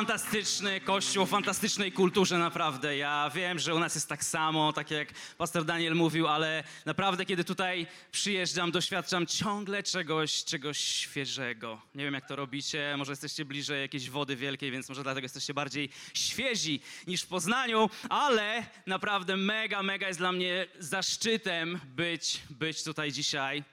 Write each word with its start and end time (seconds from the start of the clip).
Fantastyczny 0.00 0.80
kościół, 0.80 1.22
o 1.22 1.26
fantastycznej 1.26 1.92
kulturze 1.92 2.38
naprawdę. 2.38 2.96
Ja 2.96 3.30
wiem, 3.34 3.58
że 3.58 3.74
u 3.74 3.78
nas 3.78 3.94
jest 3.94 4.08
tak 4.08 4.24
samo, 4.24 4.72
tak 4.72 4.90
jak 4.90 5.08
pastor 5.38 5.64
Daniel 5.64 5.94
mówił, 5.94 6.28
ale 6.28 6.64
naprawdę 6.86 7.26
kiedy 7.26 7.44
tutaj 7.44 7.86
przyjeżdżam, 8.12 8.70
doświadczam 8.70 9.26
ciągle 9.26 9.82
czegoś, 9.82 10.44
czegoś 10.44 10.78
świeżego. 10.78 11.82
Nie 11.94 12.04
wiem 12.04 12.14
jak 12.14 12.28
to 12.28 12.36
robicie, 12.36 12.94
może 12.98 13.12
jesteście 13.12 13.44
bliżej 13.44 13.80
jakiejś 13.80 14.10
wody 14.10 14.36
wielkiej, 14.36 14.70
więc 14.70 14.88
może 14.88 15.02
dlatego 15.02 15.24
jesteście 15.24 15.54
bardziej 15.54 15.90
świezi 16.14 16.80
niż 17.06 17.22
w 17.22 17.26
Poznaniu, 17.26 17.90
ale 18.08 18.66
naprawdę 18.86 19.36
mega, 19.36 19.82
mega 19.82 20.08
jest 20.08 20.20
dla 20.20 20.32
mnie 20.32 20.66
zaszczytem 20.78 21.80
być, 21.84 22.40
być 22.50 22.84
tutaj 22.84 23.12
dzisiaj 23.12 23.64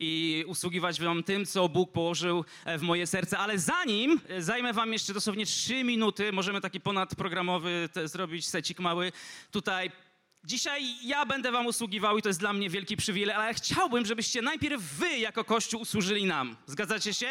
i 0.00 0.44
usługiwać 0.46 1.00
wam 1.00 1.22
tym, 1.22 1.46
co 1.46 1.68
Bóg 1.68 1.92
położył 1.92 2.44
e, 2.64 2.78
w 2.78 2.82
moje 2.82 3.06
serce. 3.06 3.38
Ale 3.38 3.58
zanim 3.58 4.20
e, 4.28 4.42
zajmę 4.42 4.72
wam 4.72 4.92
jeszcze 4.92 5.14
dosłownie 5.14 5.46
trzy 5.46 5.84
minuty, 5.84 6.32
możemy 6.32 6.60
taki 6.60 6.80
ponadprogramowy 6.80 7.88
te, 7.92 8.08
zrobić 8.08 8.46
secik 8.46 8.80
mały 8.80 9.12
tutaj. 9.50 9.90
Dzisiaj 10.44 10.82
ja 11.02 11.26
będę 11.26 11.52
wam 11.52 11.66
usługiwał 11.66 12.18
i 12.18 12.22
to 12.22 12.28
jest 12.28 12.40
dla 12.40 12.52
mnie 12.52 12.70
wielki 12.70 12.96
przywilej, 12.96 13.36
ale 13.36 13.54
chciałbym, 13.54 14.06
żebyście 14.06 14.42
najpierw 14.42 14.82
wy 14.82 15.18
jako 15.18 15.44
Kościół 15.44 15.80
usłużyli 15.80 16.24
nam. 16.24 16.56
Zgadzacie 16.66 17.14
się? 17.14 17.28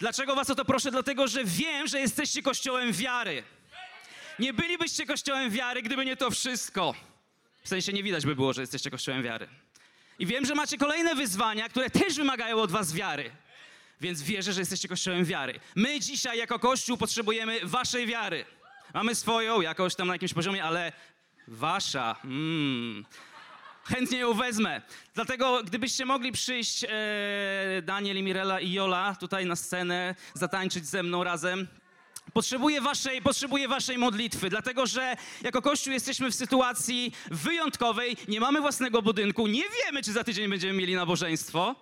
Dlaczego 0.00 0.34
was 0.34 0.50
o 0.50 0.54
to 0.54 0.64
proszę? 0.64 0.90
Dlatego, 0.90 1.28
że 1.28 1.44
wiem, 1.44 1.86
że 1.86 2.00
jesteście 2.00 2.42
Kościołem 2.42 2.92
wiary. 2.92 3.42
Nie 4.38 4.52
bylibyście 4.52 5.06
Kościołem 5.06 5.50
wiary, 5.50 5.82
gdyby 5.82 6.04
nie 6.04 6.16
to 6.16 6.30
wszystko. 6.30 6.94
W 7.62 7.68
sensie 7.68 7.92
nie 7.92 8.02
widać 8.02 8.26
by 8.26 8.34
było, 8.34 8.52
że 8.52 8.60
jesteście 8.60 8.90
Kościołem 8.90 9.22
wiary. 9.22 9.48
I 10.20 10.26
wiem, 10.26 10.46
że 10.46 10.54
macie 10.54 10.78
kolejne 10.78 11.14
wyzwania, 11.14 11.68
które 11.68 11.90
też 11.90 12.16
wymagają 12.16 12.56
od 12.56 12.70
was 12.70 12.92
wiary. 12.92 13.30
Więc 14.00 14.22
wierzę, 14.22 14.52
że 14.52 14.60
jesteście 14.60 14.88
kościołem 14.88 15.24
wiary. 15.24 15.60
My 15.74 16.00
dzisiaj 16.00 16.38
jako 16.38 16.58
kościół 16.58 16.96
potrzebujemy 16.96 17.60
waszej 17.62 18.06
wiary. 18.06 18.44
Mamy 18.94 19.14
swoją, 19.14 19.60
jakoś 19.60 19.94
tam 19.94 20.08
na 20.08 20.14
jakimś 20.14 20.34
poziomie, 20.34 20.64
ale 20.64 20.92
wasza, 21.48 22.16
mm, 22.24 23.04
chętnie 23.84 24.18
ją 24.18 24.34
wezmę. 24.34 24.82
Dlatego 25.14 25.62
gdybyście 25.64 26.04
mogli 26.06 26.32
przyjść, 26.32 26.84
e, 26.84 26.88
Daniel, 27.82 28.22
Mirela 28.22 28.60
i 28.60 28.72
Jola, 28.72 29.16
tutaj 29.20 29.46
na 29.46 29.56
scenę, 29.56 30.14
zatańczyć 30.34 30.86
ze 30.86 31.02
mną 31.02 31.24
razem, 31.24 31.68
Potrzebuję 32.32 32.80
waszej, 32.80 33.22
potrzebuję 33.22 33.68
waszej 33.68 33.98
modlitwy, 33.98 34.50
dlatego 34.50 34.86
że 34.86 35.16
jako 35.42 35.62
Kościół 35.62 35.92
jesteśmy 35.92 36.30
w 36.30 36.34
sytuacji 36.34 37.12
wyjątkowej, 37.30 38.16
nie 38.28 38.40
mamy 38.40 38.60
własnego 38.60 39.02
budynku, 39.02 39.46
nie 39.46 39.64
wiemy, 39.84 40.02
czy 40.02 40.12
za 40.12 40.24
tydzień 40.24 40.50
będziemy 40.50 40.72
mieli 40.72 40.94
nabożeństwo. 40.94 41.74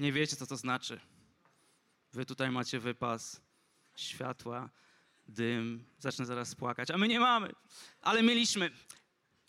Nie 0.00 0.12
wiecie, 0.12 0.36
co 0.36 0.46
to 0.46 0.56
znaczy. 0.56 1.00
Wy 2.12 2.26
tutaj 2.26 2.50
macie 2.50 2.78
wypas, 2.78 3.40
światła, 3.96 4.70
dym, 5.28 5.84
zacznę 5.98 6.26
zaraz 6.26 6.54
płakać, 6.54 6.90
a 6.90 6.98
my 6.98 7.08
nie 7.08 7.20
mamy, 7.20 7.52
ale 8.02 8.22
mieliśmy. 8.22 8.70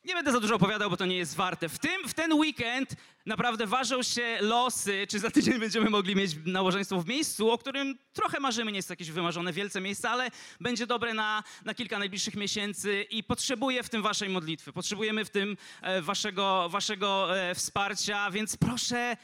Nie 0.07 0.13
będę 0.13 0.31
za 0.31 0.39
dużo 0.39 0.55
opowiadał, 0.55 0.89
bo 0.89 0.97
to 0.97 1.05
nie 1.05 1.17
jest 1.17 1.35
warte. 1.35 1.69
W, 1.69 1.79
tym, 1.79 2.07
w 2.07 2.13
ten 2.13 2.33
weekend 2.33 2.95
naprawdę 3.25 3.67
ważą 3.67 4.03
się 4.03 4.37
losy, 4.41 5.07
czy 5.09 5.19
za 5.19 5.31
tydzień 5.31 5.59
będziemy 5.59 5.89
mogli 5.89 6.15
mieć 6.15 6.31
nałożeństwo 6.45 7.01
w 7.01 7.07
miejscu, 7.07 7.51
o 7.51 7.57
którym 7.57 7.97
trochę 8.13 8.39
marzymy. 8.39 8.71
Nie 8.71 8.77
jest 8.77 8.89
jakieś 8.89 9.11
wymarzone 9.11 9.53
wielce 9.53 9.81
miejsce, 9.81 10.09
ale 10.09 10.31
będzie 10.61 10.87
dobre 10.87 11.13
na, 11.13 11.43
na 11.65 11.73
kilka 11.73 11.99
najbliższych 11.99 12.35
miesięcy 12.35 13.05
i 13.09 13.23
potrzebuję 13.23 13.83
w 13.83 13.89
tym 13.89 14.01
waszej 14.01 14.29
modlitwy. 14.29 14.73
Potrzebujemy 14.73 15.25
w 15.25 15.29
tym 15.29 15.57
e, 15.81 16.01
waszego, 16.01 16.69
waszego 16.69 17.39
e, 17.39 17.55
wsparcia, 17.55 18.31
więc 18.31 18.57
proszę 18.57 19.17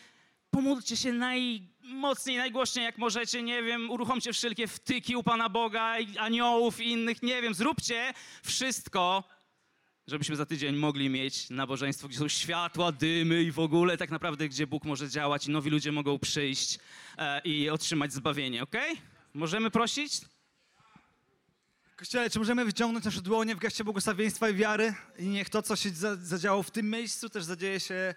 pomódlcie 0.52 0.98
się 0.98 1.14
najmocniej, 1.14 2.38
najgłośniej 2.38 2.86
jak 2.86 2.98
możecie, 2.98 3.44
nie 3.44 3.64
wiem, 3.64 3.92
uruchomcie 3.92 4.34
wszelkie 4.34 4.68
wtyki 4.68 5.16
u 5.16 5.24
Pana 5.24 5.50
Boga, 5.50 5.96
aniołów 6.20 6.82
i 6.82 6.92
innych, 6.92 7.24
nie 7.24 7.42
wiem, 7.42 7.54
zróbcie 7.54 8.14
wszystko, 8.44 9.24
żebyśmy 10.08 10.36
za 10.36 10.46
tydzień 10.46 10.76
mogli 10.76 11.10
mieć 11.10 11.50
nabożeństwo, 11.50 12.08
gdzie 12.08 12.18
są 12.20 12.28
światła, 12.28 12.92
dymy 12.92 13.44
i 13.44 13.52
w 13.52 13.60
ogóle 13.60 13.98
tak 13.98 14.12
naprawdę, 14.12 14.50
gdzie 14.50 14.68
Bóg 14.68 14.84
może 14.86 15.10
działać 15.10 15.48
i 15.48 15.52
nowi 15.52 15.70
ludzie 15.70 15.92
mogą 15.92 16.20
przyjść 16.20 16.80
e, 17.18 17.42
i 17.44 17.70
otrzymać 17.70 18.14
zbawienie, 18.14 18.64
ok? 18.64 18.76
Możemy 19.34 19.72
prosić? 19.72 20.22
Kościele, 21.96 22.30
czy 22.30 22.40
możemy 22.40 22.66
wyciągnąć 22.66 23.06
nasze 23.06 23.22
dłonie 23.22 23.56
w 23.56 23.60
geście 23.60 23.84
błogosławieństwa 23.84 24.50
i 24.50 24.54
wiary 24.54 24.94
i 25.20 25.28
niech 25.28 25.50
to, 25.50 25.62
co 25.62 25.76
się 25.76 25.90
za- 25.90 26.16
zadziało 26.16 26.64
w 26.64 26.72
tym 26.72 26.90
miejscu, 26.90 27.30
też 27.30 27.44
zadzieje 27.44 27.80
się 27.80 28.16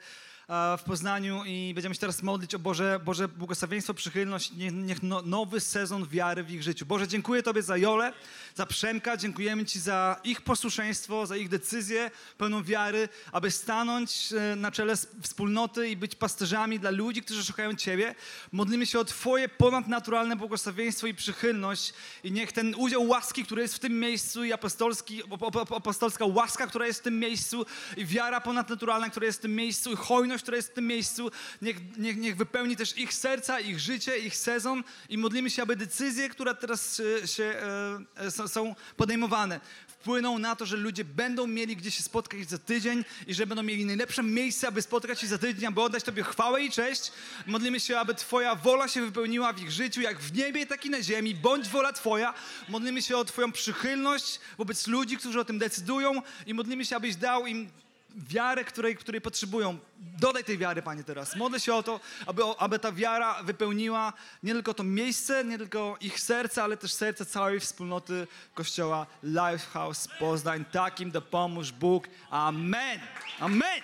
w 0.79 0.83
Poznaniu 0.87 1.45
i 1.47 1.73
będziemy 1.75 1.95
się 1.95 2.01
teraz 2.01 2.23
modlić 2.23 2.55
o 2.55 2.59
Boże, 2.59 3.01
Boże 3.05 3.29
błogosławieństwo, 3.29 3.95
przychylność, 3.95 4.53
niech, 4.53 4.73
niech 4.73 5.03
no, 5.03 5.23
nowy 5.23 5.61
sezon 5.61 6.09
wiary 6.09 6.45
w 6.45 6.51
ich 6.51 6.63
życiu. 6.63 6.87
Boże, 6.87 7.09
dziękuję 7.09 7.43
Tobie 7.43 7.63
za 7.63 7.77
Jolę, 7.77 8.13
za 8.55 8.67
Przemka, 8.67 9.17
dziękujemy 9.17 9.65
Ci 9.65 9.81
za 9.81 10.21
ich 10.25 10.41
posłuszeństwo, 10.41 11.27
za 11.27 11.37
ich 11.37 11.49
decyzję 11.49 12.11
pełną 12.39 12.65
wiary, 12.65 13.09
aby 13.33 13.51
stanąć 13.51 14.33
e, 14.33 14.57
na 14.57 14.71
czele 14.71 14.95
wspólnoty 15.23 15.89
i 15.89 15.97
być 15.97 16.15
pasterzami 16.15 16.81
dla 16.81 16.91
ludzi, 16.91 17.23
którzy 17.23 17.45
szukają 17.45 17.75
Ciebie. 17.75 18.15
Modlimy 18.53 18.87
się 18.87 18.99
o 19.01 19.05
Twoje 19.05 19.49
ponadnaturalne 19.49 20.37
błogosławieństwo 20.37 21.07
i 21.07 21.15
przychylność 21.15 21.95
i 22.25 22.33
niech 22.33 22.53
ten 22.53 22.75
udział 22.75 23.09
łaski, 23.09 23.45
który 23.45 23.63
jest 23.63 23.75
w 23.75 23.79
tym 23.79 24.01
miejscu 24.01 24.45
i 24.45 24.53
apostolski, 24.53 25.23
ap- 25.23 25.57
ap- 25.57 25.73
apostolska 25.77 26.25
łaska, 26.27 26.67
która 26.67 26.87
jest 26.87 27.01
w 27.01 27.03
tym 27.03 27.19
miejscu 27.19 27.67
i 27.97 28.07
wiara 28.07 28.41
ponadnaturalna, 28.41 29.11
która 29.11 29.27
jest 29.27 29.39
w 29.39 29.43
tym 29.43 29.55
miejscu 29.55 29.93
i 29.93 29.97
hojność, 29.97 30.36
która 30.43 30.57
jest 30.57 30.69
w 30.69 30.73
tym 30.73 30.87
miejscu, 30.87 31.31
niech, 31.63 31.77
niech, 31.99 32.17
niech 32.17 32.37
wypełni 32.37 32.77
też 32.77 32.99
ich 32.99 33.15
serca, 33.15 33.61
ich 33.61 33.81
życie, 33.81 34.19
ich 34.19 34.37
sezon 34.37 34.85
i 35.09 35.19
modlimy 35.19 35.51
się, 35.51 35.63
aby 35.63 35.77
decyzje, 35.77 36.29
które 36.29 36.55
teraz 36.55 37.03
e, 37.23 37.29
się, 37.29 37.45
e, 37.45 38.45
e, 38.45 38.49
są 38.49 38.75
podejmowane, 38.97 39.61
wpłyną 40.07 40.39
na 40.39 40.57
to, 40.57 40.67
że 40.67 40.77
ludzie 40.77 41.05
będą 41.05 41.47
mieli 41.47 41.77
gdzie 41.77 41.91
się 41.91 42.03
spotkać 42.03 42.51
za 42.51 42.59
tydzień 42.59 43.05
i 43.27 43.35
że 43.35 43.47
będą 43.47 43.63
mieli 43.63 43.87
najlepsze 43.87 44.23
miejsce, 44.23 44.69
aby 44.69 44.83
spotkać 44.83 45.21
się 45.21 45.27
za 45.27 45.39
tydzień, 45.39 45.67
aby 45.67 45.83
oddać 45.83 46.05
Tobie 46.05 46.23
chwałę 46.23 46.63
i 46.63 46.71
cześć. 46.71 47.13
Modlimy 47.47 47.81
się, 47.81 47.99
aby 47.99 48.15
Twoja 48.15 48.55
wola 48.55 48.89
się 48.89 49.01
wypełniła 49.01 49.53
w 49.53 49.63
ich 49.63 49.71
życiu, 49.71 50.01
jak 50.01 50.21
w 50.21 50.37
niebie, 50.37 50.67
tak 50.67 50.87
i 50.87 50.91
na 50.91 51.03
ziemi. 51.03 51.35
Bądź 51.35 51.69
wola 51.69 51.93
Twoja. 51.93 52.35
Modlimy 52.69 53.03
się 53.03 53.17
o 53.17 53.25
Twoją 53.25 53.53
przychylność 53.53 54.41
wobec 54.59 54.87
ludzi, 54.87 55.17
którzy 55.17 55.41
o 55.41 55.45
tym 55.45 55.59
decydują 55.59 56.23
i 56.47 56.55
modlimy 56.55 56.85
się, 56.85 56.97
abyś 56.97 57.17
dał 57.17 57.47
im 57.47 57.71
wiarę, 58.17 58.65
której, 58.65 58.97
której 58.97 59.21
potrzebują. 59.21 59.79
Dodaj 59.99 60.45
tej 60.45 60.59
wiary, 60.59 60.83
Panie, 60.83 61.05
teraz. 61.05 61.37
Modlę 61.37 61.61
się 61.61 61.75
o 61.75 61.83
to, 61.83 62.01
aby, 62.27 62.43
aby 62.59 62.79
ta 62.79 62.93
wiara 62.93 63.43
wypełniła 63.43 64.13
nie 64.43 64.53
tylko 64.53 64.75
to 64.75 64.83
miejsce, 64.83 65.45
nie 65.45 65.59
tylko 65.59 65.97
ich 66.01 66.21
serce, 66.21 66.63
ale 66.63 66.77
też 66.77 66.93
serce 66.93 67.27
całej 67.27 67.61
wspólnoty 67.61 68.27
Kościoła 68.55 69.07
Lifehouse 69.23 70.09
Poznań. 70.19 70.65
Takim 70.65 71.11
dopomóż 71.11 71.73
Bóg. 71.73 72.09
Amen. 72.31 73.01
Amen. 73.41 73.81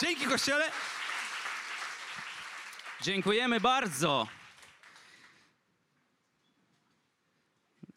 Dzięki, 0.00 0.24
Kościele. 0.26 0.64
Dziękujemy 3.02 3.60
bardzo. 3.60 4.39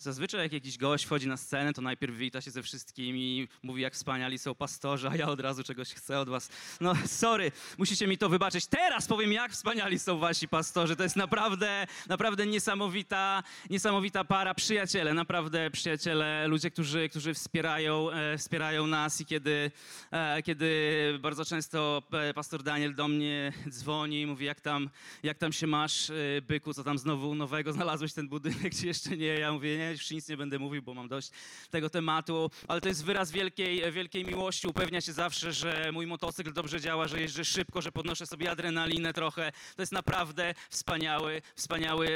Zazwyczaj 0.03 0.41
jak 0.41 0.53
jakiś 0.53 0.77
gość 0.77 1.05
wchodzi 1.05 1.27
na 1.27 1.37
scenę, 1.37 1.73
to 1.73 1.81
najpierw 1.81 2.15
wita 2.15 2.41
się 2.41 2.51
ze 2.51 2.63
wszystkimi, 2.63 3.47
mówi 3.63 3.81
jak 3.81 3.93
wspaniali 3.93 4.39
są 4.39 4.55
pastorzy, 4.55 5.09
a 5.09 5.15
ja 5.15 5.27
od 5.27 5.39
razu 5.39 5.63
czegoś 5.63 5.93
chcę 5.93 6.19
od 6.19 6.29
was. 6.29 6.49
No 6.81 6.93
sorry, 7.05 7.51
musicie 7.77 8.07
mi 8.07 8.17
to 8.17 8.29
wybaczyć. 8.29 8.67
Teraz 8.67 9.07
powiem 9.07 9.31
jak 9.31 9.51
wspaniali 9.51 9.99
są 9.99 10.19
wasi 10.19 10.47
pastorzy. 10.47 10.95
To 10.95 11.03
jest 11.03 11.15
naprawdę, 11.15 11.87
naprawdę 12.07 12.45
niesamowita, 12.45 13.43
niesamowita 13.69 14.23
para, 14.23 14.53
przyjaciele, 14.53 15.13
naprawdę 15.13 15.71
przyjaciele, 15.71 16.47
ludzie, 16.47 16.71
którzy, 16.71 17.09
którzy 17.09 17.33
wspierają, 17.33 18.11
e, 18.11 18.37
wspierają 18.37 18.87
nas 18.87 19.21
i 19.21 19.25
kiedy, 19.25 19.71
e, 20.11 20.41
kiedy 20.43 20.69
bardzo 21.21 21.45
często 21.45 22.03
e, 22.13 22.33
pastor 22.33 22.63
Daniel 22.63 22.95
do 22.95 23.07
mnie 23.07 23.53
dzwoni 23.69 24.21
i 24.21 24.25
mówi 24.25 24.45
jak 24.45 24.61
tam, 24.61 24.89
jak 25.23 25.37
tam 25.37 25.53
się 25.53 25.67
masz, 25.67 26.09
e, 26.09 26.13
byku, 26.41 26.73
co 26.73 26.83
tam 26.83 26.97
znowu 26.97 27.35
nowego 27.35 27.73
znalazłeś 27.73 28.13
ten 28.13 28.27
budynek, 28.27 28.75
czy 28.79 28.87
jeszcze 28.87 29.17
nie? 29.17 29.25
Ja 29.25 29.53
mówię, 29.53 29.77
nie, 29.77 29.92
już 29.93 30.11
nic 30.11 30.29
nie 30.29 30.37
będę 30.37 30.59
mówił, 30.59 30.81
bo 30.81 30.93
mam 30.93 31.07
dość 31.07 31.31
tego 31.69 31.89
tematu, 31.89 32.51
ale 32.67 32.81
to 32.81 32.87
jest 32.87 33.05
wyraz 33.05 33.31
wielkiej, 33.31 33.91
wielkiej 33.91 34.25
miłości. 34.25 34.67
Upewnia 34.67 35.01
się 35.01 35.13
zawsze, 35.13 35.53
że 35.53 35.91
mój 35.91 36.07
motocykl 36.07 36.53
dobrze 36.53 36.81
działa, 36.81 37.07
że 37.07 37.21
jeżdżę 37.21 37.45
szybko, 37.45 37.81
że 37.81 37.91
podnoszę 37.91 38.25
sobie 38.25 38.51
adrenalinę 38.51 39.13
trochę. 39.13 39.51
To 39.75 39.81
jest 39.81 39.91
naprawdę 39.91 40.53
wspaniały, 40.69 41.41
wspaniały, 41.55 42.07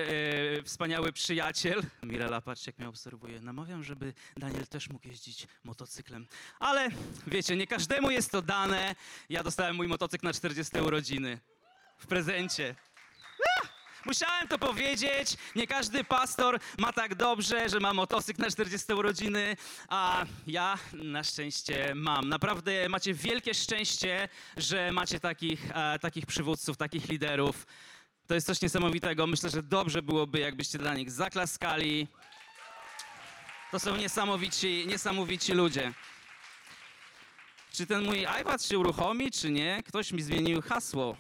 e, 0.59 0.63
wspaniały 0.63 1.13
przyjaciel. 1.13 1.83
Mirela, 2.03 2.41
patrzcie, 2.41 2.69
jak 2.69 2.79
mnie 2.79 2.89
obserwuje. 2.89 3.41
Namawiam, 3.41 3.83
żeby 3.83 4.13
Daniel 4.37 4.67
też 4.67 4.89
mógł 4.89 5.07
jeździć 5.07 5.47
motocyklem. 5.63 6.27
Ale 6.59 6.89
wiecie, 7.27 7.55
nie 7.55 7.67
każdemu 7.67 8.11
jest 8.11 8.31
to 8.31 8.41
dane. 8.41 8.95
Ja 9.29 9.43
dostałem 9.43 9.75
mój 9.75 9.87
motocykl 9.87 10.25
na 10.25 10.33
40 10.33 10.77
urodziny 10.77 11.39
w 11.97 12.07
prezencie. 12.07 12.75
Musiałem 14.05 14.47
to 14.47 14.59
powiedzieć. 14.59 15.37
Nie 15.55 15.67
każdy 15.67 16.03
pastor 16.03 16.59
ma 16.77 16.93
tak 16.93 17.15
dobrze, 17.15 17.69
że 17.69 17.79
ma 17.79 17.93
motocykl 17.93 18.41
na 18.41 18.51
40 18.51 18.93
urodziny, 18.93 19.57
a 19.89 20.25
ja 20.47 20.77
na 20.93 21.23
szczęście 21.23 21.95
mam. 21.95 22.29
Naprawdę 22.29 22.89
macie 22.89 23.13
wielkie 23.13 23.53
szczęście, 23.53 24.29
że 24.57 24.91
macie 24.91 25.19
takich, 25.19 25.71
e, 25.73 25.99
takich 25.99 26.25
przywódców, 26.25 26.77
takich 26.77 27.09
liderów. 27.09 27.65
To 28.27 28.35
jest 28.35 28.47
coś 28.47 28.61
niesamowitego. 28.61 29.27
Myślę, 29.27 29.49
że 29.49 29.63
dobrze 29.63 30.01
byłoby, 30.01 30.39
jakbyście 30.39 30.77
dla 30.77 30.93
nich 30.93 31.11
zaklaskali. 31.11 32.07
To 33.71 33.79
są 33.79 33.95
niesamowici, 33.95 34.85
niesamowici 34.87 35.53
ludzie. 35.53 35.93
Czy 37.73 37.85
ten 37.87 38.03
mój 38.03 38.27
iPad 38.41 38.63
się 38.63 38.79
uruchomi, 38.79 39.31
czy 39.31 39.51
nie? 39.51 39.83
Ktoś 39.83 40.11
mi 40.11 40.21
zmienił 40.21 40.61
hasło. 40.61 41.17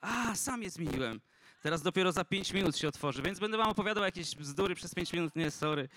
A, 0.00 0.34
sam 0.34 0.62
je 0.62 0.70
zmieniłem. 0.70 1.20
Teraz 1.64 1.82
dopiero 1.82 2.12
za 2.12 2.24
5 2.24 2.52
minut 2.52 2.76
się 2.78 2.88
otworzy, 2.88 3.22
więc 3.22 3.38
będę 3.38 3.58
wam 3.58 3.68
opowiadał 3.68 4.04
jakieś 4.04 4.36
bzdury 4.36 4.74
przez 4.74 4.94
5 4.94 5.12
minut. 5.12 5.36
Nie, 5.36 5.50
sorry. 5.50 5.88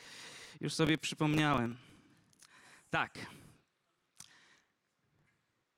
Już 0.62 0.74
sobie 0.74 0.98
przypomniałem. 0.98 1.78
Tak. 2.90 3.12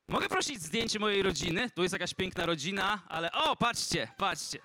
Mogę 0.07 0.29
prosić 0.29 0.61
zdjęcie 0.61 0.99
mojej 0.99 1.23
rodziny? 1.23 1.69
Tu 1.69 1.83
jest 1.83 1.93
jakaś 1.93 2.13
piękna 2.13 2.45
rodzina, 2.45 3.01
ale 3.07 3.31
o, 3.31 3.55
patrzcie, 3.55 4.07
patrzcie. 4.17 4.59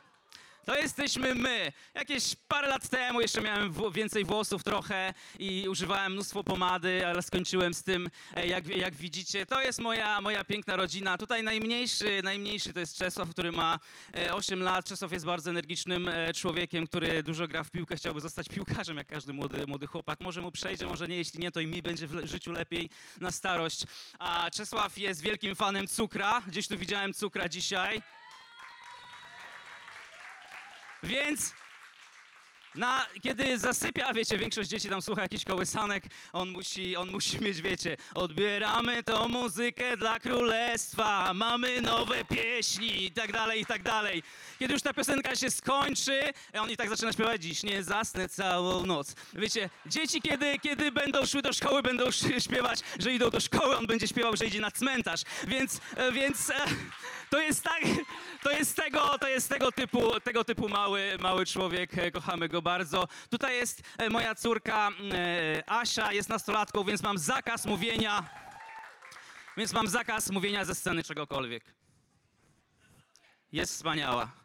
To 0.65 0.79
jesteśmy 0.79 1.35
my. 1.35 1.73
Jakieś 1.95 2.37
parę 2.49 2.69
lat 2.69 2.89
temu 2.89 3.21
jeszcze 3.21 3.41
miałem 3.41 3.75
więcej 3.93 4.25
włosów 4.25 4.65
trochę 4.65 5.15
i 5.39 5.69
używałem 5.69 6.13
mnóstwo 6.13 6.45
pomady, 6.45 7.07
ale 7.07 7.23
skończyłem 7.23 7.75
z 7.75 7.83
tym, 7.83 8.11
e, 8.35 8.47
jak, 8.47 8.67
jak 8.69 8.95
widzicie. 8.95 9.47
To 9.47 9.61
jest 9.61 9.79
moja, 9.79 10.21
moja 10.21 10.45
piękna 10.45 10.77
rodzina. 10.77 11.19
Tutaj 11.19 11.43
najmniejszy, 11.43 12.21
najmniejszy 12.23 12.73
to 12.73 12.81
jest 12.81 12.97
Czesław, 12.97 13.31
który 13.31 13.53
ma 13.53 13.79
e, 14.15 14.35
8 14.35 14.63
lat. 14.63 14.85
Czesław 14.85 15.13
jest 15.13 15.27
bardzo 15.27 15.51
energicznym 15.51 16.09
e, 16.09 16.33
człowiekiem, 16.35 16.87
który 16.87 17.23
dużo 17.23 17.49
gra 17.49 17.65
w 17.65 17.71
piłkę, 17.71 17.97
chciałby 17.97 18.21
zostać 18.21 18.49
piłkarzem, 18.49 18.97
jak 18.97 19.07
każdy 19.07 19.33
młody, 19.33 19.67
młody 19.67 19.87
chłopak. 19.87 20.21
Może 20.21 20.41
mu 20.41 20.53
przejdzie, 20.53 20.87
może 20.87 21.09
nie, 21.09 21.17
jeśli 21.17 21.41
nie, 21.41 21.51
to 21.51 21.61
i 21.61 21.67
mi 21.67 21.83
będzie 21.83 22.07
w 22.07 22.27
życiu 22.27 22.53
lepiej 22.53 22.91
na 23.21 23.31
starość. 23.31 23.85
A 24.19 24.51
Czesław 24.51 24.99
jest 24.99 25.23
wielkim 25.23 25.55
fanem 25.55 25.89
cukra. 25.89 26.43
Gdzieś 26.47 26.69
tu 26.69 26.79
widziałem 26.79 27.15
cukra 27.15 27.49
dzisiaj. 27.49 28.03
Więc 31.05 31.55
na, 32.75 33.07
kiedy 33.23 33.59
zasypia, 33.59 34.13
wiecie, 34.13 34.39
większość 34.39 34.71
dzieci 34.71 34.89
tam 34.89 35.03
słucha 35.03 35.23
jakichś 35.23 35.45
kołysanek, 35.45 36.05
on 36.33 36.49
musi, 36.49 36.97
on 36.97 37.11
musi 37.11 37.41
mieć, 37.41 37.63
wiecie, 37.63 37.97
odbieramy 38.15 39.03
tą 39.03 39.29
muzykę 39.29 39.97
dla 39.97 40.21
królestwa, 40.21 41.35
mamy 41.35 41.81
nowe 41.81 42.25
pieśni 42.25 43.05
i 43.05 43.11
tak 43.11 43.33
dalej, 43.33 43.61
i 43.61 43.67
tak 43.67 43.83
dalej. 43.83 44.23
Kiedy 44.59 44.73
już 44.73 44.83
ta 44.83 44.93
piosenka 44.93 45.37
się 45.37 45.51
skończy, 45.51 46.21
on 46.61 46.71
i 46.71 46.77
tak 46.77 46.89
zaczyna 46.89 47.13
śpiewać, 47.13 47.43
dziś 47.43 47.63
nie 47.63 47.83
zasnę 47.83 48.29
całą 48.29 48.87
noc. 48.87 49.15
Wiecie, 49.35 49.71
dzieci 49.87 50.23
kiedy, 50.23 50.59
kiedy 50.59 50.93
będą 50.93 51.27
szły 51.27 51.43
do 51.43 51.53
szkoły, 51.53 51.83
będą 51.83 52.11
śpiewać, 52.39 52.81
że 52.99 53.13
idą 53.13 53.31
do 53.31 53.41
szkoły, 53.41 53.77
on 53.77 53.87
będzie 53.87 54.09
śpiewał, 54.09 54.37
że 54.37 54.47
idzie 54.47 54.61
na 54.61 54.71
cmentarz. 54.71 55.21
Więc, 55.47 55.81
e, 55.97 56.13
więc 56.13 56.51
e, 56.51 56.55
to 57.31 57.41
jest 57.41 57.63
tak, 57.63 57.83
to 58.43 58.51
jest 58.51 58.77
tego, 58.77 59.19
to 59.19 59.29
jest 59.29 59.49
tego 59.49 59.73
typu, 59.73 60.21
tego 60.21 60.45
typu 60.45 60.69
mały, 60.69 61.19
mały 61.21 61.47
człowiek, 61.47 61.99
e, 61.99 62.11
kochamy 62.11 62.49
go 62.49 62.63
bardzo. 62.63 63.09
Tutaj 63.31 63.57
jest 63.57 63.83
e, 63.99 64.11
moja 64.11 64.35
córka 64.35 64.89
e, 65.13 65.63
Asia, 65.67 66.13
jest 66.13 66.29
nastolatką, 66.29 66.85
więc 66.85 67.03
mam 67.03 67.19
zakaz 67.19 67.67
mówienia, 67.67 68.31
więc 69.57 69.73
mam 69.73 69.89
zakaz 69.89 70.31
mówienia 70.31 70.65
ze 70.65 70.75
sceny 70.75 71.03
czegokolwiek. 71.03 71.75
Jest 73.53 73.73
wspaniała. 73.73 74.44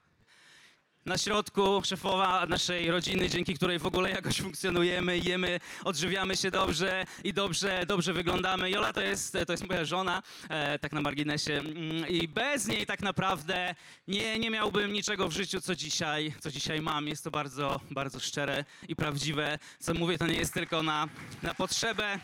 Na 1.10 1.18
środku 1.18 1.82
szefowa 1.86 2.46
naszej 2.46 2.92
rodziny, 2.92 3.30
dzięki 3.30 3.54
której 3.54 3.80
w 3.80 3.86
ogóle 3.86 4.10
jakoś 4.10 4.42
funkcjonujemy, 4.42 5.18
jemy, 5.18 5.60
odżywiamy 5.84 6.38
się 6.38 6.52
dobrze 6.52 7.06
i 7.24 7.34
dobrze, 7.34 7.86
dobrze 7.88 8.14
wyglądamy. 8.14 8.70
Jola 8.70 8.94
to 8.94 9.02
jest, 9.02 9.38
to 9.48 9.54
jest 9.54 9.68
moja 9.68 9.86
żona, 9.86 10.24
e, 10.50 10.80
tak 10.80 10.92
na 10.92 11.02
marginesie. 11.02 11.54
Mm, 11.54 12.08
I 12.08 12.28
bez 12.28 12.68
niej 12.68 12.86
tak 12.86 13.02
naprawdę 13.02 13.76
nie, 14.08 14.40
nie 14.40 14.50
miałbym 14.50 14.94
niczego 14.94 15.28
w 15.28 15.32
życiu, 15.32 15.62
co 15.62 15.76
dzisiaj, 15.76 16.34
co 16.40 16.52
dzisiaj 16.52 16.82
mam. 16.82 17.08
Jest 17.08 17.24
to 17.24 17.32
bardzo, 17.32 17.80
bardzo 17.92 18.20
szczere 18.20 18.66
i 18.88 18.96
prawdziwe. 18.96 19.60
Co 19.80 19.94
mówię, 19.94 20.18
to 20.18 20.28
nie 20.28 20.38
jest 20.38 20.54
tylko 20.54 20.84
na, 20.84 21.08
na 21.44 21.54
potrzebę. 21.54 22.20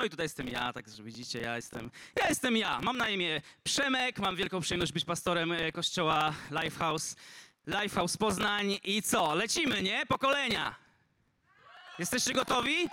No 0.00 0.06
i 0.06 0.10
tutaj 0.10 0.24
jestem 0.24 0.48
ja, 0.48 0.72
tak 0.72 0.88
że 0.88 1.02
widzicie, 1.02 1.40
ja 1.40 1.56
jestem, 1.56 1.90
ja 2.16 2.28
jestem 2.28 2.56
ja. 2.56 2.80
Mam 2.80 2.96
na 2.96 3.08
imię 3.08 3.40
Przemek, 3.64 4.18
mam 4.18 4.36
wielką 4.36 4.60
przyjemność 4.60 4.92
być 4.92 5.04
pastorem 5.04 5.52
e, 5.52 5.72
kościoła 5.72 6.34
Lifehouse, 6.50 7.16
Lifehouse 7.66 8.16
Poznań 8.16 8.78
i 8.84 9.02
co? 9.02 9.34
Lecimy, 9.34 9.82
nie? 9.82 10.06
Pokolenia. 10.06 10.74
Jesteście 11.98 12.32
gotowi? 12.32 12.88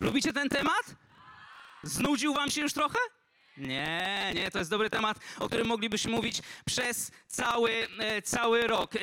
Lubicie 0.00 0.32
ten 0.32 0.48
temat? 0.48 0.94
Znudził 1.82 2.34
wam 2.34 2.50
się 2.50 2.60
już 2.60 2.72
trochę? 2.72 2.98
Nie, 3.56 4.32
nie, 4.34 4.50
to 4.50 4.58
jest 4.58 4.70
dobry 4.70 4.90
temat, 4.90 5.18
o 5.38 5.46
którym 5.46 5.66
moglibyśmy 5.66 6.10
mówić 6.10 6.42
przez 6.64 7.10
cały, 7.26 7.88
e, 7.98 8.22
cały 8.22 8.66
rok. 8.66 8.96
E, 8.96 8.98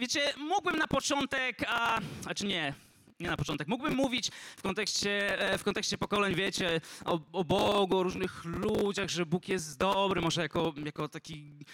wiecie, 0.00 0.34
mógłbym 0.36 0.76
na 0.78 0.86
początek, 0.86 1.64
a, 1.68 2.00
a 2.26 2.34
czy 2.34 2.46
nie, 2.46 2.74
nie 3.20 3.28
na 3.28 3.36
początek, 3.36 3.68
mógłbym 3.68 3.94
mówić 3.94 4.30
w 4.56 4.62
kontekście, 4.62 5.40
e, 5.40 5.58
w 5.58 5.64
kontekście 5.64 5.98
pokoleń, 5.98 6.34
wiecie, 6.34 6.80
o, 7.04 7.20
o 7.32 7.44
Bogu, 7.44 7.98
o 7.98 8.02
różnych 8.02 8.44
ludziach, 8.44 9.08
że 9.08 9.26
Bóg 9.26 9.48
jest 9.48 9.78
dobry, 9.78 10.20
może 10.20 10.42
jako, 10.42 10.74
jako 10.84 11.08
taki 11.08 11.64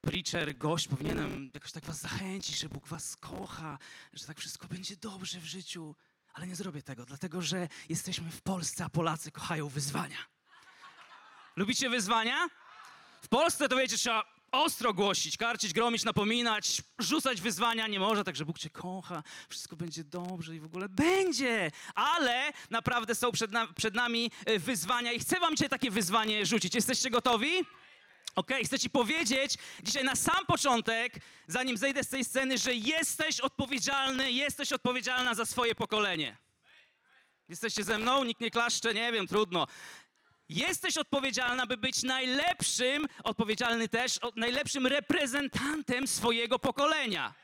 preacher, 0.00 0.58
gość 0.58 0.88
powinienem 0.88 1.50
jakoś 1.54 1.72
tak 1.72 1.84
was 1.84 2.00
zachęcić, 2.00 2.58
że 2.58 2.68
Bóg 2.68 2.88
was 2.88 3.16
kocha, 3.16 3.78
że 4.12 4.26
tak 4.26 4.38
wszystko 4.38 4.66
będzie 4.66 4.96
dobrze 4.96 5.40
w 5.40 5.44
życiu. 5.44 5.94
Ale 6.34 6.46
nie 6.46 6.56
zrobię 6.56 6.82
tego, 6.82 7.04
dlatego 7.04 7.42
że 7.42 7.68
jesteśmy 7.88 8.30
w 8.30 8.42
Polsce, 8.42 8.84
a 8.84 8.88
Polacy 8.88 9.30
kochają 9.30 9.68
wyzwania. 9.68 10.18
Lubicie 11.56 11.90
wyzwania? 11.90 12.48
W 13.22 13.28
Polsce 13.28 13.68
to 13.68 13.76
wiecie, 13.76 13.96
trzeba 13.96 14.37
ostro 14.52 14.94
głosić, 14.94 15.36
karcić, 15.36 15.72
gromić, 15.72 16.04
napominać, 16.04 16.82
rzucać 16.98 17.40
wyzwania. 17.40 17.86
Nie 17.86 18.00
może, 18.00 18.24
także 18.24 18.44
Bóg 18.44 18.58
cię 18.58 18.70
kocha, 18.70 19.22
wszystko 19.48 19.76
będzie 19.76 20.04
dobrze 20.04 20.56
i 20.56 20.60
w 20.60 20.64
ogóle 20.64 20.88
będzie. 20.88 21.70
Ale 21.94 22.52
naprawdę 22.70 23.14
są 23.14 23.32
przed, 23.32 23.52
na, 23.52 23.66
przed 23.66 23.94
nami 23.94 24.30
e, 24.46 24.58
wyzwania 24.58 25.12
i 25.12 25.18
chcę 25.18 25.40
wam 25.40 25.56
dzisiaj 25.56 25.68
takie 25.68 25.90
wyzwanie 25.90 26.46
rzucić. 26.46 26.74
Jesteście 26.74 27.10
gotowi? 27.10 27.50
Okej, 28.34 28.64
chcę 28.64 28.78
ci 28.78 28.90
powiedzieć 28.90 29.54
dzisiaj 29.82 30.04
na 30.04 30.16
sam 30.16 30.46
początek, 30.46 31.12
zanim 31.46 31.76
zejdę 31.76 32.04
z 32.04 32.08
tej 32.08 32.24
sceny, 32.24 32.58
że 32.58 32.74
jesteś 32.74 33.40
odpowiedzialny, 33.40 34.32
jesteś 34.32 34.72
odpowiedzialna 34.72 35.34
za 35.34 35.46
swoje 35.46 35.74
pokolenie. 35.74 36.36
Jesteście 37.48 37.84
ze 37.84 37.98
mną? 37.98 38.24
Nikt 38.24 38.40
nie 38.40 38.50
klaszcze? 38.50 38.94
Nie 38.94 39.12
wiem, 39.12 39.26
trudno. 39.26 39.66
Jesteś 40.48 40.96
odpowiedzialna, 40.96 41.66
by 41.66 41.76
być 41.76 42.02
najlepszym, 42.02 43.06
odpowiedzialny 43.24 43.88
też, 43.88 44.18
najlepszym 44.36 44.86
reprezentantem 44.86 46.06
swojego 46.06 46.58
pokolenia. 46.58 47.34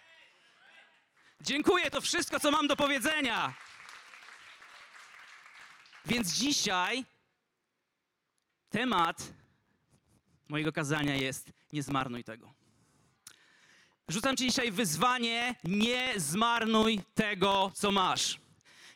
Dziękuję, 1.40 1.90
to 1.90 2.00
wszystko, 2.00 2.40
co 2.40 2.50
mam 2.50 2.68
do 2.68 2.76
powiedzenia. 2.76 3.54
Więc 6.06 6.32
dzisiaj 6.32 7.04
temat 8.70 9.32
mojego 10.49 10.73
kazania 10.73 11.14
jest 11.14 11.52
nie 11.73 11.82
zmarnuj 11.82 12.25
tego. 12.25 12.52
Rzucam 14.08 14.37
ci 14.37 14.46
dzisiaj 14.46 14.73
wyzwanie, 14.73 15.54
nie 15.64 16.12
zmarnuj 16.16 17.00
tego, 17.14 17.70
co 17.75 17.90
masz. 17.90 18.43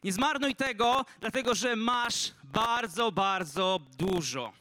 Nie 0.05 0.13
zmarnuj 0.13 0.55
tego, 0.55 1.05
dlatego 1.21 1.55
że 1.55 1.77
masz 1.77 2.33
bardzo, 2.45 3.13
bardzo 3.13 3.81
dużo. 3.99 4.53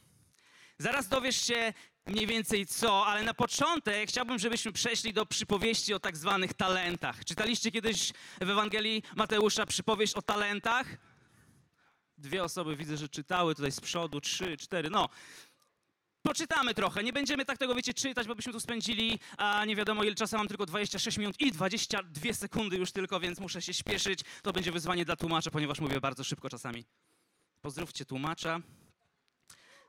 Zaraz 0.78 1.08
dowiesz 1.08 1.42
się 1.46 1.74
mniej 2.06 2.28
więcej 2.28 2.66
co, 2.66 3.06
ale 3.06 3.24
na 3.24 3.34
początek 3.34 4.10
chciałbym, 4.10 4.40
żebyśmy 4.40 4.72
przeszli 4.72 5.14
do 5.14 5.26
przypowieści 5.26 5.94
o 5.94 6.00
tak 6.00 6.18
zwanych 6.18 6.54
talentach. 6.54 7.26
Czytaliście 7.26 7.72
kiedyś 7.72 8.14
w 8.42 8.50
Ewangelii 8.50 9.04
Mateusza 9.16 9.66
przypowieść 9.66 10.14
o 10.14 10.22
talentach? 10.22 10.88
Dwie 12.18 12.44
osoby 12.44 12.76
widzę, 12.76 12.98
że 12.98 13.10
czytały 13.10 13.56
tutaj 13.56 13.72
z 13.72 13.80
przodu, 13.80 14.22
trzy, 14.22 14.58
cztery, 14.58 14.90
no. 14.90 15.10
Poczytamy 16.28 16.74
trochę. 16.74 17.04
Nie 17.04 17.14
będziemy 17.14 17.46
tak 17.46 17.58
tego, 17.58 17.76
wiecie, 17.76 17.94
czytać, 17.94 18.28
bo 18.28 18.36
byśmy 18.36 18.54
tu 18.54 18.60
spędzili, 18.60 19.20
a 19.38 19.66
nie 19.66 19.76
wiadomo 19.76 20.04
ile 20.04 20.16
czasu, 20.16 20.38
mam 20.38 20.48
tylko 20.48 20.66
26 20.66 21.18
minut 21.18 21.42
i 21.42 21.52
22 21.52 22.34
sekundy 22.34 22.78
już 22.78 22.92
tylko, 22.92 23.20
więc 23.20 23.40
muszę 23.40 23.62
się 23.62 23.74
śpieszyć. 23.74 24.20
To 24.42 24.54
będzie 24.54 24.72
wyzwanie 24.72 25.06
dla 25.06 25.16
tłumacza, 25.16 25.52
ponieważ 25.52 25.80
mówię 25.80 26.02
bardzo 26.02 26.24
szybko 26.24 26.50
czasami. 26.50 26.86
Pozdrówcie 27.62 28.06
tłumacza. 28.06 28.62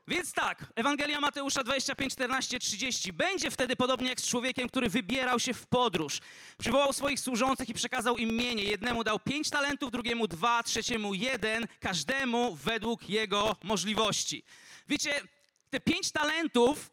Więc 0.07 0.33
tak, 0.33 0.65
Ewangelia 0.75 1.21
Mateusza 1.21 1.63
25, 1.63 2.13
14, 2.13 2.59
30. 2.59 3.13
Będzie 3.13 3.51
wtedy 3.51 3.75
podobnie 3.75 4.09
jak 4.09 4.21
z 4.21 4.27
człowiekiem, 4.27 4.69
który 4.69 4.89
wybierał 4.89 5.39
się 5.39 5.53
w 5.53 5.67
podróż. 5.67 6.19
Przywołał 6.57 6.93
swoich 6.93 7.19
służących 7.19 7.69
i 7.69 7.73
przekazał 7.73 8.17
im 8.17 8.35
mienie. 8.35 8.63
Jednemu 8.63 9.03
dał 9.03 9.19
pięć 9.19 9.49
talentów, 9.49 9.91
drugiemu 9.91 10.27
dwa, 10.27 10.63
trzeciemu 10.63 11.13
jeden, 11.13 11.67
każdemu 11.79 12.55
według 12.55 13.09
jego 13.09 13.55
możliwości. 13.63 14.43
Wiecie, 14.87 15.21
te 15.69 15.79
pięć 15.79 16.11
talentów 16.11 16.91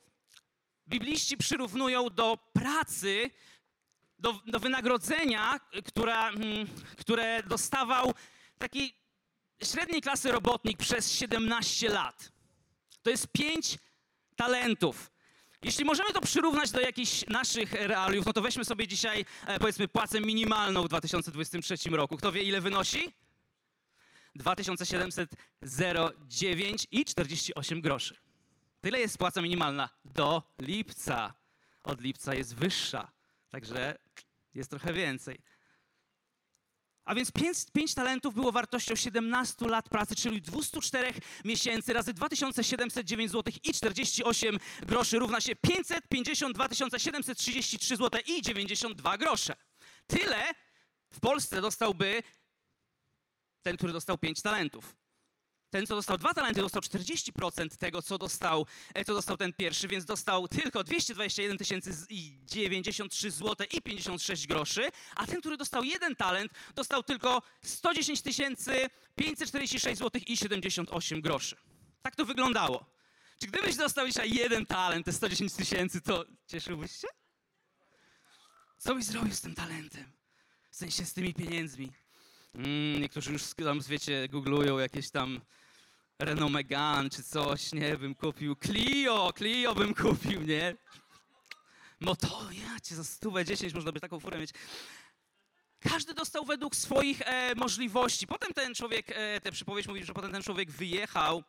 bibliści 0.89 1.37
przyrównują 1.37 2.11
do 2.11 2.39
pracy, 2.53 3.31
do, 4.19 4.41
do 4.47 4.61
wynagrodzenia, 4.61 5.61
która, 5.85 6.29
mm, 6.29 6.67
które 6.97 7.43
dostawał 7.43 8.15
taki 8.59 8.95
średniej 9.63 10.03
klasy 10.03 10.33
robotnik 10.33 10.79
przez 10.79 11.13
17 11.13 11.89
lat. 11.89 12.33
To 13.03 13.11
jest 13.11 13.29
pięć 13.33 13.79
talentów. 14.37 15.11
Jeśli 15.63 15.85
możemy 15.85 16.13
to 16.13 16.21
przyrównać 16.21 16.71
do 16.71 16.81
jakichś 16.81 17.27
naszych 17.27 17.73
realiów, 17.73 18.27
no 18.27 18.33
to 18.33 18.43
weźmy 18.43 18.65
sobie 18.65 18.89
dzisiaj, 18.89 19.25
e, 19.47 19.59
powiedzmy, 19.59 19.89
płacę 19.89 20.21
minimalną 20.21 20.83
w 20.83 20.89
2023 20.89 21.97
roku. 21.97 22.17
Kto 22.17 22.33
wie, 22.33 22.43
ile 22.43 22.61
wynosi? 22.61 23.13
2709 24.35 26.87
i 26.91 27.05
48 27.05 27.81
groszy. 27.81 28.26
Tyle 28.81 29.01
jest 29.01 29.19
płaca 29.19 29.43
minimalna 29.43 29.89
do 30.05 30.43
lipca. 30.59 31.35
Od 31.83 32.01
lipca 32.01 32.35
jest 32.35 32.55
wyższa, 32.55 33.13
także 33.49 33.99
jest 34.55 34.71
trochę 34.71 34.93
więcej. 34.93 35.43
A 37.05 37.15
więc 37.15 37.33
5, 37.73 37.95
talentów 37.95 38.35
było 38.35 38.53
wartością 38.53 38.97
17 38.97 39.69
lat 39.69 39.89
pracy, 39.89 40.17
czyli 40.17 40.43
204 40.43 41.13
miesięcy 41.45 41.93
razy 41.93 42.13
2709 42.13 43.33
zł 43.33 43.55
i 43.65 43.73
48 43.73 44.59
groszy 44.83 45.19
równa 45.19 45.41
się 45.41 45.57
552 45.57 46.69
733 46.75 47.97
zł 47.97 48.21
i 48.27 48.43
92 48.43 49.19
grosze. 49.19 49.57
Tyle 50.07 50.45
w 51.11 51.21
Polsce 51.21 51.61
dostałby 51.61 52.23
ten, 53.63 53.77
który 53.77 53.93
dostał 53.93 54.19
5 54.19 54.43
talentów. 54.43 54.97
Ten, 55.77 55.87
co 55.87 55.95
dostał 55.95 56.19
dwa 56.19 56.35
talenty, 56.35 56.61
dostał 56.61 56.83
40% 56.83 57.77
tego, 57.77 58.03
co 58.03 58.19
dostał, 58.19 58.67
e, 58.95 59.05
co 59.05 59.15
dostał 59.15 59.37
ten 59.37 59.53
pierwszy, 59.53 59.89
więc 59.89 60.05
dostał 60.05 60.49
tylko 60.49 60.85
221 60.85 61.59
tysięcy 61.59 61.91
i 62.09 62.39
93 62.45 63.31
zł 63.31 63.67
i 63.73 63.83
56 63.83 64.47
groszy, 64.47 64.89
a 65.17 65.27
ten, 65.27 65.41
który 65.41 65.57
dostał 65.57 65.85
jeden 65.85 66.17
talent, 66.17 66.53
dostał 66.75 67.03
tylko 67.03 67.43
110 67.63 68.23
tysięcy 68.23 68.91
546 69.17 69.99
zł 69.99 70.21
i 70.27 70.37
78 70.37 71.21
groszy. 71.21 71.57
Tak 72.03 72.17
to 72.17 72.25
wyglądało. 72.25 72.87
Czy 73.41 73.47
gdybyś 73.47 73.77
dostał 73.77 74.07
dzisiaj 74.07 74.31
jeden 74.31 74.67
talent, 74.67 75.07
te 75.07 75.13
110 75.13 75.53
tysięcy, 75.53 76.01
to 76.01 76.25
cieszyłbyś 76.47 76.93
się? 76.93 77.09
Co 78.79 78.95
byś 78.95 79.05
zrobił 79.05 79.35
z 79.35 79.41
tym 79.41 79.55
talentem? 79.55 80.13
W 80.71 80.77
sensie 80.77 81.05
z 81.05 81.13
tymi 81.13 81.35
pieniędzmi? 81.35 81.93
Mm, 82.55 83.01
niektórzy 83.01 83.33
już 83.33 83.43
tam, 83.55 83.81
wiecie, 83.81 84.29
googlują 84.29 84.79
jakieś 84.79 85.11
tam 85.11 85.41
Renault 86.19 86.53
Megane 86.53 87.11
czy 87.11 87.23
coś, 87.23 87.73
nie, 87.73 87.97
bym 87.97 88.15
kupił. 88.15 88.57
Clio, 88.57 89.33
Clio 89.39 89.75
bym 89.75 89.95
kupił, 89.95 90.43
nie? 90.43 90.77
To 92.21 92.49
ja 92.53 92.81
cię 92.81 92.95
za 92.95 93.05
stówę, 93.05 93.45
dziesięć 93.45 93.75
można 93.75 93.93
by 93.93 94.01
taką 94.01 94.21
furę 94.21 94.39
mieć. 94.39 94.51
Każdy 95.81 96.15
dostał 96.15 96.45
według 96.45 96.77
swoich 96.77 97.23
e, 97.23 97.55
możliwości. 97.55 98.27
Potem 98.27 98.53
ten 98.55 98.75
człowiek, 98.75 99.07
e, 99.11 99.41
tę 99.41 99.53
przypowieść 99.53 99.89
mówi, 99.89 100.05
że 100.05 100.15
potem 100.15 100.33
ten 100.33 100.43
człowiek 100.43 100.71
wyjechał 100.71 101.45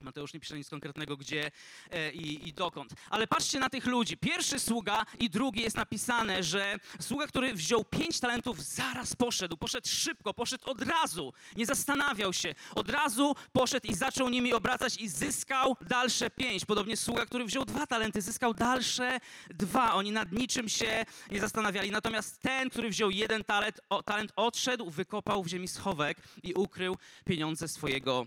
Mateusz 0.00 0.34
nie 0.34 0.40
pisze 0.40 0.56
nic 0.56 0.68
konkretnego, 0.70 1.16
gdzie 1.16 1.50
e, 1.90 2.12
i, 2.12 2.48
i, 2.48 2.52
dokąd. 2.52 2.92
Ale 3.10 3.26
patrzcie 3.26 3.58
na 3.58 3.70
tych 3.70 3.86
ludzi. 3.86 4.16
Pierwszy 4.16 4.58
sługa 4.58 5.06
i 5.18 5.30
drugi 5.30 5.62
jest 5.62 5.76
napisane, 5.76 6.42
że 6.42 6.76
sługa, 7.00 7.26
który 7.26 7.54
wziął 7.54 7.84
pięć 7.84 8.20
talentów, 8.20 8.62
zaraz 8.62 9.16
poszedł. 9.16 9.56
Poszedł 9.56 9.88
szybko, 9.88 10.34
poszedł 10.34 10.70
od 10.70 10.82
razu. 10.82 11.32
Nie 11.56 11.66
zastanawiał 11.66 12.32
się. 12.32 12.54
Od 12.74 12.90
razu 12.90 13.34
poszedł 13.52 13.86
i 13.86 13.94
zaczął 13.94 14.28
nimi 14.28 14.52
obracać 14.52 14.96
i 14.96 15.08
zyskał 15.08 15.76
dalsze 15.80 16.30
pięć. 16.30 16.64
Podobnie 16.64 16.96
sługa, 16.96 17.26
który 17.26 17.44
wziął 17.44 17.64
dwa 17.64 17.86
talenty, 17.86 18.22
zyskał 18.22 18.54
dalsze 18.54 19.20
dwa. 19.50 19.94
Oni 19.94 20.12
nad 20.12 20.32
niczym 20.32 20.68
się 20.68 21.04
nie 21.30 21.40
zastanawiali. 21.40 21.90
Natomiast 21.90 22.40
ten, 22.40 22.70
który 22.70 22.90
wziął 22.90 23.10
jeden 23.10 23.44
talent, 23.44 23.80
o, 23.88 24.02
talent 24.02 24.32
odszedł, 24.36 24.90
wykopał 24.90 25.42
w 25.42 25.48
ziemi 25.48 25.68
schowek 25.68 26.18
i 26.42 26.54
ukrył 26.54 26.96
pieniądze 27.24 27.68
swojego 27.68 28.26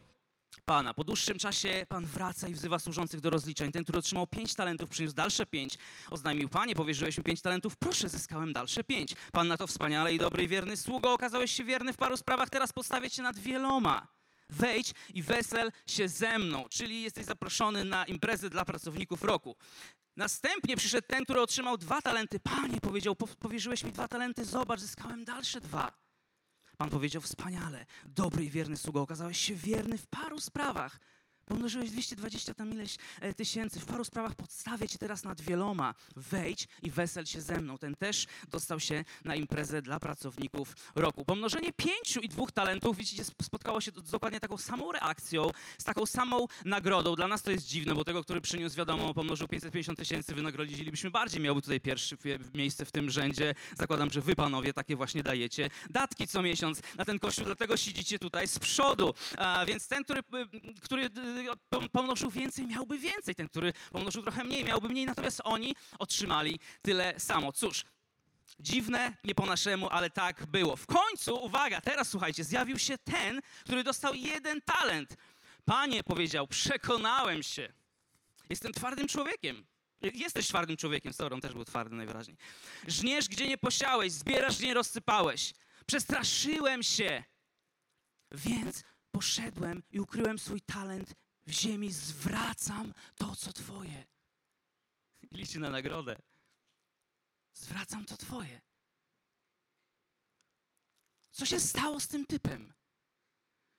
Pana. 0.62 0.94
Po 0.94 1.04
dłuższym 1.04 1.40
czasie 1.40 1.86
Pan 1.90 2.06
wraca 2.06 2.48
i 2.48 2.54
wzywa 2.54 2.80
służących 2.80 3.22
do 3.22 3.30
rozliczeń. 3.30 3.72
Ten, 3.72 3.84
który 3.84 4.00
otrzymał 4.00 4.28
pięć 4.28 4.56
talentów, 4.56 4.90
przyniósł 4.90 5.16
dalsze 5.16 5.46
pięć. 5.46 5.78
Oznajmił, 6.10 6.50
Panie, 6.50 6.76
powierzyłeś 6.76 7.18
mi 7.18 7.24
pięć 7.24 7.42
talentów, 7.42 7.78
proszę, 7.78 8.10
zyskałem 8.10 8.54
dalsze 8.54 8.84
pięć. 8.84 9.16
Pan 9.32 9.48
na 9.48 9.58
to 9.58 9.68
wspaniale 9.68 10.14
i 10.14 10.18
dobry 10.18 10.44
i 10.44 10.48
wierny 10.48 10.78
sługo, 10.78 11.14
okazałeś 11.14 11.52
się 11.52 11.64
wierny 11.64 11.94
w 11.94 11.98
paru 11.98 12.18
sprawach, 12.18 12.50
teraz 12.50 12.74
postawię 12.74 13.10
cię 13.10 13.22
nad 13.22 13.40
wieloma. 13.40 14.08
Wejdź 14.50 14.94
i 15.14 15.24
wesel 15.24 15.72
się 15.88 16.08
ze 16.10 16.40
mną, 16.40 16.66
czyli 16.70 17.02
jesteś 17.02 17.26
zaproszony 17.26 17.84
na 17.84 18.06
imprezę 18.06 18.50
dla 18.50 18.66
pracowników 18.66 19.24
roku. 19.24 19.56
Następnie 20.18 20.78
przyszedł 20.78 21.08
ten, 21.08 21.24
który 21.24 21.42
otrzymał 21.42 21.78
dwa 21.78 22.02
talenty. 22.02 22.40
Panie, 22.40 22.82
powiedział, 22.82 23.16
powierzyłeś 23.16 23.84
mi 23.84 23.92
dwa 23.92 24.08
talenty, 24.08 24.46
zobacz, 24.46 24.80
zyskałem 24.80 25.26
dalsze 25.26 25.62
dwa. 25.62 26.03
Pan 26.78 26.90
powiedział, 26.90 27.22
wspaniale, 27.22 27.86
dobry 28.06 28.46
i 28.46 28.50
wierny 28.50 28.78
sługo, 28.78 29.02
okazałeś 29.02 29.38
się 29.38 29.56
wierny 29.56 29.98
w 29.98 30.08
paru 30.08 30.40
sprawach. 30.40 31.00
Pomnożyłeś 31.46 31.92
220 31.92 32.54
tam 32.54 32.72
ileś 32.72 32.98
e, 33.22 33.34
tysięcy. 33.34 33.80
W 33.80 33.86
paru 33.86 34.04
sprawach 34.04 34.36
podstawię 34.36 34.90
cię 34.90 34.98
teraz 34.98 35.24
nad 35.24 35.42
wieloma. 35.42 35.94
Wejdź 36.16 36.68
i 36.82 36.92
wesel 36.92 37.26
się 37.26 37.42
ze 37.42 37.62
mną. 37.62 37.78
Ten 37.78 37.96
też 37.96 38.28
dostał 38.50 38.80
się 38.80 39.06
na 39.26 39.36
imprezę 39.36 39.82
dla 39.82 40.00
pracowników 40.00 40.76
roku. 40.96 41.26
Pomnożenie 41.26 41.74
pięciu 41.74 42.20
i 42.20 42.30
dwóch 42.30 42.52
talentów, 42.52 42.98
widzicie, 42.98 43.24
spotkało 43.24 43.82
się 43.82 43.92
z 44.06 44.12
dokładnie 44.12 44.40
taką 44.40 44.58
samą 44.58 44.92
reakcją, 44.92 45.50
z 45.78 45.84
taką 45.84 46.06
samą 46.06 46.48
nagrodą. 46.66 47.16
Dla 47.16 47.28
nas 47.28 47.44
to 47.44 47.52
jest 47.52 47.68
dziwne, 47.68 47.96
bo 47.96 48.04
tego, 48.04 48.24
który 48.24 48.42
przyniósł, 48.42 48.76
wiadomo, 48.76 49.14
pomnożył 49.14 49.48
550 49.48 50.00
tysięcy, 50.00 50.36
wynagrodzilibyśmy 50.36 51.12
bardziej. 51.12 51.42
Miałby 51.42 51.62
tutaj 51.62 51.82
pierwsze 51.82 52.18
miejsce 52.54 52.86
w 52.86 52.92
tym 52.92 53.10
rzędzie. 53.10 53.56
Zakładam, 53.78 54.10
że 54.10 54.22
wy, 54.22 54.36
panowie, 54.36 54.74
takie 54.74 54.96
właśnie 54.96 55.24
dajecie. 55.24 55.70
Datki 55.90 56.28
co 56.28 56.42
miesiąc 56.42 56.82
na 56.98 57.06
ten 57.06 57.20
kościół, 57.20 57.46
dlatego 57.46 57.78
siedzicie 57.78 58.20
tutaj 58.20 58.48
z 58.48 58.60
przodu. 58.60 59.14
A, 59.38 59.66
więc 59.66 59.88
ten, 59.88 60.04
który, 60.04 60.24
który 60.82 61.10
pomnożył 61.92 62.30
więcej, 62.30 62.68
miałby 62.68 62.98
więcej. 62.98 63.36
Ten, 63.36 63.50
który 63.50 63.74
pomnożył 63.92 64.24
trochę 64.24 64.44
mniej, 64.44 64.64
miałby 64.64 64.90
mniej. 64.90 65.06
Natomiast 65.06 65.42
oni 65.44 65.76
otrzymali 66.00 66.60
tyle 66.82 67.20
samo. 67.20 67.52
Cóż, 67.52 67.86
Dziwne, 68.60 69.18
nie 69.24 69.36
po 69.36 69.46
naszemu, 69.46 69.90
ale 69.90 70.10
tak 70.10 70.46
było. 70.46 70.76
W 70.76 70.86
końcu, 70.86 71.44
uwaga, 71.44 71.82
teraz 71.82 72.10
słuchajcie, 72.10 72.44
zjawił 72.44 72.80
się 72.80 72.98
ten, 72.98 73.42
który 73.64 73.84
dostał 73.84 74.14
jeden 74.14 74.62
talent. 74.62 75.18
Panie 75.66 76.04
powiedział, 76.04 76.48
przekonałem 76.48 77.44
się. 77.44 77.74
Jestem 78.50 78.74
twardym 78.74 79.08
człowiekiem. 79.08 79.66
Jesteś 80.14 80.48
twardym 80.48 80.78
człowiekiem, 80.78 81.14
Sauron 81.14 81.42
też 81.42 81.54
był 81.54 81.66
twardy 81.66 81.96
najwyraźniej. 81.96 82.38
Żniesz, 82.88 83.28
gdzie 83.28 83.48
nie 83.48 83.58
posiałeś, 83.58 84.12
zbierasz, 84.12 84.58
gdzie 84.58 84.68
nie 84.68 84.74
rozsypałeś. 84.74 85.54
Przestraszyłem 85.86 86.84
się, 86.84 87.24
więc 88.32 88.84
poszedłem 89.12 89.84
i 89.92 90.00
ukryłem 90.00 90.40
swój 90.40 90.62
talent 90.62 91.16
w 91.46 91.52
ziemi, 91.52 91.92
zwracam 91.92 92.94
to, 93.16 93.36
co 93.36 93.54
Twoje. 93.54 94.06
Liczy 95.32 95.60
na 95.60 95.70
nagrodę. 95.70 96.16
Zwracam 97.54 98.06
to 98.06 98.18
Twoje. 98.18 98.62
Co 101.32 101.46
się 101.46 101.60
stało 101.60 102.00
z 102.00 102.08
tym 102.08 102.26
typem? 102.26 102.74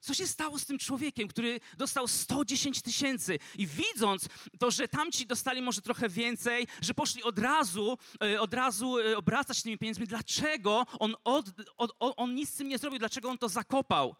Co 0.00 0.14
się 0.14 0.26
stało 0.26 0.58
z 0.58 0.66
tym 0.66 0.78
człowiekiem, 0.78 1.28
który 1.28 1.60
dostał 1.76 2.08
110 2.08 2.82
tysięcy 2.82 3.38
i 3.58 3.66
widząc 3.66 4.28
to, 4.58 4.70
że 4.70 4.88
tamci 4.88 5.26
dostali 5.26 5.62
może 5.62 5.82
trochę 5.82 6.08
więcej, 6.08 6.66
że 6.80 6.94
poszli 6.94 7.22
od 7.22 7.38
razu, 7.38 7.98
e, 8.22 8.40
od 8.40 8.54
razu 8.54 8.98
e, 8.98 9.16
obracać 9.16 9.62
tymi 9.62 9.78
pieniędzmi, 9.78 10.06
dlaczego 10.06 10.86
on, 10.98 11.14
od, 11.24 11.46
od, 11.76 11.96
on 11.98 12.34
nic 12.34 12.50
z 12.50 12.56
tym 12.56 12.68
nie 12.68 12.78
zrobił, 12.78 12.98
dlaczego 12.98 13.30
on 13.30 13.38
to 13.38 13.48
zakopał? 13.48 14.16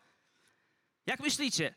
Jak 1.07 1.21
myślicie? 1.21 1.75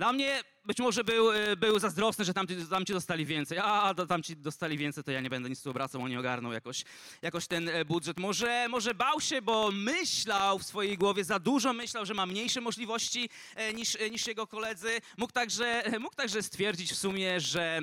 Dla 0.00 0.12
mnie 0.12 0.42
być 0.64 0.78
może 0.78 1.04
był, 1.04 1.30
e, 1.30 1.56
był 1.56 1.78
zazdrosny, 1.78 2.24
że 2.24 2.34
tamci, 2.34 2.56
tamci 2.70 2.92
dostali 2.92 3.26
więcej. 3.26 3.58
A, 3.58 3.94
tamci 4.08 4.36
dostali 4.36 4.78
więcej, 4.78 5.04
to 5.04 5.10
ja 5.10 5.20
nie 5.20 5.30
będę 5.30 5.48
nic 5.50 5.62
tu 5.62 5.70
obracał, 5.70 6.02
oni 6.02 6.16
ogarną 6.16 6.52
jakoś, 6.52 6.84
jakoś 7.22 7.46
ten 7.46 7.68
e, 7.68 7.84
budżet. 7.84 8.18
Może, 8.18 8.66
może 8.68 8.94
bał 8.94 9.20
się, 9.20 9.42
bo 9.42 9.70
myślał 9.72 10.58
w 10.58 10.64
swojej 10.64 10.98
głowie 10.98 11.24
za 11.24 11.38
dużo, 11.38 11.72
myślał, 11.72 12.06
że 12.06 12.14
ma 12.14 12.26
mniejsze 12.26 12.60
możliwości 12.60 13.30
e, 13.54 13.74
niż, 13.74 13.98
niż 14.10 14.26
jego 14.26 14.46
koledzy. 14.46 15.00
Mógł 15.18 15.32
także, 15.32 15.82
mógł 16.00 16.14
także 16.14 16.42
stwierdzić 16.42 16.92
w 16.92 16.98
sumie, 16.98 17.40
że 17.40 17.80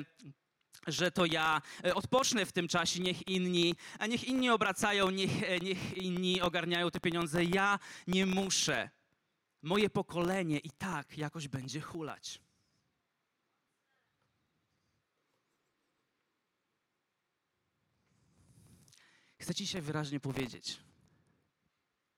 że 0.86 1.10
to 1.10 1.26
ja 1.26 1.62
odpocznę 1.94 2.46
w 2.46 2.52
tym 2.52 2.68
czasie, 2.68 3.00
niech 3.00 3.28
inni, 3.28 3.74
niech 4.08 4.24
inni 4.24 4.50
obracają, 4.50 5.10
niech, 5.10 5.30
niech 5.62 5.96
inni 5.96 6.40
ogarniają 6.40 6.90
te 6.90 7.00
pieniądze. 7.00 7.44
Ja 7.44 7.78
nie 8.06 8.26
muszę. 8.26 8.97
Moje 9.62 9.90
pokolenie 9.90 10.58
i 10.58 10.70
tak 10.70 11.18
jakoś 11.18 11.48
będzie 11.48 11.80
hulać. 11.80 12.40
Chcę 19.40 19.54
ci 19.54 19.64
dzisiaj 19.64 19.82
wyraźnie 19.82 20.20
powiedzieć, 20.20 20.78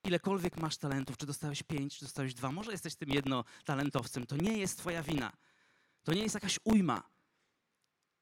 ilekolwiek 0.04 0.56
masz 0.56 0.76
talentów, 0.76 1.16
czy 1.16 1.26
dostałeś 1.26 1.62
pięć, 1.62 1.98
czy 1.98 2.04
dostałeś 2.04 2.34
dwa, 2.34 2.52
może 2.52 2.72
jesteś 2.72 2.94
tym 2.94 3.10
jednotalentowcem, 3.10 4.26
to 4.26 4.36
nie 4.36 4.58
jest 4.58 4.78
twoja 4.78 5.02
wina. 5.02 5.32
To 6.02 6.12
nie 6.12 6.22
jest 6.22 6.34
jakaś 6.34 6.58
ujma. 6.64 7.10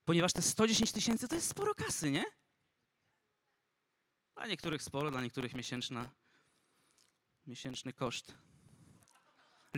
Ponieważ 0.04 0.32
te 0.32 0.42
110 0.42 0.92
tysięcy 0.92 1.28
to 1.28 1.34
jest 1.34 1.48
sporo 1.48 1.74
kasy, 1.74 2.10
nie? 2.10 2.24
Dla 4.34 4.46
niektórych 4.46 4.82
sporo, 4.82 5.10
dla 5.10 5.22
niektórych 5.22 5.54
miesięczna, 5.54 6.10
miesięczny 7.46 7.92
koszt 7.92 8.34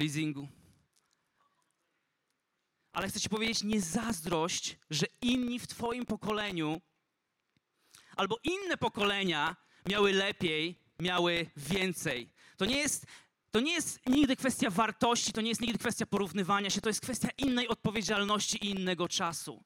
leasingu. 0.01 0.49
Ale 2.93 3.09
chcę 3.09 3.21
ci 3.21 3.29
powiedzieć, 3.29 3.63
nie 3.63 3.81
zazdrość, 3.81 4.77
że 4.91 5.07
inni 5.21 5.59
w 5.59 5.67
twoim 5.67 6.07
pokoleniu 6.07 6.81
albo 8.17 8.37
inne 8.45 8.77
pokolenia 8.77 9.57
miały 9.87 10.13
lepiej, 10.13 10.79
miały 11.01 11.51
więcej. 11.57 12.33
To 12.57 12.65
nie 12.65 12.77
jest 12.77 13.07
to 13.51 13.61
nie 13.61 13.73
jest 13.73 14.01
nigdy 14.07 14.37
kwestia 14.37 14.71
wartości, 14.71 15.33
to 15.33 15.41
nie 15.41 15.49
jest 15.49 15.61
nigdy 15.61 15.79
kwestia 15.79 16.07
porównywania 16.07 16.71
się, 16.71 16.81
to 16.81 16.89
jest 16.89 17.01
kwestia 17.01 17.29
innej 17.39 17.69
odpowiedzialności 17.69 18.67
i 18.67 18.71
innego 18.71 19.09
czasu. 19.09 19.65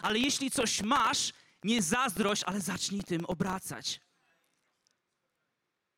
Ale 0.00 0.18
jeśli 0.18 0.50
coś 0.50 0.82
masz, 0.82 1.32
nie 1.64 1.82
zazdrość, 1.82 2.44
ale 2.44 2.60
zacznij 2.60 3.02
tym 3.02 3.24
obracać. 3.24 4.00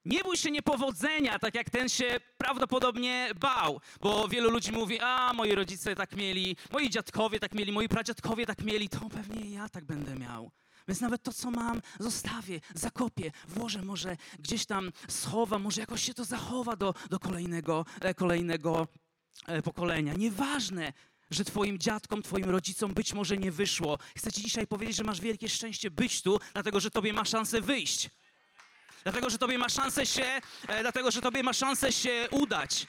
Nie 0.04 0.20
bój 0.20 0.36
się 0.36 0.50
niepowodzenia, 0.50 1.38
tak 1.38 1.54
jak 1.54 1.70
ten 1.70 1.88
się 1.88 2.20
prawdopodobnie 2.38 3.30
bał, 3.40 3.80
bo 4.00 4.28
wielu 4.28 4.50
ludzi 4.50 4.72
mówi, 4.72 5.00
a 5.00 5.32
moi 5.32 5.54
rodzice 5.54 5.94
tak 5.94 6.16
mieli, 6.16 6.56
moi 6.72 6.90
dziadkowie 6.90 7.40
tak 7.40 7.54
mieli, 7.54 7.72
moi 7.72 7.88
pradziadkowie 7.88 8.46
tak 8.46 8.62
mieli, 8.62 8.88
to 8.88 9.00
pewnie 9.00 9.50
ja 9.50 9.68
tak 9.68 9.84
będę 9.84 10.14
miał. 10.14 10.50
Więc 10.88 11.00
nawet 11.00 11.22
to, 11.22 11.32
co 11.32 11.50
mam, 11.50 11.82
zostawię, 12.00 12.60
zakopię, 12.74 13.30
włożę, 13.48 13.82
może 13.82 14.16
gdzieś 14.38 14.66
tam 14.66 14.92
schowam, 15.08 15.62
może 15.62 15.80
jakoś 15.80 16.02
się 16.04 16.14
to 16.14 16.24
zachowa 16.24 16.76
do, 16.76 16.94
do 17.10 17.18
kolejnego, 17.18 17.84
e, 18.00 18.14
kolejnego 18.14 18.88
e, 19.46 19.62
pokolenia. 19.62 20.14
Nieważne, 20.14 20.92
że 21.30 21.44
Twoim 21.44 21.78
dziadkom, 21.78 22.22
Twoim 22.22 22.44
rodzicom 22.44 22.94
być 22.94 23.12
może 23.12 23.36
nie 23.36 23.52
wyszło. 23.52 23.98
Chcę 24.16 24.32
Ci 24.32 24.42
dzisiaj 24.42 24.66
powiedzieć, 24.66 24.96
że 24.96 25.04
masz 25.04 25.20
wielkie 25.20 25.48
szczęście 25.48 25.90
być 25.90 26.22
tu, 26.22 26.40
dlatego 26.52 26.80
że 26.80 26.90
Tobie 26.90 27.12
ma 27.12 27.24
szansę 27.24 27.60
wyjść. 27.60 28.10
Dlatego, 29.02 29.30
że 29.30 29.38
Tobie 29.38 29.58
ma 29.58 29.68
szansę 29.68 30.06
się, 30.06 30.40
e, 30.68 30.80
dlatego, 30.80 31.10
że 31.10 31.20
Tobie 31.20 31.42
ma 31.42 31.52
szansę 31.52 31.92
się 31.92 32.28
udać. 32.30 32.86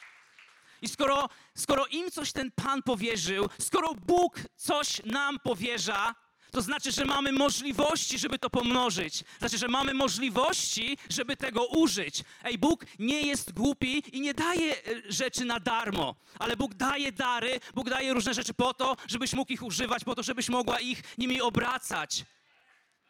I 0.81 0.87
skoro, 0.87 1.29
skoro 1.55 1.85
im 1.85 2.11
coś 2.11 2.31
ten 2.31 2.51
Pan 2.51 2.83
powierzył, 2.83 3.49
skoro 3.59 3.93
Bóg 3.93 4.39
coś 4.55 5.01
nam 5.05 5.39
powierza, 5.39 6.15
to 6.51 6.61
znaczy, 6.61 6.91
że 6.91 7.05
mamy 7.05 7.31
możliwości, 7.31 8.19
żeby 8.19 8.39
to 8.39 8.49
pomnożyć. 8.49 9.23
Znaczy, 9.39 9.57
że 9.57 9.67
mamy 9.67 9.93
możliwości, 9.93 10.97
żeby 11.09 11.37
tego 11.37 11.65
użyć. 11.65 12.23
Ej, 12.43 12.57
Bóg 12.57 12.85
nie 12.99 13.21
jest 13.21 13.53
głupi 13.53 14.03
i 14.17 14.21
nie 14.21 14.33
daje 14.33 14.75
e, 14.75 14.81
rzeczy 15.09 15.45
na 15.45 15.59
darmo, 15.59 16.15
ale 16.39 16.57
Bóg 16.57 16.73
daje 16.73 17.11
dary, 17.11 17.59
Bóg 17.73 17.89
daje 17.89 18.13
różne 18.13 18.33
rzeczy 18.33 18.53
po 18.53 18.73
to, 18.73 18.97
żebyś 19.07 19.33
mógł 19.33 19.53
ich 19.53 19.63
używać, 19.63 20.03
po 20.03 20.15
to, 20.15 20.23
żebyś 20.23 20.49
mogła 20.49 20.79
ich 20.79 21.03
nimi 21.17 21.41
obracać. 21.41 22.25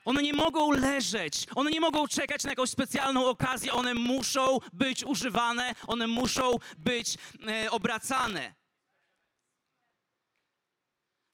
One 0.05 0.23
nie 0.23 0.33
mogą 0.33 0.71
leżeć, 0.71 1.47
one 1.55 1.71
nie 1.71 1.81
mogą 1.81 2.07
czekać 2.07 2.43
na 2.43 2.49
jakąś 2.49 2.69
specjalną 2.69 3.25
okazję, 3.25 3.73
one 3.73 3.93
muszą 3.93 4.59
być 4.73 5.03
używane, 5.03 5.75
one 5.87 6.07
muszą 6.07 6.57
być 6.77 7.17
e, 7.47 7.71
obracane. 7.71 8.53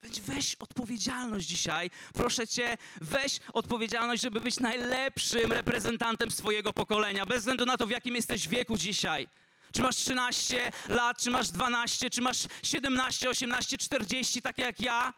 Więc 0.03 0.19
weź 0.19 0.55
odpowiedzialność 0.55 1.47
dzisiaj. 1.47 1.89
Proszę 2.13 2.47
cię, 2.47 2.77
weź 3.01 3.39
odpowiedzialność, 3.53 4.21
żeby 4.21 4.41
być 4.41 4.59
najlepszym 4.59 5.51
reprezentantem 5.51 6.31
swojego 6.31 6.73
pokolenia, 6.73 7.25
bez 7.25 7.39
względu 7.39 7.65
na 7.65 7.77
to, 7.77 7.87
w 7.87 7.89
jakim 7.89 8.15
jesteś 8.15 8.47
wieku 8.47 8.77
dzisiaj. 8.77 9.27
Czy 9.73 9.81
masz 9.81 9.95
13 9.95 10.71
lat, 10.87 11.21
czy 11.21 11.31
masz 11.31 11.51
12, 11.51 12.09
czy 12.09 12.21
masz 12.21 12.47
17, 12.63 13.29
18, 13.29 13.77
40, 13.77 14.41
tak 14.41 14.57
jak 14.57 14.79
ja? 14.79 15.13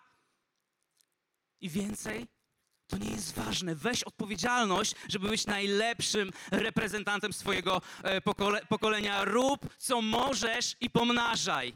I 1.61 1.69
więcej? 1.69 2.27
To 2.91 2.97
nie 2.97 3.11
jest 3.11 3.35
ważne. 3.35 3.75
Weź 3.75 4.03
odpowiedzialność, 4.03 4.95
żeby 5.07 5.29
być 5.29 5.45
najlepszym 5.45 6.31
reprezentantem 6.51 7.33
swojego 7.33 7.81
e, 8.03 8.21
pokole 8.21 8.61
pokolenia. 8.69 9.25
Rób, 9.25 9.75
co 9.77 10.01
możesz 10.01 10.75
i 10.81 10.89
pomnażaj. 10.89 11.73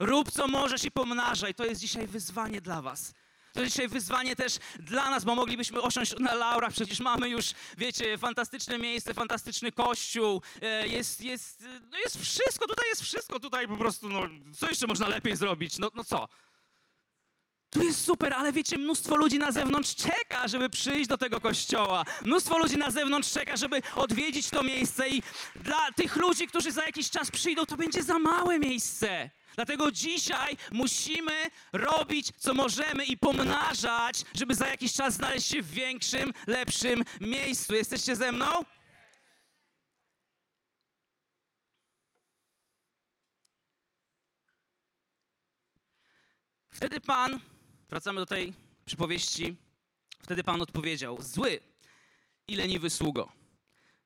Rób 0.00 0.30
co 0.30 0.48
możesz 0.48 0.84
i 0.84 0.90
pomnażaj. 0.90 1.54
To 1.54 1.64
jest 1.64 1.80
dzisiaj 1.80 2.06
wyzwanie 2.06 2.60
dla 2.60 2.82
was. 2.82 3.14
To 3.52 3.64
dzisiaj 3.64 3.88
wyzwanie 3.88 4.36
też 4.36 4.58
dla 4.78 5.10
nas, 5.10 5.24
bo 5.24 5.34
moglibyśmy 5.34 5.82
osiąść 5.82 6.14
na 6.18 6.34
laurach. 6.34 6.72
Przecież 6.72 7.00
mamy 7.00 7.28
już, 7.28 7.52
wiecie, 7.78 8.18
fantastyczne 8.18 8.78
miejsce, 8.78 9.14
fantastyczny 9.14 9.72
kościół. 9.72 10.42
E, 10.62 10.88
jest, 10.88 11.20
jest, 11.20 11.64
no 11.90 11.98
jest 11.98 12.22
wszystko, 12.22 12.66
tutaj 12.66 12.88
jest 12.88 13.02
wszystko. 13.02 13.40
Tutaj 13.40 13.68
po 13.68 13.76
prostu, 13.76 14.08
no, 14.08 14.22
co 14.58 14.68
jeszcze 14.68 14.86
można 14.86 15.08
lepiej 15.08 15.36
zrobić? 15.36 15.78
No, 15.78 15.90
no 15.94 16.04
co? 16.04 16.28
Tu 17.70 17.82
jest 17.82 18.04
super, 18.04 18.34
ale 18.34 18.52
wiecie, 18.52 18.78
mnóstwo 18.78 19.16
ludzi 19.16 19.38
na 19.38 19.52
zewnątrz 19.52 19.94
czeka, 19.94 20.48
żeby 20.48 20.70
przyjść 20.70 21.08
do 21.08 21.18
tego 21.18 21.40
kościoła. 21.40 22.04
Mnóstwo 22.22 22.58
ludzi 22.58 22.76
na 22.76 22.90
zewnątrz 22.90 23.32
czeka, 23.32 23.56
żeby 23.56 23.82
odwiedzić 23.96 24.50
to 24.50 24.62
miejsce 24.62 25.08
i 25.08 25.22
dla 25.56 25.92
tych 25.92 26.16
ludzi, 26.16 26.46
którzy 26.46 26.72
za 26.72 26.84
jakiś 26.84 27.10
czas 27.10 27.30
przyjdą, 27.30 27.66
to 27.66 27.76
będzie 27.76 28.02
za 28.02 28.18
małe 28.18 28.58
miejsce. 28.58 29.30
Dlatego 29.54 29.92
dzisiaj 29.92 30.56
musimy 30.72 31.50
robić, 31.72 32.32
co 32.38 32.54
możemy 32.54 33.04
i 33.04 33.18
pomnażać, 33.18 34.24
żeby 34.34 34.54
za 34.54 34.68
jakiś 34.68 34.92
czas 34.92 35.14
znaleźć 35.14 35.48
się 35.48 35.62
w 35.62 35.70
większym, 35.70 36.32
lepszym 36.46 37.04
miejscu. 37.20 37.74
Jesteście 37.74 38.16
ze 38.16 38.32
mną? 38.32 38.46
Wtedy 46.70 47.00
Pan, 47.00 47.40
wracamy 47.90 48.20
do 48.20 48.26
tej 48.26 48.52
przypowieści, 48.84 49.56
wtedy 50.22 50.44
Pan 50.44 50.62
odpowiedział: 50.62 51.22
Zły 51.22 51.60
i 52.48 52.56
leniwy 52.56 52.90
sługo. 52.90 53.32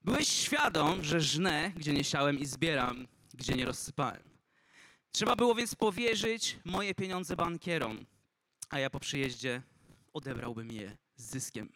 Byłeś 0.04 0.28
świadom, 0.28 1.04
że 1.04 1.20
żnę, 1.20 1.72
gdzie 1.76 1.92
nie 1.92 2.04
siałem 2.04 2.38
i 2.38 2.46
zbieram, 2.46 3.06
gdzie 3.34 3.54
nie 3.54 3.64
rozsypałem. 3.64 4.22
Trzeba 5.12 5.36
było 5.36 5.54
więc 5.54 5.74
powierzyć 5.74 6.58
moje 6.64 6.94
pieniądze 6.94 7.36
bankierom, 7.36 8.06
a 8.70 8.78
ja 8.78 8.90
po 8.90 9.00
przyjeździe 9.00 9.62
odebrałbym 10.12 10.72
je 10.72 10.96
z 11.16 11.30
zyskiem. 11.30 11.72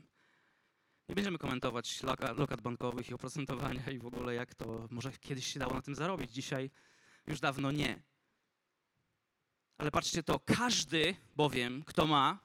Nie 1.08 1.14
będziemy 1.14 1.38
komentować 1.38 2.02
lokat 2.36 2.60
bankowych 2.60 3.10
i 3.10 3.14
oprocentowania 3.14 3.90
i 3.90 3.98
w 3.98 4.06
ogóle 4.06 4.34
jak 4.34 4.54
to 4.54 4.88
może 4.90 5.12
kiedyś 5.12 5.46
się 5.46 5.60
dało 5.60 5.74
na 5.74 5.82
tym 5.82 5.94
zarobić. 5.94 6.30
Dzisiaj 6.30 6.70
już 7.26 7.40
dawno 7.40 7.72
nie. 7.72 8.02
Ale 9.78 9.90
patrzcie 9.90 10.22
to, 10.22 10.40
każdy 10.40 11.16
bowiem, 11.36 11.82
kto 11.86 12.06
ma, 12.06 12.38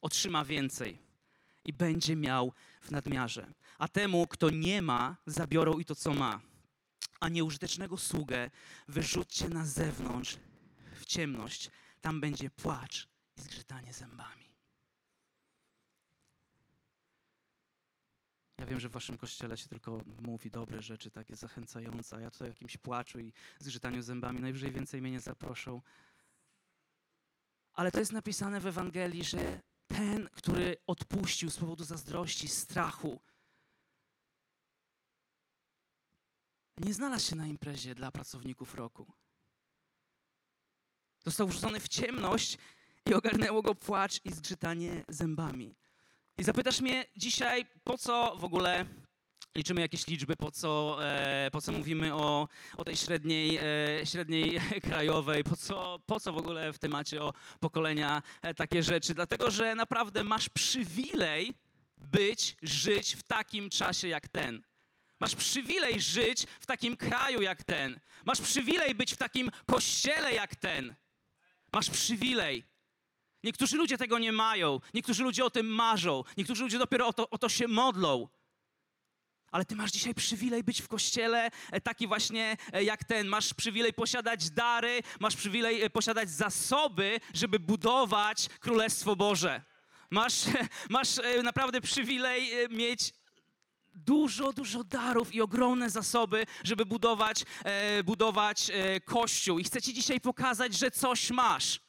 otrzyma 0.00 0.44
więcej 0.44 0.98
i 1.64 1.72
będzie 1.72 2.16
miał 2.16 2.52
w 2.80 2.90
nadmiarze. 2.90 3.52
A 3.78 3.88
temu, 3.88 4.26
kto 4.26 4.50
nie 4.50 4.82
ma, 4.82 5.16
zabiorą 5.26 5.78
i 5.78 5.84
to, 5.84 5.94
co 5.94 6.14
ma 6.14 6.40
a 7.22 7.28
nieużytecznego 7.28 7.96
sługę 7.96 8.50
wyrzućcie 8.88 9.48
na 9.48 9.66
zewnątrz 9.66 10.36
w 10.94 11.04
ciemność. 11.04 11.70
Tam 12.00 12.20
będzie 12.20 12.50
płacz 12.50 13.08
i 13.36 13.40
zgrzytanie 13.40 13.92
zębami. 13.92 14.52
Ja 18.58 18.66
wiem, 18.66 18.80
że 18.80 18.88
w 18.88 18.92
waszym 18.92 19.18
kościele 19.18 19.56
się 19.56 19.68
tylko 19.68 20.00
mówi 20.20 20.50
dobre 20.50 20.82
rzeczy, 20.82 21.10
takie 21.10 21.36
zachęcające, 21.36 22.16
a 22.16 22.20
ja 22.20 22.30
tutaj 22.30 22.48
o 22.48 22.52
jakimś 22.52 22.76
płaczu 22.76 23.20
i 23.20 23.32
zgrzytaniu 23.58 24.02
zębami 24.02 24.40
najwyżej 24.40 24.72
więcej 24.72 25.02
mnie 25.02 25.10
nie 25.10 25.20
zaproszą. 25.20 25.82
Ale 27.72 27.90
to 27.90 27.98
jest 27.98 28.12
napisane 28.12 28.60
w 28.60 28.66
Ewangelii, 28.66 29.24
że 29.24 29.60
ten, 29.86 30.28
który 30.32 30.76
odpuścił 30.86 31.50
z 31.50 31.56
powodu 31.56 31.84
zazdrości, 31.84 32.48
strachu, 32.48 33.20
nie 36.78 36.94
znalazł 36.94 37.28
się 37.28 37.36
na 37.36 37.46
imprezie 37.46 37.94
dla 37.94 38.10
pracowników 38.10 38.74
roku. 38.74 39.12
Został 41.24 41.48
wrzucony 41.48 41.80
w 41.80 41.88
ciemność 41.88 42.58
i 43.06 43.14
ogarnęło 43.14 43.62
go 43.62 43.74
płacz 43.74 44.20
i 44.24 44.32
zgrzytanie 44.32 45.04
zębami. 45.08 45.76
I 46.38 46.44
zapytasz 46.44 46.80
mnie 46.80 47.06
dzisiaj, 47.16 47.66
po 47.84 47.98
co 47.98 48.36
w 48.36 48.44
ogóle 48.44 48.86
liczymy 49.54 49.80
jakieś 49.80 50.06
liczby, 50.06 50.36
po 50.36 50.50
co, 50.50 50.98
e, 51.04 51.50
po 51.52 51.60
co 51.60 51.72
mówimy 51.72 52.14
o, 52.14 52.48
o 52.76 52.84
tej 52.84 52.96
średniej, 52.96 53.58
e, 54.00 54.06
średniej 54.06 54.60
krajowej, 54.88 55.44
po 55.44 55.56
co, 55.56 55.98
po 56.06 56.20
co 56.20 56.32
w 56.32 56.38
ogóle 56.38 56.72
w 56.72 56.78
temacie 56.78 57.22
o 57.22 57.32
pokolenia 57.60 58.22
e, 58.42 58.54
takie 58.54 58.82
rzeczy. 58.82 59.14
Dlatego, 59.14 59.50
że 59.50 59.74
naprawdę 59.74 60.24
masz 60.24 60.48
przywilej 60.48 61.54
być, 61.96 62.56
żyć 62.62 63.14
w 63.14 63.22
takim 63.22 63.70
czasie 63.70 64.08
jak 64.08 64.28
ten. 64.28 64.62
Masz 65.20 65.34
przywilej 65.34 66.00
żyć 66.00 66.46
w 66.60 66.66
takim 66.66 66.96
kraju 66.96 67.42
jak 67.42 67.64
ten. 67.64 68.00
Masz 68.24 68.40
przywilej 68.40 68.94
być 68.94 69.12
w 69.12 69.16
takim 69.16 69.50
kościele 69.66 70.34
jak 70.34 70.56
ten. 70.56 70.94
Masz 71.72 71.90
przywilej. 71.90 72.64
Niektórzy 73.44 73.76
ludzie 73.76 73.98
tego 73.98 74.18
nie 74.18 74.32
mają, 74.32 74.80
niektórzy 74.94 75.22
ludzie 75.22 75.44
o 75.44 75.50
tym 75.50 75.66
marzą, 75.66 76.24
niektórzy 76.36 76.62
ludzie 76.62 76.78
dopiero 76.78 77.06
o 77.06 77.12
to, 77.12 77.30
o 77.30 77.38
to 77.38 77.48
się 77.48 77.68
modlą. 77.68 78.28
Ale 79.52 79.64
ty 79.64 79.76
masz 79.76 79.90
dzisiaj 79.90 80.14
przywilej 80.14 80.64
być 80.64 80.82
w 80.82 80.88
kościele 80.88 81.50
e, 81.70 81.80
taki 81.80 82.06
właśnie 82.06 82.56
e, 82.72 82.84
jak 82.84 83.04
ten. 83.04 83.26
Masz 83.26 83.54
przywilej 83.54 83.92
posiadać 83.92 84.50
dary, 84.50 85.00
masz 85.20 85.36
przywilej 85.36 85.82
e, 85.82 85.90
posiadać 85.90 86.30
zasoby, 86.30 87.20
żeby 87.34 87.58
budować 87.58 88.48
Królestwo 88.60 89.16
Boże. 89.16 89.62
Masz, 90.10 90.44
masz 90.90 91.08
naprawdę 91.42 91.80
przywilej 91.80 92.50
mieć 92.70 93.12
dużo, 93.94 94.52
dużo 94.52 94.84
darów 94.84 95.34
i 95.34 95.40
ogromne 95.40 95.90
zasoby, 95.90 96.46
żeby 96.64 96.86
budować, 96.86 97.44
budować 98.04 98.70
Kościół. 99.04 99.58
I 99.58 99.64
chcę 99.64 99.82
ci 99.82 99.94
dzisiaj 99.94 100.20
pokazać, 100.20 100.74
że 100.74 100.90
coś 100.90 101.30
masz. 101.30 101.80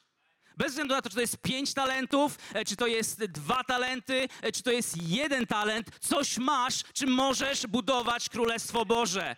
Bez 0.56 0.68
względu 0.68 0.94
na 0.94 1.02
to, 1.02 1.08
czy 1.08 1.14
to 1.14 1.20
jest 1.20 1.38
pięć 1.38 1.74
talentów, 1.74 2.38
e, 2.54 2.64
czy 2.64 2.76
to 2.76 2.86
jest 2.86 3.24
dwa 3.24 3.64
talenty, 3.64 4.28
e, 4.42 4.52
czy 4.52 4.62
to 4.62 4.70
jest 4.70 4.96
jeden 5.02 5.46
talent, 5.46 5.98
coś 6.00 6.38
masz, 6.38 6.82
czym 6.92 7.10
możesz 7.10 7.66
budować 7.66 8.28
Królestwo 8.28 8.84
Boże. 8.84 9.36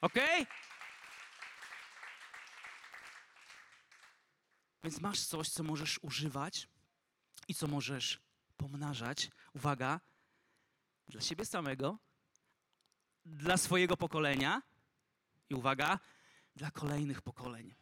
Ok? 0.00 0.14
Więc 4.84 5.00
masz 5.00 5.20
coś, 5.20 5.48
co 5.48 5.62
możesz 5.62 5.98
używać 6.02 6.68
i 7.48 7.54
co 7.54 7.66
możesz 7.66 8.20
pomnażać. 8.56 9.30
Uwaga, 9.52 10.00
dla 11.08 11.20
siebie 11.20 11.44
samego, 11.46 11.98
dla 13.24 13.56
swojego 13.56 13.96
pokolenia 13.96 14.62
i 15.50 15.54
uwaga, 15.54 15.98
dla 16.56 16.70
kolejnych 16.70 17.22
pokoleń. 17.22 17.74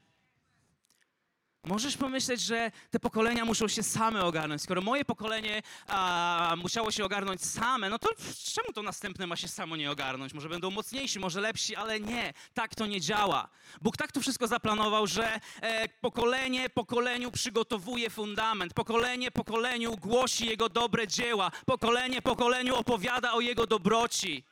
Możesz 1.67 1.97
pomyśleć, 1.97 2.41
że 2.41 2.71
te 2.91 3.01
pokolenia 3.01 3.45
muszą 3.45 3.69
się 3.69 3.83
same 3.83 4.25
ogarnąć. 4.25 4.63
Skoro 4.63 4.83
moje 4.83 5.05
pokolenie 5.05 5.63
a, 5.87 6.55
musiało 6.59 6.91
się 6.91 7.05
ogarnąć 7.05 7.45
same, 7.45 7.91
no 7.91 7.99
to 7.99 8.09
czemu 8.55 8.73
to 8.75 8.83
następne 8.83 9.27
ma 9.27 9.37
się 9.37 9.49
samo 9.49 9.77
nie 9.77 9.91
ogarnąć? 9.91 10.33
Może 10.35 10.49
będą 10.49 10.71
mocniejsi, 10.71 11.19
może 11.19 11.41
lepsi, 11.41 11.77
ale 11.77 12.01
nie, 12.01 12.33
tak 12.55 12.75
to 12.75 12.87
nie 12.87 13.01
działa. 13.01 13.49
Bóg 13.83 13.97
tak 13.97 14.13
to 14.13 14.21
wszystko 14.21 14.47
zaplanował, 14.47 15.07
że 15.07 15.41
e, 15.61 15.89
pokolenie 15.89 16.71
pokoleniu 16.71 17.31
przygotowuje 17.31 18.11
fundament, 18.11 18.75
pokolenie 18.75 19.31
pokoleniu 19.31 19.97
głosi 19.97 20.47
Jego 20.47 20.69
dobre 20.69 21.07
dzieła, 21.07 21.51
pokolenie 21.67 22.23
pokoleniu 22.23 22.77
opowiada 22.77 23.33
o 23.33 23.41
Jego 23.41 23.67
dobroci. 23.67 24.45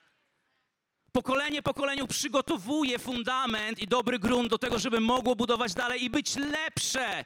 Pokolenie 1.12 1.62
pokoleniu 1.62 2.06
przygotowuje 2.06 2.98
fundament 2.98 3.78
i 3.78 3.86
dobry 3.86 4.18
grunt 4.18 4.50
do 4.50 4.58
tego, 4.58 4.78
żeby 4.78 5.00
mogło 5.00 5.36
budować 5.36 5.74
dalej 5.74 6.04
i 6.04 6.10
być 6.10 6.36
lepsze 6.36 7.24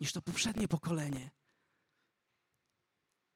niż 0.00 0.12
to 0.12 0.22
poprzednie 0.22 0.68
pokolenie. 0.68 1.30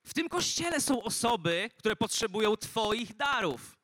W 0.05 0.15
tym 0.15 0.29
kościele 0.29 0.81
są 0.81 1.03
osoby, 1.03 1.71
które 1.77 1.97
potrzebują 1.97 2.57
Twoich 2.57 3.17
darów. 3.17 3.77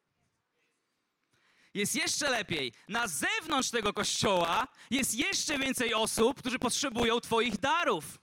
Jest 1.75 1.95
jeszcze 1.95 2.31
lepiej. 2.31 2.73
Na 2.89 3.07
zewnątrz 3.09 3.71
tego 3.71 3.93
kościoła 3.93 4.69
jest 4.91 5.15
jeszcze 5.15 5.59
więcej 5.59 5.95
osób, 5.95 6.39
którzy 6.39 6.59
potrzebują 6.59 7.21
Twoich 7.21 7.59
darów, 7.59 8.19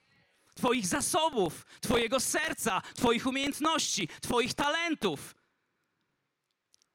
Twoich 0.55 0.87
zasobów, 0.87 1.65
Twojego 1.81 2.19
serca, 2.19 2.81
Twoich 2.95 3.27
umiejętności, 3.27 4.07
Twoich 4.07 4.53
talentów. 4.53 5.35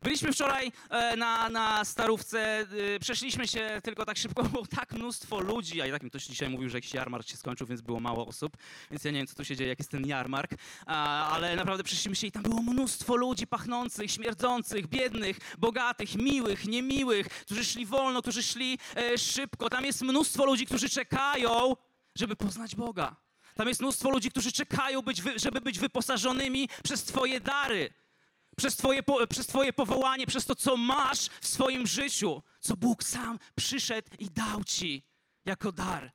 Byliśmy 0.05 0.33
wczoraj 0.33 0.73
e, 0.91 1.17
na, 1.17 1.49
na 1.49 1.85
starówce, 1.85 2.59
e, 2.61 2.67
przeszliśmy 3.01 3.49
się 3.49 3.81
tylko 3.83 4.05
tak 4.05 4.19
szybko, 4.19 4.43
było 4.43 4.67
tak 4.67 4.93
mnóstwo 4.93 5.41
ludzi, 5.41 5.81
a 5.81 5.87
i 5.87 5.91
tak 5.91 6.03
mi 6.03 6.11
ktoś 6.11 6.27
dzisiaj 6.27 6.49
mówił, 6.49 6.69
że 6.69 6.77
jakiś 6.79 6.95
jarmark 6.95 7.29
się 7.29 7.37
skończył, 7.37 7.67
więc 7.67 7.81
było 7.81 8.01
mało 8.01 8.27
osób, 8.27 8.57
więc 8.91 9.05
ja 9.05 9.11
nie 9.11 9.19
wiem, 9.19 9.27
co 9.27 9.35
tu 9.35 9.45
się 9.45 9.57
dzieje, 9.57 9.69
jak 9.69 9.79
jest 9.79 9.91
ten 9.91 10.07
jarmark, 10.07 10.51
ale 10.87 11.57
naprawdę 11.57 11.85
przeszliśmy 11.85 12.17
się 12.17 12.27
i 12.27 12.33
tam 12.33 12.43
było 12.43 12.63
mnóstwo 12.63 13.17
ludzi 13.17 13.47
pachnących, 13.47 14.11
śmierdzących, 14.11 14.87
biednych, 14.87 15.39
bogatych, 15.59 16.15
miłych, 16.15 16.67
niemiłych, 16.67 17.29
którzy 17.29 17.65
szli 17.65 17.87
wolno, 17.87 18.23
którzy 18.23 18.43
szli 18.43 18.79
e, 18.97 19.19
szybko. 19.19 19.71
Tam 19.71 19.85
jest 19.85 20.03
mnóstwo 20.03 20.45
ludzi, 20.45 20.67
którzy 20.67 20.89
czekają, 20.89 21.77
żeby 22.15 22.37
poznać 22.37 22.77
Boga. 22.77 23.17
Tam 23.55 23.69
jest 23.69 23.81
mnóstwo 23.81 24.11
ludzi, 24.11 24.31
którzy 24.31 24.53
czekają, 24.53 25.03
być, 25.03 25.23
żeby 25.37 25.61
być 25.61 25.79
wyposażonymi 25.79 26.69
przez 26.83 27.05
Twoje 27.05 27.41
dary 27.41 28.04
przez 28.57 28.77
twoje, 28.77 29.03
przez 29.29 29.47
twoje 29.47 29.73
powołanie, 29.73 30.27
przez 30.27 30.47
to, 30.47 30.55
co 30.55 30.77
masz 30.77 31.29
w 31.41 31.47
swoim 31.47 31.87
życiu, 31.87 32.43
co 32.61 32.77
Bóg 32.77 33.05
sam 33.05 33.39
przyszedł 33.55 34.09
i 34.19 34.31
dał 34.31 34.65
Ci 34.65 35.03
jako 35.45 35.73
dar. 35.73 36.13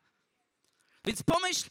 Więc 1.05 1.23
pomyśl, 1.23 1.69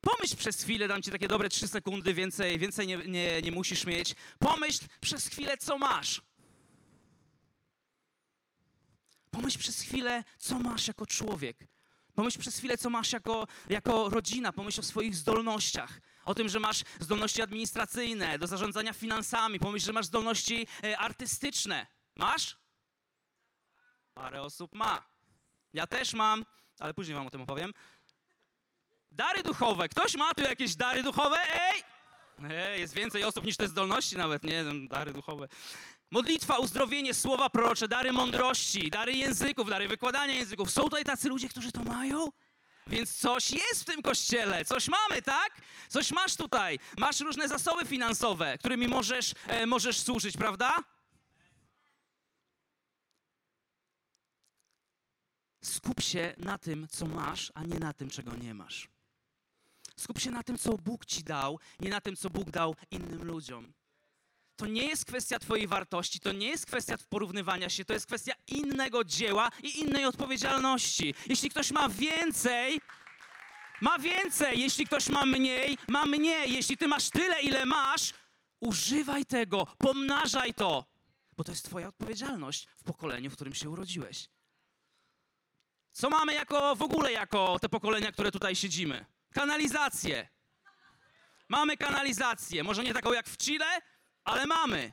pomyśl 0.00 0.36
przez 0.36 0.62
chwilę, 0.62 0.88
dam 0.88 1.02
Ci 1.02 1.10
takie 1.10 1.28
dobre 1.28 1.48
trzy 1.48 1.68
sekundy, 1.68 2.14
więcej, 2.14 2.58
więcej 2.58 2.86
nie, 2.86 2.96
nie, 2.96 3.42
nie 3.42 3.52
musisz 3.52 3.86
mieć. 3.86 4.14
Pomyśl 4.38 4.84
przez 5.00 5.26
chwilę, 5.26 5.56
co 5.56 5.78
masz. 5.78 6.22
Pomyśl 9.30 9.58
przez 9.58 9.80
chwilę, 9.80 10.24
co 10.38 10.58
masz 10.58 10.88
jako 10.88 11.06
człowiek. 11.06 11.66
Pomyśl 12.14 12.38
przez 12.38 12.58
chwilę, 12.58 12.78
co 12.78 12.90
masz 12.90 13.12
jako, 13.12 13.46
jako 13.68 14.08
rodzina. 14.08 14.52
Pomyśl 14.52 14.80
o 14.80 14.82
swoich 14.82 15.16
zdolnościach 15.16 16.00
o 16.24 16.34
tym, 16.34 16.48
że 16.48 16.60
masz 16.60 16.84
zdolności 17.00 17.42
administracyjne, 17.42 18.38
do 18.38 18.46
zarządzania 18.46 18.92
finansami, 18.92 19.58
pomyśl, 19.58 19.86
że 19.86 19.92
masz 19.92 20.06
zdolności 20.06 20.66
e, 20.84 20.98
artystyczne. 20.98 21.86
Masz? 22.16 22.56
Parę 24.14 24.42
osób 24.42 24.74
ma. 24.74 25.02
Ja 25.72 25.86
też 25.86 26.14
mam, 26.14 26.44
ale 26.78 26.94
później 26.94 27.14
wam 27.14 27.26
o 27.26 27.30
tym 27.30 27.40
opowiem. 27.40 27.72
Dary 29.10 29.42
duchowe. 29.42 29.88
Ktoś 29.88 30.14
ma 30.14 30.34
tu 30.34 30.42
jakieś 30.42 30.76
dary 30.76 31.02
duchowe? 31.02 31.36
Ej! 31.54 31.82
Ej, 32.50 32.80
jest 32.80 32.94
więcej 32.94 33.24
osób 33.24 33.44
niż 33.44 33.56
te 33.56 33.68
zdolności 33.68 34.16
nawet, 34.16 34.44
nie? 34.44 34.64
Dary 34.88 35.12
duchowe. 35.12 35.48
Modlitwa, 36.10 36.58
uzdrowienie, 36.58 37.14
słowa 37.14 37.50
prorocze, 37.50 37.88
dary 37.88 38.12
mądrości, 38.12 38.90
dary 38.90 39.12
języków, 39.12 39.68
dary 39.68 39.88
wykładania 39.88 40.34
języków. 40.34 40.70
Są 40.70 40.82
tutaj 40.82 41.04
tacy 41.04 41.28
ludzie, 41.28 41.48
którzy 41.48 41.72
to 41.72 41.84
mają? 41.84 42.28
Więc 42.90 43.16
coś 43.16 43.50
jest 43.50 43.82
w 43.82 43.84
tym 43.84 44.02
kościele, 44.02 44.64
coś 44.64 44.88
mamy, 44.88 45.22
tak? 45.22 45.60
Coś 45.88 46.12
masz 46.12 46.36
tutaj. 46.36 46.78
Masz 46.98 47.20
różne 47.20 47.48
zasoby 47.48 47.84
finansowe, 47.86 48.58
którymi 48.58 48.88
możesz, 48.88 49.34
e, 49.46 49.66
możesz 49.66 50.00
służyć, 50.00 50.36
prawda? 50.36 50.76
Skup 55.64 56.00
się 56.02 56.34
na 56.38 56.58
tym, 56.58 56.88
co 56.90 57.06
masz, 57.06 57.52
a 57.54 57.62
nie 57.62 57.78
na 57.78 57.92
tym, 57.92 58.10
czego 58.10 58.36
nie 58.36 58.54
masz. 58.54 58.88
Skup 59.96 60.18
się 60.18 60.30
na 60.30 60.42
tym, 60.42 60.58
co 60.58 60.76
Bóg 60.76 61.06
ci 61.06 61.24
dał, 61.24 61.58
nie 61.80 61.90
na 61.90 62.00
tym, 62.00 62.16
co 62.16 62.30
Bóg 62.30 62.50
dał 62.50 62.76
innym 62.90 63.24
ludziom 63.24 63.72
to 64.60 64.66
nie 64.66 64.86
jest 64.86 65.04
kwestia 65.04 65.38
Twojej 65.38 65.66
wartości, 65.66 66.20
to 66.20 66.32
nie 66.32 66.48
jest 66.48 66.66
kwestia 66.66 66.96
porównywania 67.08 67.68
się, 67.68 67.84
to 67.84 67.92
jest 67.92 68.06
kwestia 68.06 68.32
innego 68.46 69.04
dzieła 69.04 69.48
i 69.62 69.80
innej 69.80 70.04
odpowiedzialności. 70.04 71.14
Jeśli 71.26 71.50
ktoś 71.50 71.70
ma 71.70 71.88
więcej, 71.88 72.80
ma 73.80 73.98
więcej. 73.98 74.60
Jeśli 74.60 74.86
ktoś 74.86 75.08
ma 75.08 75.26
mniej, 75.26 75.78
ma 75.88 76.06
mniej. 76.06 76.52
Jeśli 76.52 76.76
Ty 76.76 76.88
masz 76.88 77.10
tyle, 77.10 77.40
ile 77.40 77.66
masz, 77.66 78.12
używaj 78.60 79.24
tego, 79.24 79.66
pomnażaj 79.78 80.54
to, 80.54 80.84
bo 81.36 81.44
to 81.44 81.52
jest 81.52 81.64
Twoja 81.64 81.88
odpowiedzialność 81.88 82.68
w 82.76 82.82
pokoleniu, 82.82 83.30
w 83.30 83.34
którym 83.34 83.54
się 83.54 83.70
urodziłeś. 83.70 84.28
Co 85.92 86.10
mamy 86.10 86.34
jako 86.34 86.76
w 86.76 86.82
ogóle 86.82 87.12
jako 87.12 87.58
te 87.58 87.68
pokolenia, 87.68 88.12
które 88.12 88.30
tutaj 88.30 88.56
siedzimy? 88.56 89.06
Kanalizację. 89.32 90.28
Mamy 91.48 91.76
kanalizację. 91.76 92.64
Może 92.64 92.84
nie 92.84 92.94
taką 92.94 93.12
jak 93.12 93.28
w 93.28 93.36
Chile, 93.36 93.80
ale 94.24 94.46
mamy. 94.46 94.92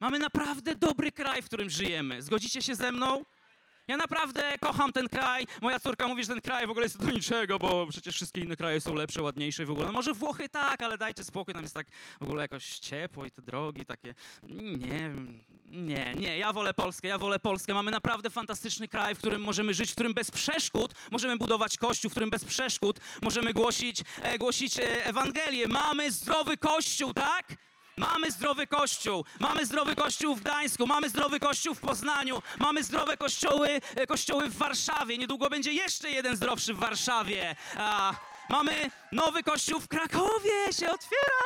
Mamy 0.00 0.18
naprawdę 0.18 0.74
dobry 0.74 1.12
kraj, 1.12 1.42
w 1.42 1.46
którym 1.46 1.70
żyjemy. 1.70 2.22
Zgodzicie 2.22 2.62
się 2.62 2.74
ze 2.74 2.92
mną? 2.92 3.24
Ja 3.90 3.96
naprawdę 3.96 4.58
kocham 4.60 4.92
ten 4.92 5.08
kraj. 5.08 5.46
Moja 5.60 5.80
córka 5.80 6.08
mówi, 6.08 6.22
że 6.24 6.28
ten 6.28 6.40
kraj 6.40 6.66
w 6.66 6.70
ogóle 6.70 6.84
jest 6.86 7.04
do 7.06 7.10
niczego, 7.10 7.58
bo 7.58 7.86
przecież 7.86 8.14
wszystkie 8.14 8.40
inne 8.40 8.56
kraje 8.56 8.80
są 8.80 8.94
lepsze, 8.94 9.22
ładniejsze 9.22 9.66
w 9.66 9.70
ogóle. 9.70 9.86
No 9.86 9.92
może 9.92 10.14
Włochy 10.14 10.48
tak, 10.48 10.82
ale 10.82 10.98
dajcie 10.98 11.24
spokój, 11.24 11.54
tam 11.54 11.62
jest 11.62 11.74
tak 11.74 11.86
w 12.20 12.22
ogóle 12.22 12.42
jakoś 12.42 12.78
ciepło 12.78 13.24
i 13.24 13.30
te 13.30 13.42
drogi 13.42 13.86
takie. 13.86 14.14
Nie, 14.42 15.14
nie, 15.64 16.14
nie. 16.14 16.38
Ja 16.38 16.52
wolę 16.52 16.74
Polskę, 16.74 17.08
ja 17.08 17.18
wolę 17.18 17.38
Polskę. 17.38 17.74
Mamy 17.74 17.90
naprawdę 17.90 18.30
fantastyczny 18.30 18.88
kraj, 18.88 19.14
w 19.14 19.18
którym 19.18 19.42
możemy 19.42 19.74
żyć, 19.74 19.90
w 19.90 19.94
którym 19.94 20.14
bez 20.14 20.30
przeszkód 20.30 20.94
możemy 21.10 21.36
budować 21.36 21.76
kościół, 21.76 22.08
w 22.08 22.12
którym 22.12 22.30
bez 22.30 22.44
przeszkód 22.44 23.00
możemy 23.22 23.52
głosić, 23.52 24.02
e, 24.22 24.38
głosić 24.38 24.78
e, 24.78 25.06
Ewangelię. 25.06 25.68
Mamy 25.68 26.12
zdrowy 26.12 26.56
kościół, 26.56 27.14
tak? 27.14 27.56
Mamy 28.00 28.30
zdrowy 28.30 28.66
kościół, 28.66 29.24
mamy 29.40 29.66
zdrowy 29.66 29.96
kościół 29.96 30.34
w 30.36 30.40
Gdańsku, 30.40 30.86
mamy 30.86 31.08
zdrowy 31.08 31.40
kościół 31.40 31.74
w 31.74 31.80
Poznaniu, 31.80 32.42
mamy 32.58 32.84
zdrowe 32.84 33.16
kościoły, 33.16 33.68
e, 33.96 34.06
kościoły 34.06 34.48
w 34.48 34.56
Warszawie. 34.56 35.18
Niedługo 35.18 35.50
będzie 35.50 35.72
jeszcze 35.72 36.10
jeden 36.10 36.36
zdrowszy 36.36 36.74
w 36.74 36.78
Warszawie. 36.78 37.56
A, 37.76 38.14
mamy 38.48 38.90
nowy 39.12 39.42
kościół 39.42 39.80
w 39.80 39.88
Krakowie, 39.88 40.72
się 40.72 40.90
otwiera. 40.90 41.40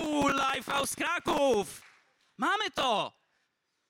Uuu, 0.00 0.28
Lifehouse 0.28 0.96
Kraków. 0.96 1.82
Mamy 2.36 2.70
to. 2.70 3.12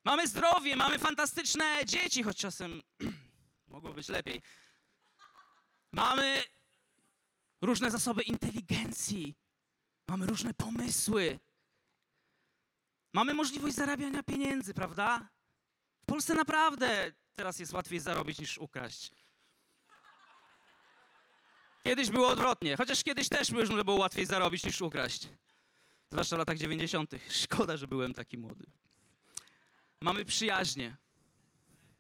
Mamy 0.05 0.27
zdrowie, 0.27 0.77
mamy 0.77 0.99
fantastyczne 0.99 1.87
dzieci, 1.87 2.23
choć 2.23 2.37
czasem 2.37 2.83
mogło 3.75 3.93
być 3.93 4.09
lepiej. 4.09 4.43
Mamy 5.93 6.43
różne 7.63 7.91
zasoby 7.91 8.23
inteligencji. 8.23 9.35
Mamy 10.09 10.27
różne 10.27 10.55
pomysły. 10.55 11.39
Mamy 13.19 13.35
możliwość 13.35 13.77
zarabiania 13.77 14.23
pieniędzy, 14.23 14.75
prawda? 14.75 15.29
W 16.03 16.07
Polsce 16.07 16.35
naprawdę 16.35 17.13
teraz 17.35 17.59
jest 17.59 17.73
łatwiej 17.73 18.01
zarobić 18.01 18.39
niż 18.39 18.59
ukraść. 18.59 19.11
Kiedyś 21.85 22.11
było 22.11 22.29
odwrotnie, 22.29 22.77
chociaż 22.77 23.05
kiedyś 23.05 23.29
też 23.29 23.51
można 23.51 23.85
było 23.85 23.97
łatwiej 23.97 24.27
zarobić 24.27 24.65
niż 24.65 24.81
ukraść. 24.81 25.29
Zwłaszcza 26.11 26.37
w 26.37 26.39
latach 26.39 26.59
90. 26.59 27.11
Szkoda, 27.31 27.77
że 27.77 27.87
byłem 27.89 28.15
taki 28.15 28.39
młody. 28.39 28.67
Mamy 30.01 30.25
przyjaźnie. 30.25 30.97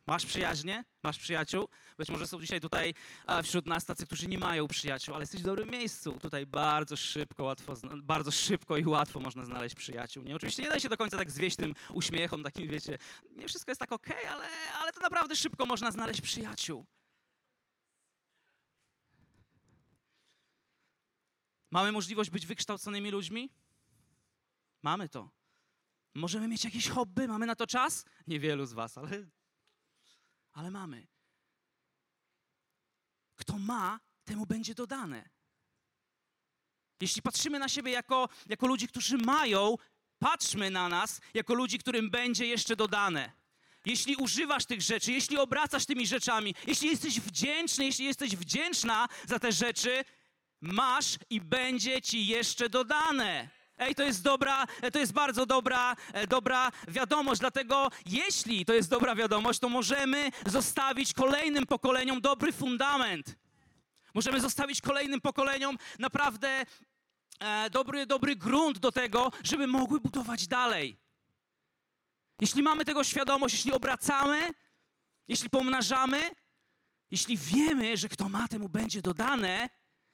Masz 0.08 0.26
przyjaźnie? 0.26 0.84
Masz 1.02 1.18
przyjaciół? 1.18 1.68
Być 1.98 2.08
może 2.08 2.26
są 2.26 2.40
dzisiaj 2.40 2.60
tutaj 2.60 2.94
a, 3.26 3.42
wśród 3.42 3.66
nas 3.66 3.84
tacy, 3.84 4.06
którzy 4.06 4.26
nie 4.26 4.38
mają 4.38 4.68
przyjaciół, 4.68 5.14
ale 5.14 5.22
jesteś 5.22 5.40
w 5.40 5.44
dobrym 5.44 5.70
miejscu. 5.70 6.12
Tutaj 6.12 6.46
bardzo 6.46 6.96
szybko, 6.96 7.44
łatwo, 7.44 7.74
bardzo 8.02 8.30
szybko 8.30 8.76
i 8.76 8.86
łatwo 8.86 9.20
można 9.20 9.44
znaleźć 9.44 9.74
przyjaciół. 9.74 10.22
Nie? 10.22 10.36
Oczywiście 10.36 10.62
nie 10.62 10.68
da 10.68 10.80
się 10.80 10.88
do 10.88 10.96
końca 10.96 11.18
tak 11.18 11.30
zwieść 11.30 11.56
tym 11.56 11.74
uśmiechom, 11.92 12.42
takim 12.42 12.68
wiecie, 12.68 12.98
nie 13.36 13.48
wszystko 13.48 13.70
jest 13.70 13.80
tak 13.80 13.92
okej, 13.92 14.26
ale, 14.26 14.46
ale 14.80 14.92
to 14.92 15.00
naprawdę 15.00 15.36
szybko 15.36 15.66
można 15.66 15.90
znaleźć 15.90 16.20
przyjaciół. 16.20 16.86
Mamy 21.70 21.92
możliwość 21.92 22.30
być 22.30 22.46
wykształconymi 22.46 23.10
ludźmi? 23.10 23.50
Mamy 24.82 25.08
to. 25.08 25.30
Możemy 26.14 26.48
mieć 26.48 26.64
jakieś 26.64 26.88
hobby, 26.88 27.28
mamy 27.28 27.46
na 27.46 27.56
to 27.56 27.66
czas? 27.66 28.04
Niewielu 28.26 28.66
z 28.66 28.72
was, 28.72 28.98
ale, 28.98 29.26
ale 30.58 30.70
mamy. 30.70 31.06
Kto 33.36 33.58
ma, 33.58 34.00
temu 34.24 34.46
będzie 34.46 34.74
dodane. 34.74 35.28
Jeśli 37.00 37.22
patrzymy 37.22 37.58
na 37.58 37.68
siebie 37.68 37.92
jako, 37.92 38.28
jako 38.46 38.66
ludzi, 38.66 38.88
którzy 38.88 39.18
mają, 39.18 39.76
patrzmy 40.18 40.70
na 40.70 40.88
nas 40.88 41.20
jako 41.34 41.54
ludzi, 41.54 41.78
którym 41.78 42.10
będzie 42.10 42.46
jeszcze 42.46 42.76
dodane. 42.76 43.32
Jeśli 43.84 44.16
używasz 44.16 44.66
tych 44.66 44.82
rzeczy, 44.82 45.12
jeśli 45.12 45.38
obracasz 45.38 45.86
tymi 45.86 46.06
rzeczami, 46.06 46.54
jeśli 46.66 46.88
jesteś 46.88 47.20
wdzięczny, 47.20 47.84
jeśli 47.84 48.04
jesteś 48.04 48.36
wdzięczna 48.36 49.08
za 49.26 49.38
te 49.38 49.52
rzeczy, 49.52 50.04
masz 50.60 51.18
i 51.30 51.40
będzie 51.40 52.02
ci 52.02 52.26
jeszcze 52.26 52.68
dodane. 52.68 53.57
Ej, 53.78 53.94
to 53.94 54.02
jest 54.02 54.22
dobra, 54.22 54.66
e, 54.82 54.90
to 54.90 54.98
jest 54.98 55.12
bardzo 55.12 55.46
dobra, 55.46 55.96
e, 56.12 56.26
dobra 56.26 56.72
wiadomość, 56.88 57.40
dlatego 57.40 57.90
jeśli 58.06 58.64
to 58.64 58.74
jest 58.74 58.90
dobra 58.90 59.14
wiadomość, 59.14 59.58
to 59.58 59.68
możemy 59.68 60.30
zostawić 60.46 61.12
kolejnym 61.12 61.66
pokoleniom 61.66 62.20
dobry 62.20 62.52
fundament. 62.52 63.36
Możemy 64.14 64.40
zostawić 64.40 64.80
kolejnym 64.80 65.20
pokoleniom 65.20 65.78
naprawdę 65.98 66.64
e, 67.40 67.70
dobry, 67.70 68.06
dobry 68.06 68.36
grunt 68.36 68.78
do 68.78 68.92
tego, 68.92 69.32
żeby 69.44 69.66
mogły 69.66 70.00
budować 70.00 70.46
dalej. 70.46 70.96
Jeśli 72.40 72.62
mamy 72.62 72.84
tego 72.84 73.04
świadomość, 73.04 73.54
jeśli 73.54 73.72
obracamy, 73.72 74.50
jeśli 75.28 75.50
pomnażamy, 75.50 76.30
jeśli 77.10 77.36
wiemy, 77.36 77.96
że 77.96 78.08
kto 78.08 78.28
ma, 78.28 78.48
temu 78.48 78.68
będzie 78.68 79.02
dodane, 79.02 79.68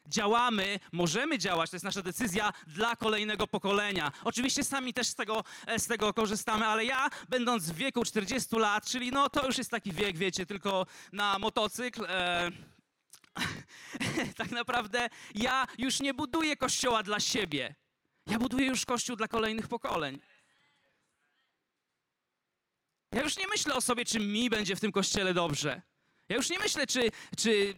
działamy, 0.06 0.80
możemy 0.92 1.38
działać, 1.38 1.70
to 1.70 1.76
jest 1.76 1.84
nasza 1.84 2.02
decyzja 2.02 2.52
dla 2.66 2.96
kolejnego 2.96 3.46
pokolenia. 3.46 4.12
Oczywiście 4.24 4.64
sami 4.64 4.94
też 4.94 5.06
z 5.06 5.14
tego, 5.14 5.44
e, 5.66 5.78
z 5.78 5.86
tego 5.86 6.14
korzystamy, 6.14 6.66
ale 6.66 6.84
ja, 6.84 7.10
będąc 7.28 7.70
w 7.70 7.74
wieku 7.74 8.04
40 8.04 8.56
lat, 8.56 8.86
czyli 8.86 9.10
no 9.10 9.28
to 9.30 9.46
już 9.46 9.58
jest 9.58 9.70
taki 9.70 9.92
wiek, 9.92 10.16
wiecie, 10.16 10.46
tylko 10.46 10.86
na 11.12 11.38
motocykl. 11.38 12.04
E, 12.08 12.50
tak 14.36 14.50
naprawdę 14.50 15.08
ja 15.34 15.66
już 15.78 16.00
nie 16.00 16.14
buduję 16.14 16.56
kościoła 16.56 17.02
dla 17.02 17.20
siebie. 17.20 17.74
Ja 18.26 18.38
buduję 18.38 18.66
już 18.66 18.86
kościół 18.86 19.16
dla 19.16 19.28
kolejnych 19.28 19.68
pokoleń. 19.68 20.20
Ja 23.12 23.22
już 23.22 23.36
nie 23.36 23.48
myślę 23.48 23.74
o 23.74 23.80
sobie, 23.80 24.04
czy 24.04 24.20
mi 24.20 24.50
będzie 24.50 24.76
w 24.76 24.80
tym 24.80 24.92
kościele 24.92 25.34
dobrze. 25.34 25.82
Ja 26.28 26.36
już 26.36 26.50
nie 26.50 26.58
myślę, 26.58 26.86
czy, 26.86 27.10
czy 27.36 27.74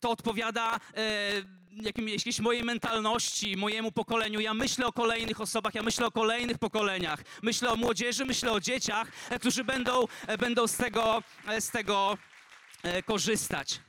to 0.00 0.10
odpowiada 0.10 0.80
e, 0.96 1.58
jakiejś 2.06 2.40
mojej 2.40 2.64
mentalności, 2.64 3.56
mojemu 3.56 3.92
pokoleniu. 3.92 4.40
Ja 4.40 4.54
myślę 4.54 4.86
o 4.86 4.92
kolejnych 4.92 5.40
osobach, 5.40 5.74
ja 5.74 5.82
myślę 5.82 6.06
o 6.06 6.10
kolejnych 6.10 6.58
pokoleniach. 6.58 7.22
Myślę 7.42 7.70
o 7.70 7.76
młodzieży, 7.76 8.24
myślę 8.24 8.52
o 8.52 8.60
dzieciach, 8.60 9.12
e, 9.30 9.38
którzy 9.38 9.64
będą, 9.64 10.04
e, 10.26 10.38
będą 10.38 10.66
z 10.66 10.76
tego, 10.76 11.22
e, 11.46 11.60
z 11.60 11.70
tego 11.70 12.18
e, 12.82 13.02
korzystać. 13.02 13.80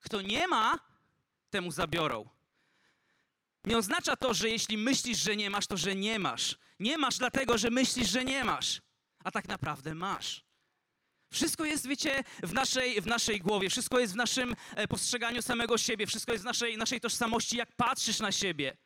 Kto 0.00 0.22
nie 0.22 0.48
ma, 0.48 0.78
temu 1.50 1.70
zabiorą. 1.70 2.28
Nie 3.64 3.78
oznacza 3.78 4.16
to, 4.16 4.34
że 4.34 4.48
jeśli 4.48 4.78
myślisz, 4.78 5.18
że 5.18 5.36
nie 5.36 5.50
masz, 5.50 5.66
to 5.66 5.76
że 5.76 5.94
nie 5.94 6.18
masz. 6.18 6.56
Nie 6.80 6.98
masz 6.98 7.18
dlatego, 7.18 7.58
że 7.58 7.70
myślisz, 7.70 8.08
że 8.08 8.24
nie 8.24 8.44
masz, 8.44 8.80
a 9.24 9.30
tak 9.30 9.48
naprawdę 9.48 9.94
masz. 9.94 10.47
Wszystko 11.30 11.64
jest, 11.64 11.86
wiecie, 11.86 12.24
w 12.42 12.52
naszej, 12.52 13.00
w 13.00 13.06
naszej 13.06 13.40
głowie, 13.40 13.70
wszystko 13.70 13.98
jest 13.98 14.12
w 14.12 14.16
naszym 14.16 14.54
e, 14.76 14.88
postrzeganiu 14.88 15.42
samego 15.42 15.78
siebie, 15.78 16.06
wszystko 16.06 16.32
jest 16.32 16.44
w 16.44 16.46
naszej, 16.46 16.78
naszej 16.78 17.00
tożsamości, 17.00 17.56
jak 17.56 17.72
patrzysz 17.76 18.20
na 18.20 18.32
siebie. 18.32 18.76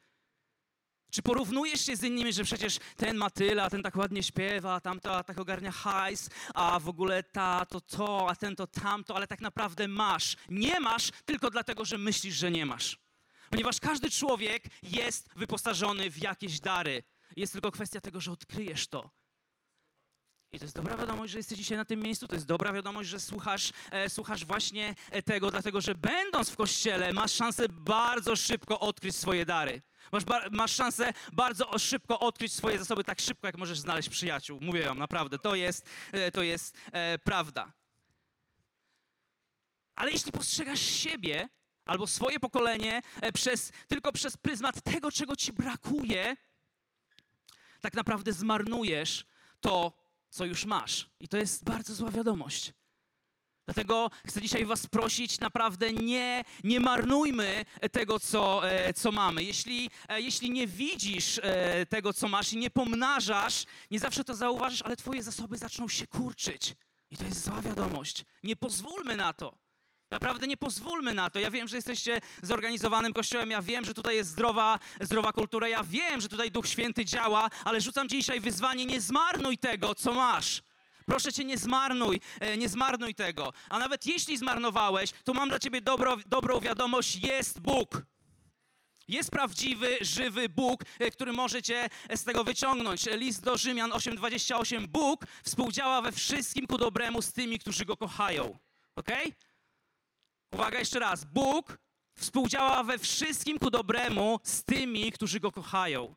Czy 1.10 1.22
porównujesz 1.22 1.86
się 1.86 1.96
z 1.96 2.02
innymi, 2.04 2.32
że 2.32 2.44
przecież 2.44 2.78
ten 2.96 3.16
ma 3.16 3.30
tyle, 3.30 3.62
a 3.62 3.70
ten 3.70 3.82
tak 3.82 3.96
ładnie 3.96 4.22
śpiewa, 4.22 4.74
a 4.74 4.80
tamta 4.80 5.22
tak 5.22 5.38
ogarnia 5.38 5.72
hajs, 5.72 6.30
a 6.54 6.80
w 6.80 6.88
ogóle 6.88 7.22
ta 7.22 7.66
to 7.66 7.80
to, 7.80 8.30
a 8.30 8.36
ten 8.36 8.56
to 8.56 8.66
tamto, 8.66 9.16
ale 9.16 9.26
tak 9.26 9.40
naprawdę 9.40 9.88
masz. 9.88 10.36
Nie 10.48 10.80
masz 10.80 11.10
tylko 11.24 11.50
dlatego, 11.50 11.84
że 11.84 11.98
myślisz, 11.98 12.34
że 12.34 12.50
nie 12.50 12.66
masz. 12.66 12.98
Ponieważ 13.50 13.80
każdy 13.80 14.10
człowiek 14.10 14.64
jest 14.82 15.28
wyposażony 15.36 16.10
w 16.10 16.22
jakieś 16.22 16.60
dary. 16.60 17.02
Jest 17.36 17.52
tylko 17.52 17.70
kwestia 17.70 18.00
tego, 18.00 18.20
że 18.20 18.32
odkryjesz 18.32 18.88
to. 18.88 19.10
I 20.54 20.58
to 20.58 20.64
jest 20.64 20.76
dobra 20.76 20.96
wiadomość, 20.96 21.32
że 21.32 21.38
jesteś 21.38 21.58
dzisiaj 21.58 21.78
na 21.78 21.84
tym 21.84 22.00
miejscu. 22.00 22.28
To 22.28 22.34
jest 22.34 22.46
dobra 22.46 22.72
wiadomość, 22.72 23.10
że 23.10 23.20
słuchasz, 23.20 23.72
e, 23.90 24.10
słuchasz 24.10 24.44
właśnie 24.44 24.94
e, 25.10 25.22
tego, 25.22 25.50
dlatego 25.50 25.80
że 25.80 25.94
będąc 25.94 26.50
w 26.50 26.56
kościele, 26.56 27.12
masz 27.12 27.32
szansę 27.32 27.68
bardzo 27.68 28.36
szybko 28.36 28.80
odkryć 28.80 29.16
swoje 29.16 29.46
dary. 29.46 29.82
Masz, 30.12 30.22
masz 30.50 30.72
szansę 30.72 31.12
bardzo 31.32 31.78
szybko 31.78 32.20
odkryć 32.20 32.52
swoje 32.52 32.78
zasoby, 32.78 33.04
tak 33.04 33.20
szybko, 33.20 33.46
jak 33.46 33.56
możesz 33.56 33.78
znaleźć 33.78 34.08
przyjaciół. 34.08 34.58
Mówię 34.60 34.84
wam, 34.84 34.98
naprawdę, 34.98 35.38
to 35.38 35.54
jest, 35.54 35.88
e, 36.12 36.30
to 36.30 36.42
jest 36.42 36.76
e, 36.92 37.18
prawda. 37.18 37.72
Ale 39.94 40.10
jeśli 40.10 40.32
postrzegasz 40.32 40.80
siebie 40.80 41.48
albo 41.84 42.06
swoje 42.06 42.40
pokolenie 42.40 43.02
e, 43.20 43.32
przez, 43.32 43.72
tylko 43.88 44.12
przez 44.12 44.36
pryzmat 44.36 44.82
tego, 44.82 45.12
czego 45.12 45.36
ci 45.36 45.52
brakuje, 45.52 46.36
tak 47.80 47.94
naprawdę 47.94 48.32
zmarnujesz 48.32 49.24
to, 49.60 50.01
co 50.32 50.44
już 50.44 50.64
masz. 50.64 51.10
I 51.20 51.28
to 51.28 51.36
jest 51.36 51.64
bardzo 51.64 51.94
zła 51.94 52.10
wiadomość. 52.10 52.72
Dlatego 53.66 54.10
chcę 54.26 54.42
dzisiaj 54.42 54.64
Was 54.64 54.86
prosić, 54.86 55.40
naprawdę 55.40 55.92
nie, 55.92 56.44
nie 56.64 56.80
marnujmy 56.80 57.64
tego, 57.92 58.20
co, 58.20 58.70
e, 58.70 58.94
co 58.94 59.12
mamy. 59.12 59.44
Jeśli, 59.44 59.90
e, 60.08 60.20
jeśli 60.20 60.50
nie 60.50 60.66
widzisz 60.66 61.40
e, 61.42 61.86
tego, 61.86 62.12
co 62.12 62.28
masz 62.28 62.52
i 62.52 62.56
nie 62.56 62.70
pomnażasz, 62.70 63.64
nie 63.90 63.98
zawsze 63.98 64.24
to 64.24 64.34
zauważysz, 64.34 64.82
ale 64.82 64.96
Twoje 64.96 65.22
zasoby 65.22 65.58
zaczną 65.58 65.88
się 65.88 66.06
kurczyć. 66.06 66.74
I 67.10 67.16
to 67.16 67.24
jest 67.24 67.44
zła 67.44 67.60
wiadomość. 67.60 68.24
Nie 68.42 68.56
pozwólmy 68.56 69.16
na 69.16 69.32
to. 69.32 69.58
Naprawdę 70.12 70.46
nie 70.46 70.56
pozwólmy 70.56 71.14
na 71.14 71.30
to. 71.30 71.38
Ja 71.38 71.50
wiem, 71.50 71.68
że 71.68 71.76
jesteście 71.76 72.20
zorganizowanym 72.42 73.12
kościołem, 73.12 73.50
ja 73.50 73.62
wiem, 73.62 73.84
że 73.84 73.94
tutaj 73.94 74.16
jest 74.16 74.30
zdrowa, 74.30 74.78
zdrowa 75.00 75.32
kultura, 75.32 75.68
ja 75.68 75.84
wiem, 75.84 76.20
że 76.20 76.28
tutaj 76.28 76.50
Duch 76.50 76.68
Święty 76.68 77.04
działa, 77.04 77.50
ale 77.64 77.80
rzucam 77.80 78.08
ci 78.08 78.16
dzisiaj 78.16 78.40
wyzwanie, 78.40 78.86
nie 78.86 79.00
zmarnuj 79.00 79.58
tego, 79.58 79.94
co 79.94 80.12
masz. 80.12 80.62
Proszę 81.06 81.32
cię, 81.32 81.44
nie 81.44 81.58
zmarnuj, 81.58 82.20
e, 82.40 82.56
nie 82.56 82.68
zmarnuj 82.68 83.14
tego. 83.14 83.52
A 83.68 83.78
nawet 83.78 84.06
jeśli 84.06 84.38
zmarnowałeś, 84.38 85.10
to 85.24 85.34
mam 85.34 85.48
dla 85.48 85.58
ciebie 85.58 85.80
dobro, 85.80 86.16
dobrą 86.26 86.60
wiadomość, 86.60 87.16
jest 87.16 87.60
Bóg. 87.60 88.02
Jest 89.08 89.30
prawdziwy, 89.30 89.98
żywy 90.00 90.48
Bóg, 90.48 90.84
e, 90.98 91.10
który 91.10 91.32
może 91.32 91.62
cię 91.62 91.88
e, 92.08 92.16
z 92.16 92.24
tego 92.24 92.44
wyciągnąć. 92.44 93.06
List 93.06 93.44
do 93.44 93.56
Rzymian 93.56 93.90
8:28. 93.90 94.86
Bóg 94.86 95.26
współdziała 95.44 96.02
we 96.02 96.12
wszystkim 96.12 96.66
ku 96.66 96.78
dobremu 96.78 97.22
z 97.22 97.32
tymi, 97.32 97.58
którzy 97.58 97.84
go 97.84 97.96
kochają. 97.96 98.58
Okej? 98.96 99.34
Uwaga 100.52 100.78
jeszcze 100.78 100.98
raz. 100.98 101.24
Bóg 101.24 101.78
współdziała 102.14 102.84
we 102.84 102.98
wszystkim 102.98 103.58
ku 103.58 103.70
dobremu 103.70 104.40
z 104.42 104.64
tymi, 104.64 105.12
którzy 105.12 105.40
go 105.40 105.52
kochają. 105.52 106.14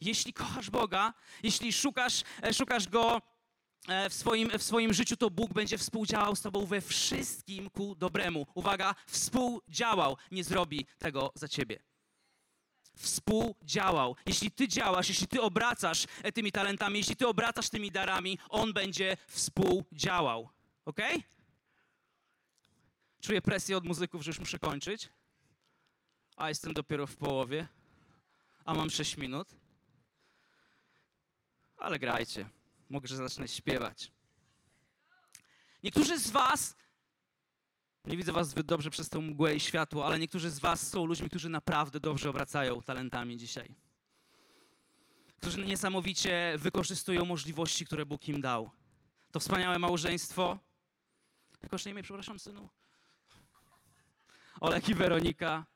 Jeśli 0.00 0.32
kochasz 0.32 0.70
Boga, 0.70 1.14
jeśli 1.42 1.72
szukasz, 1.72 2.22
e, 2.42 2.54
szukasz 2.54 2.88
Go 2.88 3.22
e, 3.88 4.10
w 4.10 4.14
swoim, 4.14 4.50
w 4.58 4.62
swoim 4.62 4.94
życiu, 4.94 5.16
to 5.16 5.30
Bóg 5.30 5.52
będzie 5.52 5.78
współdziałał 5.78 6.36
z 6.36 6.42
Tobą 6.42 6.66
we 6.66 6.80
wszystkim 6.80 7.70
ku 7.70 7.94
dobremu. 7.94 8.46
Uwaga, 8.54 8.94
współdziałał, 9.06 10.16
nie 10.30 10.44
zrobi 10.44 10.86
tego 10.98 11.32
za 11.34 11.48
Ciebie. 11.48 11.82
Współdziałał. 12.96 14.16
Jeśli 14.26 14.50
Ty 14.50 14.68
działasz, 14.68 15.08
jeśli 15.08 15.28
Ty 15.28 15.42
obracasz 15.42 16.06
e, 16.22 16.32
tymi 16.32 16.52
talentami, 16.52 16.98
jeśli 16.98 17.16
Ty 17.16 17.28
obracasz 17.28 17.70
tymi 17.70 17.90
darami, 17.90 18.38
On 18.48 18.72
będzie 18.72 19.16
współdziałał. 19.28 20.48
Ok? 20.84 21.00
Czuję 23.20 23.42
presję 23.42 23.76
od 23.76 23.84
muzyków, 23.84 24.22
że 24.22 24.30
już 24.30 24.38
muszę 24.38 24.58
kończyć. 24.58 25.08
A 26.36 26.48
jestem 26.48 26.72
dopiero 26.72 27.06
w 27.06 27.16
połowie. 27.16 27.68
A 28.64 28.74
mam 28.74 28.90
6 28.90 29.16
minut. 29.16 29.48
Ale 31.76 31.98
grajcie. 31.98 32.48
Mogę, 32.90 33.08
zacznę 33.08 33.48
śpiewać. 33.48 34.12
Niektórzy 35.82 36.18
z 36.18 36.30
Was, 36.30 36.76
nie 38.04 38.16
widzę 38.16 38.32
Was 38.32 38.48
zbyt 38.48 38.66
dobrze 38.66 38.90
przez 38.90 39.08
tę 39.08 39.18
mgłę 39.18 39.56
i 39.56 39.60
światło, 39.60 40.06
ale 40.06 40.18
niektórzy 40.18 40.50
z 40.50 40.58
Was 40.58 40.88
są 40.88 41.04
ludźmi, 41.04 41.28
którzy 41.28 41.48
naprawdę 41.48 42.00
dobrze 42.00 42.30
obracają 42.30 42.82
talentami 42.82 43.36
dzisiaj. 43.36 43.74
Którzy 45.36 45.64
niesamowicie 45.64 46.54
wykorzystują 46.58 47.24
możliwości, 47.24 47.86
które 47.86 48.06
Bóg 48.06 48.28
im 48.28 48.40
dał. 48.40 48.70
To 49.30 49.40
wspaniałe 49.40 49.78
małżeństwo. 49.78 50.58
Jakoż 51.62 51.84
nie 51.84 51.92
imię, 51.92 52.02
przepraszam, 52.02 52.38
synu. 52.38 52.68
Olek 54.60 54.88
i 54.88 54.94
Weronika. 54.94 55.66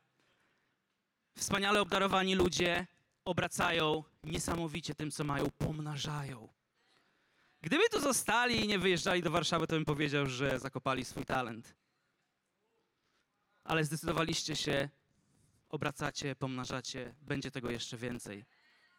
Wspaniale 1.37 1.81
obdarowani 1.81 2.35
ludzie 2.35 2.87
obracają 3.25 4.03
niesamowicie 4.23 4.95
tym, 4.95 5.11
co 5.11 5.23
mają, 5.23 5.51
pomnażają. 5.51 6.49
Gdyby 7.61 7.89
tu 7.89 7.99
zostali 7.99 8.63
i 8.63 8.67
nie 8.67 8.79
wyjeżdżali 8.79 9.21
do 9.23 9.31
Warszawy, 9.31 9.67
to 9.67 9.75
bym 9.75 9.85
powiedział, 9.85 10.25
że 10.25 10.59
zakopali 10.59 11.05
swój 11.05 11.25
talent. 11.25 11.75
Ale 13.63 13.83
zdecydowaliście 13.83 14.55
się, 14.55 14.89
obracacie, 15.69 16.35
pomnażacie, 16.35 17.15
będzie 17.21 17.51
tego 17.51 17.71
jeszcze 17.71 17.97
więcej. 17.97 18.45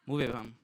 Mówię 0.07 0.29
wam. 0.29 0.55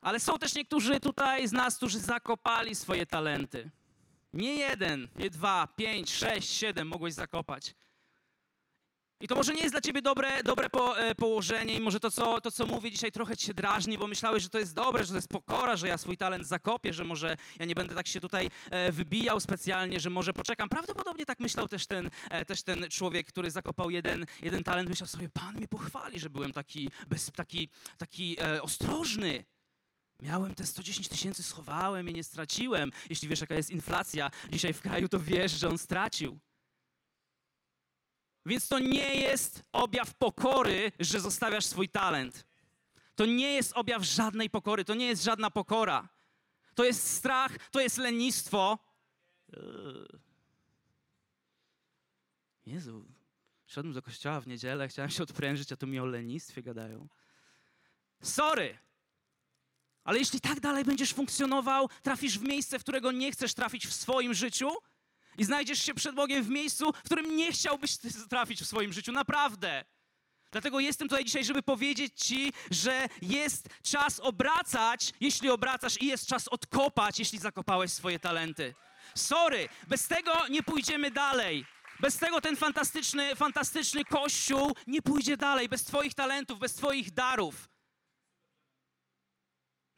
Ale 0.00 0.20
są 0.20 0.38
też 0.38 0.54
niektórzy 0.54 1.00
tutaj 1.00 1.48
z 1.48 1.52
nas, 1.52 1.76
którzy 1.76 1.98
zakopali 1.98 2.74
swoje 2.74 3.06
talenty. 3.06 3.70
Nie 4.32 4.54
jeden, 4.54 5.08
nie 5.16 5.30
dwa, 5.30 5.66
pięć, 5.66 6.14
sześć, 6.14 6.50
siedem 6.50 6.88
mogłeś 6.88 7.14
zakopać. 7.14 7.74
I 9.20 9.28
to 9.28 9.34
może 9.34 9.54
nie 9.54 9.60
jest 9.60 9.74
dla 9.74 9.80
ciebie 9.80 10.02
dobre, 10.02 10.42
dobre 10.42 10.70
po, 10.70 10.98
e, 10.98 11.14
położenie 11.14 11.74
i 11.74 11.80
może 11.80 12.00
to 12.00 12.10
co, 12.10 12.40
to, 12.40 12.50
co 12.50 12.66
mówię 12.66 12.90
dzisiaj 12.90 13.12
trochę 13.12 13.36
cię 13.36 13.54
drażni, 13.54 13.98
bo 13.98 14.06
myślałeś, 14.06 14.42
że 14.42 14.48
to 14.48 14.58
jest 14.58 14.74
dobre, 14.74 15.04
że 15.04 15.08
to 15.08 15.14
jest 15.16 15.28
pokora, 15.28 15.76
że 15.76 15.88
ja 15.88 15.98
swój 15.98 16.16
talent 16.16 16.46
zakopię, 16.46 16.92
że 16.92 17.04
może 17.04 17.36
ja 17.58 17.66
nie 17.66 17.74
będę 17.74 17.94
tak 17.94 18.06
się 18.06 18.20
tutaj 18.20 18.50
e, 18.70 18.92
wybijał 18.92 19.40
specjalnie, 19.40 20.00
że 20.00 20.10
może 20.10 20.32
poczekam. 20.32 20.68
Prawdopodobnie 20.68 21.26
tak 21.26 21.40
myślał 21.40 21.68
też 21.68 21.86
ten, 21.86 22.10
e, 22.30 22.44
też 22.44 22.62
ten 22.62 22.86
człowiek, 22.90 23.26
który 23.26 23.50
zakopał 23.50 23.90
jeden, 23.90 24.26
jeden 24.42 24.64
talent. 24.64 24.88
Myślał 24.88 25.06
sobie, 25.06 25.28
Pan 25.28 25.54
mnie 25.56 25.68
pochwali, 25.68 26.20
że 26.20 26.30
byłem 26.30 26.52
taki, 26.52 26.90
bez, 27.08 27.30
taki, 27.32 27.68
taki 27.98 28.36
e, 28.40 28.62
ostrożny. 28.62 29.44
Miałem 30.22 30.54
te 30.54 30.66
110 30.66 31.08
tysięcy, 31.08 31.42
schowałem 31.42 32.08
i 32.08 32.12
nie 32.12 32.24
straciłem. 32.24 32.92
Jeśli 33.10 33.28
wiesz, 33.28 33.40
jaka 33.40 33.54
jest 33.54 33.70
inflacja 33.70 34.30
dzisiaj 34.50 34.72
w 34.72 34.80
kraju, 34.80 35.08
to 35.08 35.20
wiesz, 35.20 35.52
że 35.52 35.68
on 35.68 35.78
stracił. 35.78 36.38
Więc 38.46 38.68
to 38.68 38.78
nie 38.78 39.14
jest 39.14 39.62
objaw 39.72 40.14
pokory, 40.14 40.92
że 41.00 41.20
zostawiasz 41.20 41.66
swój 41.66 41.88
talent. 41.88 42.46
To 43.14 43.26
nie 43.26 43.54
jest 43.54 43.72
objaw 43.72 44.02
żadnej 44.02 44.50
pokory, 44.50 44.84
to 44.84 44.94
nie 44.94 45.06
jest 45.06 45.24
żadna 45.24 45.50
pokora. 45.50 46.08
To 46.74 46.84
jest 46.84 47.10
strach, 47.10 47.70
to 47.70 47.80
jest 47.80 47.96
lenistwo. 47.98 48.78
Jezu, 52.66 53.04
szedłem 53.66 53.94
do 53.94 54.02
kościoła 54.02 54.40
w 54.40 54.46
niedzielę, 54.46 54.88
chciałem 54.88 55.10
się 55.10 55.22
odprężyć, 55.22 55.72
a 55.72 55.76
tu 55.76 55.86
mi 55.86 56.00
o 56.00 56.06
lenistwie 56.06 56.62
gadają. 56.62 57.08
Sorry, 58.22 58.78
ale 60.08 60.18
jeśli 60.18 60.40
tak 60.40 60.60
dalej 60.60 60.84
będziesz 60.84 61.12
funkcjonował, 61.12 61.88
trafisz 62.02 62.38
w 62.38 62.42
miejsce, 62.42 62.78
w 62.78 62.82
którego 62.82 63.12
nie 63.12 63.32
chcesz 63.32 63.54
trafić 63.54 63.86
w 63.86 63.92
swoim 63.92 64.34
życiu 64.34 64.70
i 65.38 65.44
znajdziesz 65.44 65.82
się 65.82 65.94
przed 65.94 66.14
Bogiem 66.14 66.44
w 66.44 66.48
miejscu, 66.48 66.92
w 66.92 67.02
którym 67.02 67.36
nie 67.36 67.52
chciałbyś 67.52 67.96
trafić 68.30 68.60
w 68.62 68.66
swoim 68.66 68.92
życiu. 68.92 69.12
Naprawdę. 69.12 69.84
Dlatego 70.52 70.80
jestem 70.80 71.08
tutaj 71.08 71.24
dzisiaj, 71.24 71.44
żeby 71.44 71.62
powiedzieć 71.62 72.12
Ci, 72.16 72.52
że 72.70 73.08
jest 73.22 73.68
czas 73.82 74.20
obracać, 74.20 75.12
jeśli 75.20 75.50
obracasz, 75.50 76.02
i 76.02 76.06
jest 76.06 76.26
czas 76.26 76.48
odkopać, 76.48 77.18
jeśli 77.18 77.38
zakopałeś 77.38 77.92
swoje 77.92 78.18
talenty. 78.18 78.74
Sorry, 79.14 79.68
bez 79.88 80.08
tego 80.08 80.48
nie 80.48 80.62
pójdziemy 80.62 81.10
dalej. 81.10 81.64
Bez 82.00 82.16
tego 82.16 82.40
ten 82.40 82.56
fantastyczny, 82.56 83.36
fantastyczny 83.36 84.04
kościół 84.04 84.76
nie 84.86 85.02
pójdzie 85.02 85.36
dalej. 85.36 85.68
Bez 85.68 85.84
Twoich 85.84 86.14
talentów, 86.14 86.58
bez 86.58 86.74
Twoich 86.74 87.10
darów. 87.10 87.68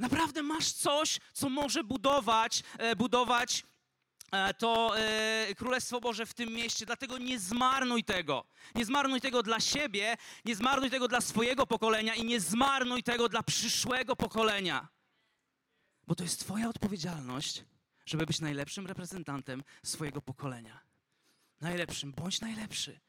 Naprawdę 0.01 0.43
masz 0.43 0.73
coś, 0.73 1.19
co 1.33 1.49
może 1.49 1.85
budować, 1.85 2.63
e, 2.79 2.97
budować 2.97 3.65
e, 4.33 4.55
to 4.55 4.99
e, 4.99 5.55
Królestwo 5.55 6.01
Boże 6.01 6.27
w 6.27 6.35
tym 6.35 6.53
mieście, 6.55 6.87
dlatego 6.87 7.19
nie 7.19 7.39
zmarnuj 7.39 8.05
tego. 8.05 8.45
Nie 8.75 8.85
zmarnuj 8.85 9.21
tego 9.21 9.43
dla 9.43 9.61
siebie, 9.61 10.17
nie 10.45 10.57
zmarnuj 10.57 10.91
tego 10.91 11.09
dla 11.09 11.21
swojego 11.21 11.67
pokolenia 11.67 12.15
i 12.15 12.25
nie 12.25 12.41
zmarnuj 12.41 13.03
tego 13.03 13.29
dla 13.29 13.43
przyszłego 13.43 14.17
pokolenia. 14.17 14.89
Bo 16.07 16.15
to 16.15 16.23
jest 16.23 16.41
Twoja 16.41 16.69
odpowiedzialność, 16.69 17.65
żeby 18.07 18.27
być 18.27 18.41
najlepszym 18.41 18.87
reprezentantem 18.87 19.63
swojego 19.83 20.23
pokolenia. 20.23 20.81
Najlepszym, 21.61 22.13
bądź 22.13 22.41
najlepszy. 22.41 23.01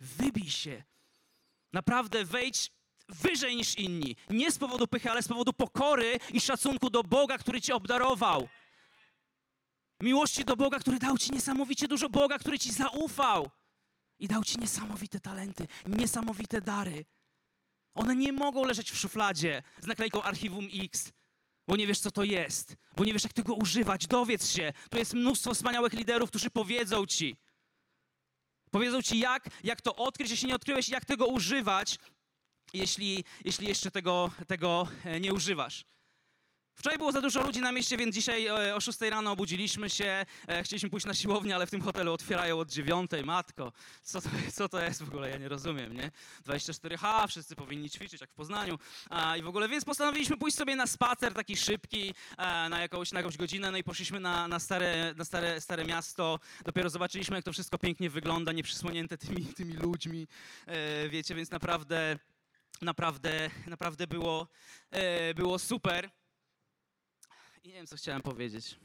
Wybij 0.00 0.50
się. 0.50 0.82
Naprawdę 1.72 2.24
wejdź 2.24 2.72
wyżej 3.10 3.56
niż 3.56 3.78
inni. 3.78 4.16
Nie 4.30 4.50
z 4.50 4.58
powodu 4.58 4.86
pychy, 4.86 5.10
ale 5.10 5.22
z 5.22 5.28
powodu 5.28 5.52
pokory 5.52 6.18
i 6.32 6.40
szacunku 6.40 6.90
do 6.90 7.02
Boga, 7.02 7.38
który 7.38 7.60
cię 7.60 7.74
obdarował. 7.74 8.48
Miłości 10.02 10.44
do 10.44 10.56
Boga, 10.56 10.78
który 10.78 10.98
dał 10.98 11.18
ci 11.18 11.32
niesamowicie 11.32 11.88
dużo 11.88 12.08
Boga, 12.08 12.38
który 12.38 12.58
ci 12.58 12.72
zaufał 12.72 13.50
i 14.18 14.28
dał 14.28 14.44
ci 14.44 14.58
niesamowite 14.58 15.20
talenty, 15.20 15.66
niesamowite 15.86 16.60
dary. 16.60 17.04
One 17.94 18.16
nie 18.16 18.32
mogą 18.32 18.64
leżeć 18.64 18.90
w 18.90 18.98
szufladzie 18.98 19.62
z 19.80 19.86
naklejką 19.86 20.22
Archiwum 20.22 20.68
X, 20.84 21.12
bo 21.68 21.76
nie 21.76 21.86
wiesz, 21.86 21.98
co 21.98 22.10
to 22.10 22.24
jest, 22.24 22.76
bo 22.96 23.04
nie 23.04 23.12
wiesz, 23.12 23.24
jak 23.24 23.32
tego 23.32 23.54
używać. 23.54 24.06
Dowiedz 24.06 24.50
się. 24.50 24.72
Tu 24.90 24.98
jest 24.98 25.14
mnóstwo 25.14 25.54
wspaniałych 25.54 25.92
liderów, 25.92 26.30
którzy 26.30 26.50
powiedzą 26.50 27.06
ci. 27.06 27.36
Powiedzą 28.70 29.02
ci, 29.02 29.18
jak, 29.18 29.48
jak 29.64 29.80
to 29.80 29.96
odkryć, 29.96 30.30
jeśli 30.30 30.48
nie 30.48 30.54
odkryłeś, 30.54 30.88
jak 30.88 31.04
tego 31.04 31.26
używać, 31.26 31.98
jeśli, 32.72 33.24
jeśli 33.44 33.68
jeszcze 33.68 33.90
tego, 33.90 34.30
tego 34.46 34.88
e, 35.04 35.20
nie 35.20 35.32
używasz. 35.32 35.84
Wczoraj 36.80 36.98
było 36.98 37.12
za 37.12 37.20
dużo 37.20 37.42
ludzi 37.42 37.60
na 37.60 37.72
mieście, 37.72 37.96
więc 37.96 38.14
dzisiaj 38.14 38.46
e, 38.46 38.74
o 38.74 38.80
6 38.80 39.00
rano 39.00 39.32
obudziliśmy 39.32 39.90
się. 39.90 40.26
E, 40.48 40.62
chcieliśmy 40.62 40.90
pójść 40.90 41.06
na 41.06 41.14
siłownię, 41.14 41.54
ale 41.54 41.66
w 41.66 41.70
tym 41.70 41.82
hotelu 41.82 42.12
otwierają 42.12 42.58
od 42.58 42.70
9. 42.70 43.10
Matko, 43.24 43.72
co 44.02 44.20
to, 44.20 44.28
co 44.52 44.68
to 44.68 44.80
jest 44.80 45.02
w 45.02 45.08
ogóle? 45.08 45.30
Ja 45.30 45.38
nie 45.38 45.48
rozumiem, 45.48 45.92
nie? 45.92 46.10
24H, 46.46 47.28
wszyscy 47.28 47.56
powinni 47.56 47.90
ćwiczyć, 47.90 48.20
jak 48.20 48.30
w 48.30 48.34
Poznaniu. 48.34 48.78
I 49.38 49.42
w 49.42 49.48
ogóle, 49.48 49.68
więc 49.68 49.84
postanowiliśmy 49.84 50.36
pójść 50.36 50.56
sobie 50.56 50.76
na 50.76 50.86
spacer 50.86 51.34
taki 51.34 51.56
szybki, 51.56 52.14
na 52.70 52.80
jakąś, 52.80 53.12
na 53.12 53.20
jakąś 53.20 53.36
godzinę, 53.36 53.70
no 53.70 53.78
i 53.78 53.84
poszliśmy 53.84 54.20
na, 54.20 54.48
na, 54.48 54.58
stare, 54.58 55.14
na 55.16 55.24
stare, 55.24 55.60
stare 55.60 55.84
miasto. 55.84 56.38
Dopiero 56.64 56.90
zobaczyliśmy, 56.90 57.36
jak 57.36 57.44
to 57.44 57.52
wszystko 57.52 57.78
pięknie 57.78 58.10
wygląda, 58.10 58.52
nieprzysłonięte 58.52 59.18
tymi, 59.18 59.46
tymi 59.46 59.74
ludźmi. 59.74 60.28
Wiecie, 61.10 61.34
więc 61.34 61.50
naprawdę 61.50 62.18
naprawdę, 62.80 63.50
naprawdę 63.66 64.06
było, 64.06 64.48
e, 64.90 65.34
było 65.34 65.58
super. 65.58 66.10
I 67.62 67.68
nie 67.68 67.74
wiem, 67.74 67.86
co 67.86 67.96
chciałem 67.96 68.22
powiedzieć. 68.22 68.80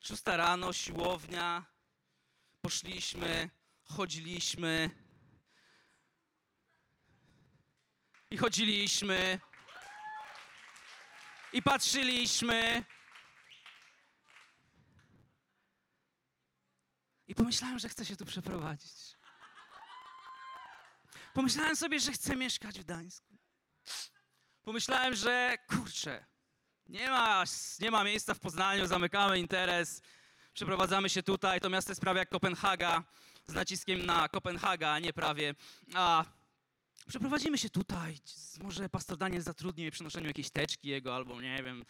Szósta 0.00 0.36
rano, 0.36 0.72
siłownia, 0.72 1.64
poszliśmy, 2.60 3.50
chodziliśmy 3.84 4.90
i 8.30 8.36
chodziliśmy 8.36 9.40
i 11.52 11.62
patrzyliśmy 11.62 12.84
I 17.28 17.34
pomyślałem, 17.34 17.78
że 17.78 17.88
chcę 17.88 18.04
się 18.04 18.16
tu 18.16 18.24
przeprowadzić. 18.24 19.16
Pomyślałem 21.34 21.76
sobie, 21.76 22.00
że 22.00 22.12
chcę 22.12 22.36
mieszkać 22.36 22.80
w 22.80 22.84
Gdańsku. 22.84 23.38
Pomyślałem, 24.62 25.14
że 25.14 25.58
kurczę, 25.68 26.26
nie 26.86 27.10
ma, 27.10 27.44
nie 27.80 27.90
ma 27.90 28.04
miejsca 28.04 28.34
w 28.34 28.40
Poznaniu, 28.40 28.86
zamykamy 28.86 29.38
interes. 29.38 30.02
Przeprowadzamy 30.54 31.10
się 31.10 31.22
tutaj. 31.22 31.60
To 31.60 31.70
miasto 31.70 31.90
jest 31.90 32.00
prawie 32.00 32.18
jak 32.18 32.28
Kopenhaga, 32.28 33.04
z 33.46 33.54
naciskiem 33.54 34.06
na 34.06 34.28
Kopenhaga, 34.28 34.90
a 34.90 34.98
nie 34.98 35.12
prawie. 35.12 35.54
A 35.94 36.24
przeprowadzimy 37.08 37.58
się 37.58 37.70
tutaj. 37.70 38.18
Może 38.62 38.88
pastor 38.88 39.16
Daniel 39.16 39.42
zatrudni 39.42 39.82
mnie 39.82 39.90
przy 39.90 40.04
noszeniu 40.04 40.26
jakiejś 40.26 40.50
teczki 40.50 40.88
jego, 40.88 41.14
albo 41.16 41.40
nie 41.40 41.62
wiem, 41.62 41.84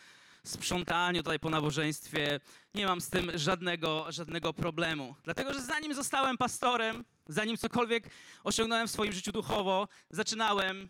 sprzątaniu 0.44 1.22
tutaj 1.22 1.38
po 1.38 1.50
nabożeństwie. 1.50 2.40
Nie 2.74 2.86
mam 2.86 3.00
z 3.00 3.10
tym 3.10 3.30
żadnego, 3.34 4.12
żadnego 4.12 4.52
problemu. 4.52 5.14
Dlatego, 5.24 5.54
że 5.54 5.62
zanim 5.62 5.94
zostałem 5.94 6.38
pastorem, 6.38 7.04
zanim 7.28 7.56
cokolwiek 7.56 8.10
osiągnąłem 8.44 8.88
w 8.88 8.90
swoim 8.90 9.12
życiu 9.12 9.32
duchowo, 9.32 9.88
zaczynałem 10.10 10.88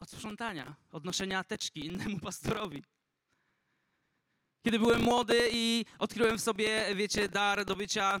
od 0.00 0.10
sprzątania, 0.10 0.76
od 0.92 1.04
noszenia 1.04 1.44
teczki 1.44 1.86
innemu 1.86 2.20
pastorowi. 2.20 2.82
Kiedy 4.64 4.78
byłem 4.78 5.02
młody 5.02 5.48
i 5.52 5.84
odkryłem 5.98 6.38
w 6.38 6.42
sobie, 6.42 6.94
wiecie, 6.94 7.28
dar 7.28 7.64
do 7.64 7.76
bycia 7.76 8.20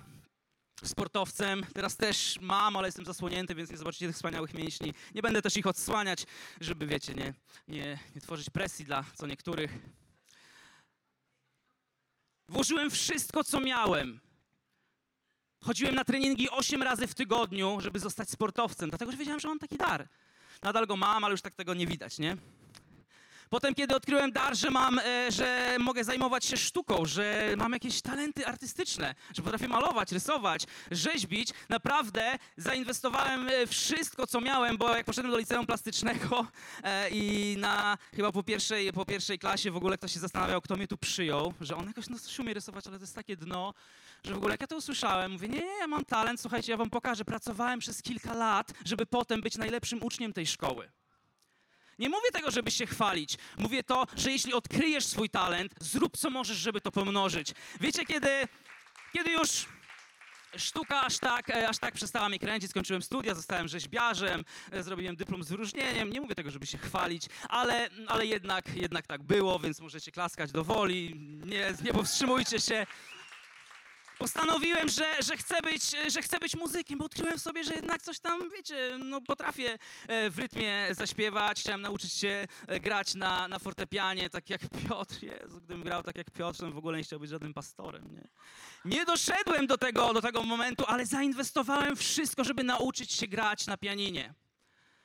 sportowcem. 0.84 1.66
Teraz 1.74 1.96
też 1.96 2.38
mam, 2.40 2.76
ale 2.76 2.88
jestem 2.88 3.04
zasłonięty, 3.04 3.54
więc 3.54 3.70
nie 3.70 3.76
zobaczycie 3.76 4.06
tych 4.06 4.16
wspaniałych 4.16 4.54
mięśni. 4.54 4.94
Nie 5.14 5.22
będę 5.22 5.42
też 5.42 5.56
ich 5.56 5.66
odsłaniać, 5.66 6.26
żeby, 6.60 6.86
wiecie, 6.86 7.14
nie, 7.14 7.34
nie, 7.68 7.98
nie 8.14 8.20
tworzyć 8.20 8.50
presji 8.50 8.84
dla 8.84 9.04
co 9.14 9.26
niektórych. 9.26 9.78
Włożyłem 12.48 12.90
wszystko, 12.90 13.44
co 13.44 13.60
miałem. 13.60 14.20
Chodziłem 15.60 15.94
na 15.94 16.04
treningi 16.04 16.50
8 16.50 16.82
razy 16.82 17.06
w 17.06 17.14
tygodniu, 17.14 17.80
żeby 17.80 17.98
zostać 17.98 18.30
sportowcem, 18.30 18.88
dlatego 18.90 19.12
że 19.12 19.18
wiedziałem, 19.18 19.40
że 19.40 19.48
mam 19.48 19.58
taki 19.58 19.76
dar. 19.76 20.08
Nadal 20.62 20.86
go 20.86 20.96
mam, 20.96 21.24
ale 21.24 21.32
już 21.32 21.42
tak 21.42 21.54
tego 21.54 21.74
nie 21.74 21.86
widać, 21.86 22.18
nie? 22.18 22.36
Potem, 23.50 23.74
kiedy 23.74 23.96
odkryłem 23.96 24.32
dar, 24.32 24.56
że 24.56 24.70
mam, 24.70 24.98
e, 24.98 25.32
że 25.32 25.76
mogę 25.78 26.04
zajmować 26.04 26.44
się 26.44 26.56
sztuką, 26.56 27.04
że 27.04 27.54
mam 27.56 27.72
jakieś 27.72 28.02
talenty 28.02 28.46
artystyczne, 28.46 29.14
że 29.34 29.42
potrafię 29.42 29.68
malować, 29.68 30.12
rysować, 30.12 30.64
rzeźbić, 30.90 31.50
naprawdę 31.68 32.38
zainwestowałem 32.56 33.48
e, 33.48 33.66
wszystko, 33.66 34.26
co 34.26 34.40
miałem, 34.40 34.76
bo 34.76 34.96
jak 34.96 35.06
poszedłem 35.06 35.32
do 35.32 35.38
liceum 35.38 35.66
plastycznego 35.66 36.46
e, 36.82 37.10
i 37.10 37.56
na 37.58 37.98
chyba 38.14 38.32
po 38.32 38.42
pierwszej, 38.42 38.92
po 38.92 39.04
pierwszej 39.06 39.38
klasie 39.38 39.70
w 39.70 39.76
ogóle 39.76 39.98
ktoś 39.98 40.12
się 40.12 40.20
zastanawiał, 40.20 40.60
kto 40.60 40.76
mnie 40.76 40.88
tu 40.88 40.96
przyjął, 40.96 41.54
że 41.60 41.76
on 41.76 41.86
jakoś 41.86 42.08
no, 42.08 42.16
umie 42.38 42.54
rysować, 42.54 42.86
ale 42.86 42.96
to 42.96 43.02
jest 43.02 43.14
takie 43.14 43.36
dno, 43.36 43.74
że 44.24 44.34
w 44.34 44.36
ogóle 44.36 44.54
jak 44.54 44.60
ja 44.60 44.66
to 44.66 44.76
usłyszałem, 44.76 45.32
mówię, 45.32 45.48
nie, 45.48 45.60
nie, 45.60 45.78
ja 45.80 45.86
mam 45.86 46.04
talent, 46.04 46.40
słuchajcie, 46.40 46.72
ja 46.72 46.78
wam 46.78 46.90
pokażę, 46.90 47.24
pracowałem 47.24 47.78
przez 47.80 48.02
kilka 48.02 48.34
lat, 48.34 48.72
żeby 48.84 49.06
potem 49.06 49.40
być 49.40 49.56
najlepszym 49.56 50.02
uczniem 50.02 50.32
tej 50.32 50.46
szkoły. 50.46 50.90
Nie 51.98 52.08
mówię 52.08 52.30
tego, 52.32 52.50
żeby 52.50 52.70
się 52.70 52.86
chwalić. 52.86 53.36
Mówię 53.58 53.82
to, 53.82 54.06
że 54.16 54.32
jeśli 54.32 54.52
odkryjesz 54.54 55.04
swój 55.04 55.30
talent, 55.30 55.74
zrób 55.80 56.16
co 56.16 56.30
możesz, 56.30 56.56
żeby 56.56 56.80
to 56.80 56.92
pomnożyć. 56.92 57.54
Wiecie, 57.80 58.06
kiedy, 58.06 58.48
kiedy 59.12 59.30
już 59.30 59.66
sztuka 60.56 61.02
aż 61.02 61.18
tak, 61.18 61.50
e, 61.50 61.68
aż 61.68 61.78
tak 61.78 61.94
przestała 61.94 62.28
mnie 62.28 62.38
kręcić, 62.38 62.70
skończyłem 62.70 63.02
studia, 63.02 63.34
zostałem 63.34 63.68
rzeźbiarzem, 63.68 64.44
e, 64.72 64.82
zrobiłem 64.82 65.16
dyplom 65.16 65.42
z 65.42 65.48
wyróżnieniem. 65.48 66.12
Nie 66.12 66.20
mówię 66.20 66.34
tego, 66.34 66.50
żeby 66.50 66.66
się 66.66 66.78
chwalić, 66.78 67.26
ale, 67.48 67.88
ale 68.06 68.26
jednak, 68.26 68.76
jednak 68.76 69.06
tak 69.06 69.22
było, 69.22 69.58
więc 69.58 69.80
możecie 69.80 70.12
klaskać 70.12 70.52
do 70.52 70.64
woli. 70.64 71.14
Nie, 71.44 71.74
nie 71.84 71.92
powstrzymujcie 71.92 72.60
się 72.60 72.86
postanowiłem, 74.18 74.88
że, 74.88 75.22
że, 75.22 75.36
chcę 75.36 75.62
być, 75.62 75.82
że 76.12 76.22
chcę 76.22 76.38
być 76.38 76.56
muzykiem, 76.56 76.98
bo 76.98 77.04
odkryłem 77.04 77.38
w 77.38 77.42
sobie, 77.42 77.64
że 77.64 77.74
jednak 77.74 78.02
coś 78.02 78.20
tam, 78.20 78.50
wiecie, 78.50 78.98
no 78.98 79.20
potrafię 79.20 79.78
e, 80.08 80.30
w 80.30 80.38
rytmie 80.38 80.88
zaśpiewać. 80.90 81.60
Chciałem 81.60 81.80
nauczyć 81.80 82.12
się 82.12 82.46
e, 82.66 82.80
grać 82.80 83.14
na, 83.14 83.48
na 83.48 83.58
fortepianie, 83.58 84.30
tak 84.30 84.50
jak 84.50 84.60
Piotr. 84.88 85.22
Jezu, 85.22 85.56
gdybym 85.56 85.82
grał 85.82 86.02
tak 86.02 86.16
jak 86.16 86.30
Piotr, 86.30 86.60
to 86.60 86.70
w 86.70 86.78
ogóle 86.78 86.98
nie 86.98 87.04
chciał 87.04 87.20
być 87.20 87.30
żadnym 87.30 87.54
pastorem, 87.54 88.14
nie? 88.14 88.28
Nie 88.84 89.04
doszedłem 89.04 89.66
do 89.66 89.78
tego, 89.78 90.14
do 90.14 90.22
tego 90.22 90.42
momentu, 90.42 90.84
ale 90.86 91.06
zainwestowałem 91.06 91.96
wszystko, 91.96 92.44
żeby 92.44 92.64
nauczyć 92.64 93.12
się 93.12 93.26
grać 93.26 93.66
na 93.66 93.76
pianinie. 93.76 94.34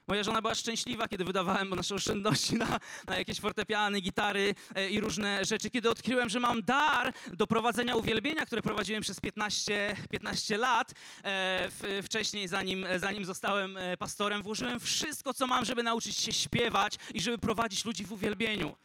Moja 0.08 0.24
żona 0.24 0.42
była 0.42 0.56
szczęśliwa, 0.56 1.08
kiedy 1.08 1.26
wydawałem 1.26 1.70
nasze 1.70 1.96
oszczędności 1.96 2.56
na, 2.56 2.80
na 3.08 3.18
jakieś 3.18 3.40
fortepiany, 3.40 4.02
gitary 4.02 4.56
e, 4.76 4.90
i 4.90 5.00
różne 5.00 5.46
rzeczy. 5.46 5.70
Kiedy 5.70 5.90
odkryłem, 5.90 6.30
że 6.30 6.40
mam 6.40 6.64
dar 6.64 7.14
do 7.34 7.48
prowadzenia 7.48 7.96
uwielbienia, 7.96 8.46
które 8.46 8.62
prowadziłem 8.62 9.02
przez 9.02 9.20
15, 9.20 9.96
15 10.12 10.58
lat, 10.58 10.94
e, 11.24 11.70
wcześniej, 12.04 12.48
zanim, 12.48 12.86
zanim 12.98 13.26
zostałem 13.26 13.78
e, 13.78 13.98
pastorem, 13.98 14.44
włożyłem 14.44 14.80
wszystko, 14.80 15.34
co 15.34 15.48
mam, 15.48 15.66
żeby 15.66 15.84
nauczyć 15.84 16.18
się 16.18 16.34
śpiewać 16.34 16.96
i 17.14 17.22
żeby 17.22 17.38
prowadzić 17.38 17.86
ludzi 17.86 18.06
w 18.06 18.12
uwielbieniu. 18.12 18.76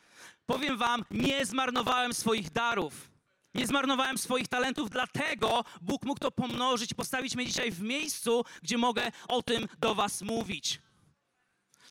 Powiem 0.47 0.77
wam, 0.77 1.05
nie 1.11 1.47
zmarnowałem 1.47 2.15
swoich 2.15 2.51
darów. 2.51 3.11
Nie 3.55 3.67
zmarnowałem 3.67 4.19
swoich 4.19 4.49
talentów, 4.49 4.91
dlatego 4.91 5.65
Bóg 5.81 6.05
mógł 6.05 6.21
to 6.21 6.31
pomnożyć, 6.31 6.95
postawić 6.95 7.37
mnie 7.37 7.47
dzisiaj 7.47 7.71
w 7.71 7.81
miejscu, 7.81 8.45
gdzie 8.63 8.79
mogę 8.79 9.13
o 9.29 9.43
tym 9.43 9.69
do 9.79 9.95
Was 9.95 10.23
mówić. 10.23 10.81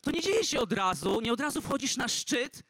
To 0.02 0.10
nie 0.10 0.22
dzieje 0.22 0.44
się 0.44 0.60
od 0.60 0.72
razu, 0.72 1.20
nie 1.20 1.32
od 1.32 1.40
razu 1.40 1.62
wchodzisz 1.62 1.96
na 1.96 2.08
szczyt, 2.08 2.62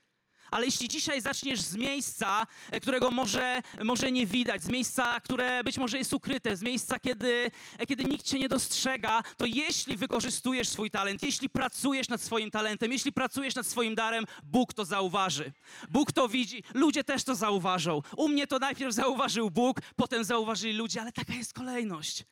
ale 0.51 0.66
jeśli 0.66 0.89
dzisiaj 0.89 1.20
zaczniesz 1.20 1.61
z 1.61 1.76
miejsca, 1.76 2.47
e, 2.70 2.81
którego 2.81 3.11
może, 3.11 3.62
może 3.85 4.12
nie 4.12 4.26
widać, 4.26 4.62
z 4.62 4.68
miejsca, 4.68 5.20
które 5.20 5.64
być 5.64 5.79
może 5.79 5.99
jest 5.99 6.12
ukryte, 6.12 6.57
z 6.57 6.62
miejsca, 6.62 6.99
kiedy, 6.99 7.51
e, 7.79 7.87
kiedy 7.87 8.05
nikt 8.05 8.24
cię 8.24 8.39
nie 8.39 8.49
dostrzega, 8.49 9.22
to 9.37 9.47
jeśli 9.47 9.97
wykorzystujesz 9.97 10.68
swój 10.68 10.91
talent, 10.91 11.22
jeśli 11.22 11.49
pracujesz 11.51 12.09
nad 12.09 12.20
swoim 12.20 12.51
talentem, 12.51 12.93
jeśli 12.93 13.12
pracujesz 13.12 13.55
nad 13.55 13.66
swoim 13.66 13.95
darem, 13.95 14.24
Bóg 14.43 14.74
to 14.74 14.85
zauważy. 14.85 15.53
Bóg 15.91 16.12
to 16.12 16.29
widzi, 16.29 16.62
ludzie 16.74 17.05
też 17.05 17.24
to 17.24 17.35
zauważą. 17.35 18.03
U 18.16 18.29
mnie 18.29 18.47
to 18.47 18.59
najpierw 18.59 18.95
zauważył 18.95 19.51
Bóg, 19.51 19.81
potem 19.97 20.24
zauważyli 20.24 20.72
ludzie, 20.72 21.01
ale 21.01 21.12
taka 21.12 21.33
jest 21.35 21.55
kolejność. 21.55 22.24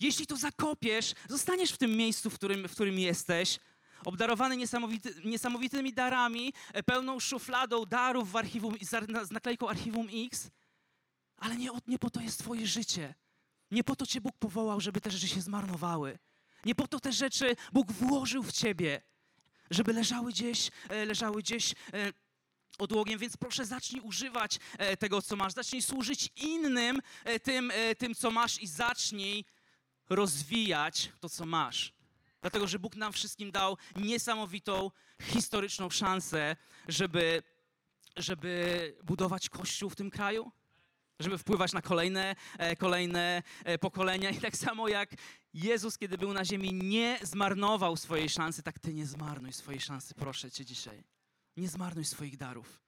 Jeśli 0.00 0.26
to 0.26 0.36
zakopiesz, 0.36 1.14
zostaniesz 1.28 1.72
w 1.72 1.78
tym 1.78 1.96
miejscu, 1.96 2.30
w 2.30 2.34
którym, 2.34 2.68
w 2.68 2.72
którym 2.72 2.98
jesteś, 2.98 3.58
obdarowany 4.04 4.56
niesamowity, 4.56 5.14
niesamowitymi 5.24 5.92
darami, 5.92 6.52
e, 6.72 6.82
pełną 6.82 7.20
szufladą 7.20 7.86
darów 7.86 8.30
w 8.30 8.36
archiwum, 8.36 8.74
z 9.22 9.30
naklejką 9.30 9.68
Archiwum 9.68 10.08
X, 10.26 10.50
ale 11.36 11.56
nie, 11.56 11.70
nie 11.86 11.98
po 11.98 12.10
to 12.10 12.20
jest 12.20 12.38
twoje 12.38 12.66
życie. 12.66 13.14
Nie 13.70 13.84
po 13.84 13.96
to 13.96 14.06
cię 14.06 14.20
Bóg 14.20 14.36
powołał, 14.38 14.80
żeby 14.80 15.00
te 15.00 15.10
rzeczy 15.10 15.28
się 15.28 15.40
zmarnowały. 15.40 16.18
Nie 16.64 16.74
po 16.74 16.88
to 16.88 17.00
te 17.00 17.12
rzeczy 17.12 17.56
Bóg 17.72 17.92
włożył 17.92 18.42
w 18.42 18.52
ciebie, 18.52 19.02
żeby 19.70 19.92
leżały 19.92 20.32
gdzieś, 20.32 20.70
e, 20.88 21.04
leżały 21.04 21.42
gdzieś 21.42 21.72
e, 21.72 22.12
odłogiem, 22.78 23.18
więc 23.18 23.36
proszę 23.36 23.66
zacznij 23.66 24.00
używać 24.00 24.58
tego, 24.98 25.22
co 25.22 25.36
masz. 25.36 25.52
Zacznij 25.52 25.82
służyć 25.82 26.28
innym 26.36 27.00
tym, 27.42 27.72
tym 27.98 28.14
co 28.14 28.30
masz 28.30 28.62
i 28.62 28.66
zacznij 28.66 29.44
rozwijać 30.08 31.12
to, 31.20 31.28
co 31.28 31.46
masz. 31.46 31.92
Dlatego, 32.40 32.66
że 32.66 32.78
Bóg 32.78 32.96
nam 32.96 33.12
wszystkim 33.12 33.50
dał 33.50 33.76
niesamowitą, 33.96 34.90
historyczną 35.22 35.90
szansę, 35.90 36.56
żeby, 36.88 37.42
żeby 38.16 38.96
budować 39.04 39.48
kościół 39.48 39.90
w 39.90 39.96
tym 39.96 40.10
kraju, 40.10 40.52
żeby 41.20 41.38
wpływać 41.38 41.72
na 41.72 41.82
kolejne, 41.82 42.36
e, 42.58 42.76
kolejne 42.76 43.42
e, 43.64 43.78
pokolenia. 43.78 44.30
I 44.30 44.40
tak 44.40 44.56
samo 44.56 44.88
jak 44.88 45.10
Jezus, 45.54 45.98
kiedy 45.98 46.18
był 46.18 46.32
na 46.32 46.44
ziemi, 46.44 46.74
nie 46.74 47.18
zmarnował 47.22 47.96
swojej 47.96 48.28
szansy, 48.28 48.62
tak 48.62 48.78
ty 48.78 48.94
nie 48.94 49.06
zmarnuj 49.06 49.52
swojej 49.52 49.80
szansy, 49.80 50.14
proszę 50.14 50.50
cię 50.50 50.64
dzisiaj. 50.64 51.04
Nie 51.56 51.68
zmarnuj 51.68 52.04
swoich 52.04 52.36
darów. 52.36 52.87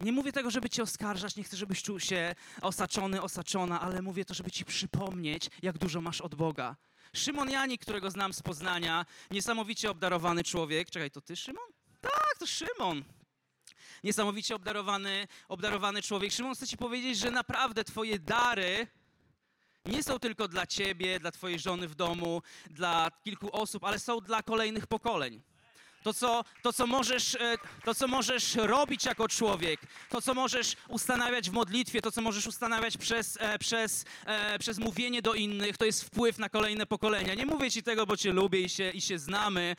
Nie 0.00 0.12
mówię 0.12 0.32
tego, 0.32 0.50
żeby 0.50 0.70
cię 0.70 0.82
oskarżać, 0.82 1.36
nie 1.36 1.44
chcę, 1.44 1.56
żebyś 1.56 1.82
czuł 1.82 2.00
się 2.00 2.34
osaczony, 2.62 3.22
osaczona, 3.22 3.80
ale 3.80 4.02
mówię 4.02 4.24
to, 4.24 4.34
żeby 4.34 4.50
ci 4.50 4.64
przypomnieć, 4.64 5.50
jak 5.62 5.78
dużo 5.78 6.00
masz 6.00 6.20
od 6.20 6.34
Boga. 6.34 6.76
Szymon 7.12 7.50
Janik, 7.50 7.82
którego 7.82 8.10
znam 8.10 8.32
z 8.32 8.42
Poznania, 8.42 9.06
niesamowicie 9.30 9.90
obdarowany 9.90 10.44
człowiek. 10.44 10.90
Czekaj, 10.90 11.10
to 11.10 11.20
ty, 11.20 11.36
Szymon? 11.36 11.64
Tak, 12.00 12.36
to 12.38 12.46
Szymon. 12.46 13.04
Niesamowicie 14.04 14.54
obdarowany, 14.54 15.28
obdarowany 15.48 16.02
człowiek. 16.02 16.32
Szymon, 16.32 16.54
chcę 16.54 16.66
ci 16.66 16.76
powiedzieć, 16.76 17.18
że 17.18 17.30
naprawdę 17.30 17.84
twoje 17.84 18.18
dary 18.18 18.86
nie 19.84 20.02
są 20.02 20.18
tylko 20.18 20.48
dla 20.48 20.66
ciebie, 20.66 21.20
dla 21.20 21.30
twojej 21.30 21.58
żony 21.58 21.88
w 21.88 21.94
domu, 21.94 22.42
dla 22.70 23.10
kilku 23.24 23.56
osób, 23.56 23.84
ale 23.84 23.98
są 23.98 24.20
dla 24.20 24.42
kolejnych 24.42 24.86
pokoleń 24.86 25.42
to 26.06 26.14
co, 26.14 26.44
to, 26.62 26.72
co 26.72 26.86
możesz, 26.86 27.34
e, 27.34 27.58
to, 27.84 27.94
co 27.94 28.08
możesz 28.08 28.54
robić 28.54 29.04
jako 29.04 29.28
człowiek, 29.28 29.80
to, 30.10 30.22
co 30.22 30.34
możesz 30.34 30.76
ustanawiać 30.88 31.50
w 31.50 31.52
modlitwie, 31.52 32.02
to, 32.02 32.12
co 32.12 32.20
możesz 32.20 32.46
ustanawiać 32.46 32.96
przez, 32.96 33.38
e, 33.40 33.58
przez, 33.58 34.04
e, 34.26 34.58
przez 34.58 34.78
mówienie 34.78 35.22
do 35.22 35.34
innych, 35.34 35.76
to 35.76 35.84
jest 35.84 36.04
wpływ 36.04 36.38
na 36.38 36.48
kolejne 36.48 36.86
pokolenia. 36.86 37.34
Nie 37.34 37.46
mówię 37.46 37.70
ci 37.70 37.82
tego, 37.82 38.06
bo 38.06 38.16
cię 38.16 38.32
lubię 38.32 38.60
i 38.60 38.68
się, 38.68 38.90
i 38.90 39.00
się 39.00 39.18
znamy 39.18 39.76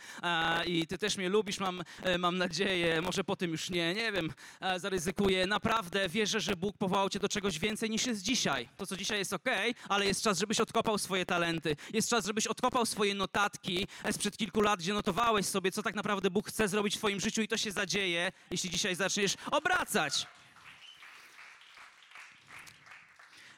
i 0.66 0.88
ty 0.88 0.98
też 0.98 1.18
mnie 1.18 1.30
lubisz, 1.30 1.60
mam, 1.60 1.84
mam 2.20 2.38
nadzieję, 2.38 3.02
może 3.02 3.24
po 3.24 3.36
tym 3.36 3.52
już 3.52 3.70
nie, 3.70 3.94
nie 3.94 4.12
wiem, 4.12 4.32
zaryzykuję. 4.78 5.48
Naprawdę 5.48 6.10
wierzę, 6.10 6.40
że 6.40 6.56
Bóg 6.56 6.78
powołał 6.78 7.10
cię 7.10 7.20
do 7.20 7.30
czegoś 7.30 7.60
więcej 7.60 7.90
niż 7.90 8.06
jest 8.06 8.22
dzisiaj. 8.22 8.70
To, 8.78 8.86
co 8.86 8.98
dzisiaj 8.98 9.20
jest 9.20 9.34
ok, 9.34 9.50
ale 9.90 10.06
jest 10.06 10.24
czas, 10.24 10.40
żebyś 10.40 10.60
odkopał 10.60 10.98
swoje 10.98 11.26
talenty. 11.26 11.76
Jest 11.94 12.10
czas, 12.10 12.26
żebyś 12.26 12.48
odkopał 12.48 12.86
swoje 12.86 13.16
notatki 13.16 13.88
sprzed 14.12 14.38
kilku 14.38 14.62
lat, 14.62 14.80
gdzie 14.80 14.94
notowałeś 14.94 15.46
sobie, 15.46 15.72
co 15.72 15.84
tak 15.84 15.96
naprawdę 15.96 16.17
naprawdę 16.18 16.32
Bóg 16.32 16.50
chce 16.50 16.68
zrobić 16.68 16.96
w 16.96 16.98
Twoim 16.98 17.20
życiu 17.20 17.42
i 17.42 17.48
to 17.48 17.58
się 17.58 17.72
zadzieje, 17.72 18.32
jeśli 18.52 18.70
dzisiaj 18.70 18.96
zaczniesz 18.96 19.36
obracać. 19.52 20.28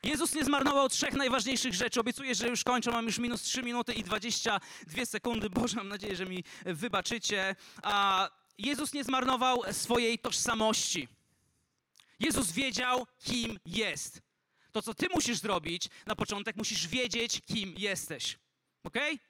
Jezus 0.04 0.36
nie 0.36 0.46
zmarnował 0.46 0.90
trzech 0.90 1.14
najważniejszych 1.14 1.74
rzeczy. 1.74 2.00
Obiecuję, 2.00 2.36
że 2.36 2.48
już 2.48 2.64
kończę. 2.64 2.92
Mam 2.92 3.06
już 3.06 3.18
minus 3.18 3.42
3 3.42 3.64
minuty 3.64 3.94
i 3.94 4.04
22 4.04 5.06
sekundy. 5.06 5.50
Boże, 5.60 5.76
mam 5.78 5.88
nadzieję, 5.88 6.16
że 6.16 6.26
mi 6.26 6.44
wybaczycie. 6.66 7.56
A 7.84 8.30
Jezus 8.58 8.94
nie 8.94 9.04
zmarnował 9.04 9.62
swojej 9.72 10.20
tożsamości. 10.20 11.08
Jezus 12.20 12.52
wiedział, 12.52 13.08
kim 13.20 13.60
jest. 13.66 14.22
To, 14.72 14.82
co 14.82 14.94
ty 14.94 15.08
musisz 15.14 15.38
zrobić 15.38 15.90
na 16.06 16.16
początek, 16.16 16.56
musisz 16.56 16.88
wiedzieć, 16.88 17.42
kim 17.46 17.74
jesteś. 17.78 18.40
Okej? 18.84 19.14
Okay? 19.16 19.29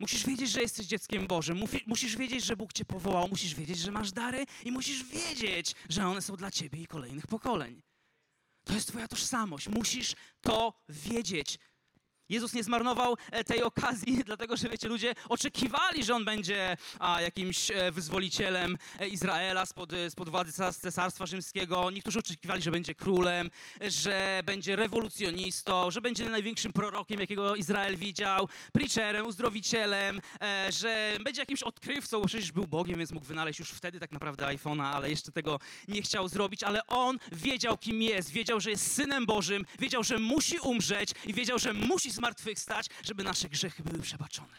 Musisz 0.00 0.26
wiedzieć, 0.26 0.50
że 0.50 0.60
jesteś 0.60 0.86
dzieckiem 0.86 1.26
Bożym. 1.26 1.64
Musisz 1.86 2.16
wiedzieć, 2.16 2.44
że 2.44 2.56
Bóg 2.56 2.72
cię 2.72 2.84
powołał. 2.84 3.28
Musisz 3.28 3.54
wiedzieć, 3.54 3.78
że 3.78 3.90
masz 3.90 4.12
dary 4.12 4.46
i 4.64 4.72
musisz 4.72 5.04
wiedzieć, 5.04 5.74
że 5.88 6.06
one 6.06 6.22
są 6.22 6.36
dla 6.36 6.50
ciebie 6.50 6.82
i 6.82 6.86
kolejnych 6.86 7.26
pokoleń. 7.26 7.82
To 8.64 8.74
jest 8.74 8.88
Twoja 8.88 9.08
tożsamość. 9.08 9.68
Musisz 9.68 10.14
to 10.40 10.82
wiedzieć. 10.88 11.58
Jezus 12.30 12.54
nie 12.54 12.64
zmarnował 12.64 13.16
e, 13.30 13.44
tej 13.44 13.62
okazji, 13.62 14.22
dlatego 14.26 14.56
że 14.56 14.68
wiecie, 14.68 14.88
ludzie 14.88 15.14
oczekiwali, 15.28 16.04
że 16.04 16.14
on 16.14 16.24
będzie 16.24 16.76
a, 16.98 17.20
jakimś 17.20 17.70
e, 17.70 17.92
wyzwolicielem 17.92 18.78
e, 19.00 19.08
Izraela 19.08 19.66
spod, 19.66 19.92
spod 20.08 20.28
władzy 20.28 20.52
cesarstwa 20.80 21.26
rzymskiego. 21.26 21.90
Niektórzy 21.90 22.18
oczekiwali, 22.18 22.62
że 22.62 22.70
będzie 22.70 22.94
królem, 22.94 23.50
że 23.80 24.42
będzie 24.44 24.76
rewolucjonistą, 24.76 25.90
że 25.90 26.00
będzie 26.00 26.28
największym 26.28 26.72
prorokiem, 26.72 27.20
jakiego 27.20 27.56
Izrael 27.56 27.96
widział, 27.96 28.48
preacherem, 28.72 29.26
uzdrowicielem, 29.26 30.20
że 30.70 31.16
będzie 31.24 31.42
jakimś 31.42 31.62
odkrywcą, 31.62 32.22
przecież 32.26 32.52
był 32.52 32.66
Bogiem, 32.66 32.98
więc 32.98 33.12
mógł 33.12 33.26
wynaleźć 33.26 33.58
już 33.58 33.70
wtedy 33.70 34.00
tak 34.00 34.12
naprawdę 34.12 34.46
iPhone'a, 34.46 34.82
ale 34.82 35.10
jeszcze 35.10 35.32
tego 35.32 35.58
nie 35.88 36.02
chciał 36.02 36.28
zrobić. 36.28 36.62
Ale 36.62 36.86
on 36.86 37.18
wiedział, 37.32 37.78
kim 37.78 38.02
jest, 38.02 38.30
wiedział, 38.30 38.60
że 38.60 38.70
jest 38.70 38.94
synem 38.94 39.26
Bożym, 39.26 39.64
wiedział, 39.78 40.04
że 40.04 40.18
musi 40.18 40.58
umrzeć 40.58 41.10
i 41.26 41.34
wiedział, 41.34 41.58
że 41.58 41.72
musi 41.72 42.10
zmartwychwstać, 42.20 42.86
żeby 43.02 43.24
nasze 43.24 43.48
grzechy 43.48 43.82
były 43.82 44.02
przebaczone. 44.02 44.56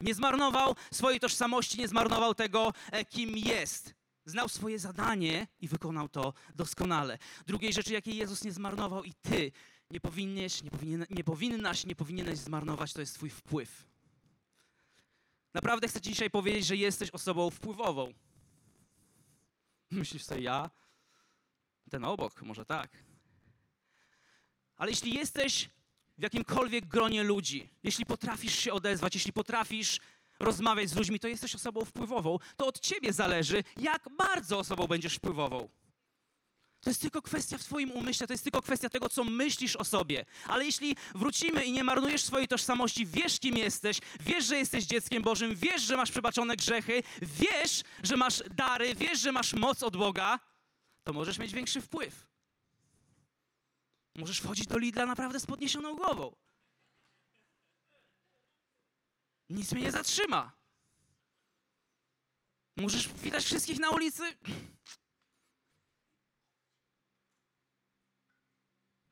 Nie 0.00 0.14
zmarnował 0.14 0.76
swojej 0.92 1.20
tożsamości, 1.20 1.78
nie 1.78 1.88
zmarnował 1.88 2.34
tego, 2.34 2.72
e, 2.90 3.04
kim 3.04 3.36
jest. 3.36 3.94
Znał 4.24 4.48
swoje 4.48 4.78
zadanie 4.78 5.46
i 5.60 5.68
wykonał 5.68 6.08
to 6.08 6.32
doskonale. 6.54 7.18
Drugiej 7.46 7.72
rzeczy, 7.72 7.92
jakiej 7.92 8.16
Jezus 8.16 8.44
nie 8.44 8.52
zmarnował 8.52 9.04
i 9.04 9.12
ty 9.14 9.52
nie 9.90 10.00
powinieneś, 10.00 10.62
nie, 10.62 10.70
powinien, 10.70 11.06
nie 11.10 11.24
powinnaś, 11.24 11.86
nie 11.86 11.96
powinieneś 11.96 12.38
zmarnować, 12.38 12.92
to 12.92 13.00
jest 13.00 13.14
twój 13.14 13.30
wpływ. 13.30 13.86
Naprawdę 15.54 15.88
chcę 15.88 16.00
ci 16.00 16.10
dzisiaj 16.10 16.30
powiedzieć, 16.30 16.66
że 16.66 16.76
jesteś 16.76 17.10
osobą 17.10 17.50
wpływową. 17.50 18.12
Myślisz 19.90 20.24
sobie, 20.24 20.40
ja? 20.40 20.70
Ten 21.90 22.04
obok, 22.04 22.42
może 22.42 22.64
tak. 22.64 22.90
Ale 24.76 24.90
jeśli 24.90 25.14
jesteś 25.14 25.68
w 26.18 26.22
jakimkolwiek 26.22 26.86
gronie 26.86 27.22
ludzi, 27.22 27.68
jeśli 27.82 28.06
potrafisz 28.06 28.58
się 28.58 28.72
odezwać, 28.72 29.14
jeśli 29.14 29.32
potrafisz 29.32 30.00
rozmawiać 30.38 30.90
z 30.90 30.96
ludźmi, 30.96 31.20
to 31.20 31.28
jesteś 31.28 31.54
osobą 31.54 31.84
wpływową. 31.84 32.38
To 32.56 32.66
od 32.66 32.80
ciebie 32.80 33.12
zależy, 33.12 33.64
jak 33.76 34.08
bardzo 34.18 34.58
osobą 34.58 34.86
będziesz 34.86 35.14
wpływową. 35.14 35.68
To 36.80 36.90
jest 36.90 37.00
tylko 37.00 37.22
kwestia 37.22 37.58
w 37.58 37.64
Twoim 37.64 37.90
umyśle, 37.90 38.26
to 38.26 38.32
jest 38.32 38.44
tylko 38.44 38.62
kwestia 38.62 38.88
tego, 38.88 39.08
co 39.08 39.24
myślisz 39.24 39.76
o 39.76 39.84
sobie. 39.84 40.24
Ale 40.46 40.64
jeśli 40.64 40.96
wrócimy 41.14 41.64
i 41.64 41.72
nie 41.72 41.84
marnujesz 41.84 42.22
swojej 42.22 42.48
tożsamości, 42.48 43.06
wiesz, 43.06 43.40
kim 43.40 43.56
jesteś, 43.56 43.98
wiesz, 44.20 44.44
że 44.44 44.56
jesteś 44.56 44.84
dzieckiem 44.84 45.22
Bożym, 45.22 45.54
wiesz, 45.54 45.82
że 45.82 45.96
masz 45.96 46.10
przebaczone 46.10 46.56
grzechy, 46.56 47.02
wiesz, 47.22 47.82
że 48.02 48.16
masz 48.16 48.42
dary, 48.54 48.94
wiesz, 48.94 49.20
że 49.20 49.32
masz 49.32 49.54
moc 49.54 49.82
od 49.82 49.96
Boga, 49.96 50.38
to 51.04 51.12
możesz 51.12 51.38
mieć 51.38 51.52
większy 51.52 51.80
wpływ. 51.80 52.25
Możesz 54.16 54.40
wchodzić 54.40 54.66
do 54.66 54.78
Lidla 54.78 55.06
naprawdę 55.06 55.40
z 55.40 55.46
podniesioną 55.46 55.96
głową. 55.96 56.36
Nic 59.50 59.72
mnie 59.72 59.82
nie 59.82 59.92
zatrzyma. 59.92 60.52
Możesz 62.76 63.08
widać 63.08 63.44
wszystkich 63.44 63.78
na 63.78 63.90
ulicy. 63.90 64.22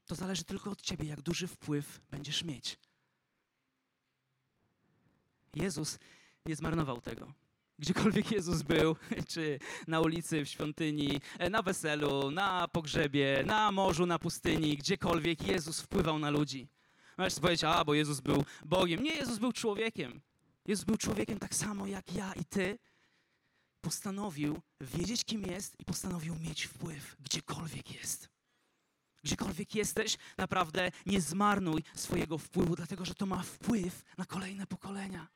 To 0.06 0.14
zależy 0.14 0.44
tylko 0.44 0.70
od 0.70 0.82
ciebie, 0.82 1.08
jak 1.08 1.20
duży 1.20 1.48
wpływ 1.48 2.00
będziesz 2.10 2.44
mieć. 2.44 2.78
Jezus 5.54 5.98
nie 6.46 6.56
zmarnował 6.56 7.00
tego. 7.00 7.32
Gdziekolwiek 7.78 8.30
Jezus 8.30 8.62
był, 8.62 8.96
czy 9.32 9.58
na 9.86 10.00
ulicy, 10.00 10.44
w 10.44 10.48
świątyni, 10.48 11.20
e, 11.38 11.50
na 11.50 11.62
weselu, 11.62 12.30
na 12.30 12.68
pogrzebie, 12.68 13.44
na 13.46 13.72
morzu, 13.72 14.06
na 14.06 14.18
pustyni, 14.18 14.76
gdziekolwiek 14.76 15.46
Jezus 15.46 15.80
wpływał 15.80 16.18
na 16.18 16.30
ludzi. 16.30 16.68
Możesz 17.18 17.40
powiedzieć, 17.40 17.64
a, 17.64 17.84
bo 17.84 17.94
Jezus 17.94 18.20
był 18.20 18.44
Bogiem. 18.64 19.02
Nie, 19.02 19.14
Jezus 19.14 19.38
był 19.38 19.52
człowiekiem. 19.52 20.20
Jezus 20.66 20.84
był 20.84 20.96
człowiekiem 20.96 21.38
tak 21.38 21.54
samo 21.54 21.86
jak 21.86 22.14
ja 22.14 22.32
i 22.32 22.44
ty. 22.44 22.78
Postanowił 23.80 24.60
wiedzieć, 24.80 25.24
kim 25.24 25.42
jest 25.42 25.80
i 25.80 25.84
postanowił 25.84 26.34
mieć 26.34 26.64
wpływ, 26.64 27.16
gdziekolwiek 27.20 27.94
jest. 27.94 28.28
Gdziekolwiek 29.22 29.74
jesteś, 29.74 30.16
naprawdę 30.38 30.90
nie 31.06 31.20
zmarnuj 31.20 31.82
swojego 31.94 32.38
wpływu, 32.38 32.76
dlatego 32.76 33.04
że 33.04 33.14
to 33.14 33.26
ma 33.26 33.42
wpływ 33.42 34.04
na 34.18 34.24
kolejne 34.24 34.66
pokolenia. 34.66 35.28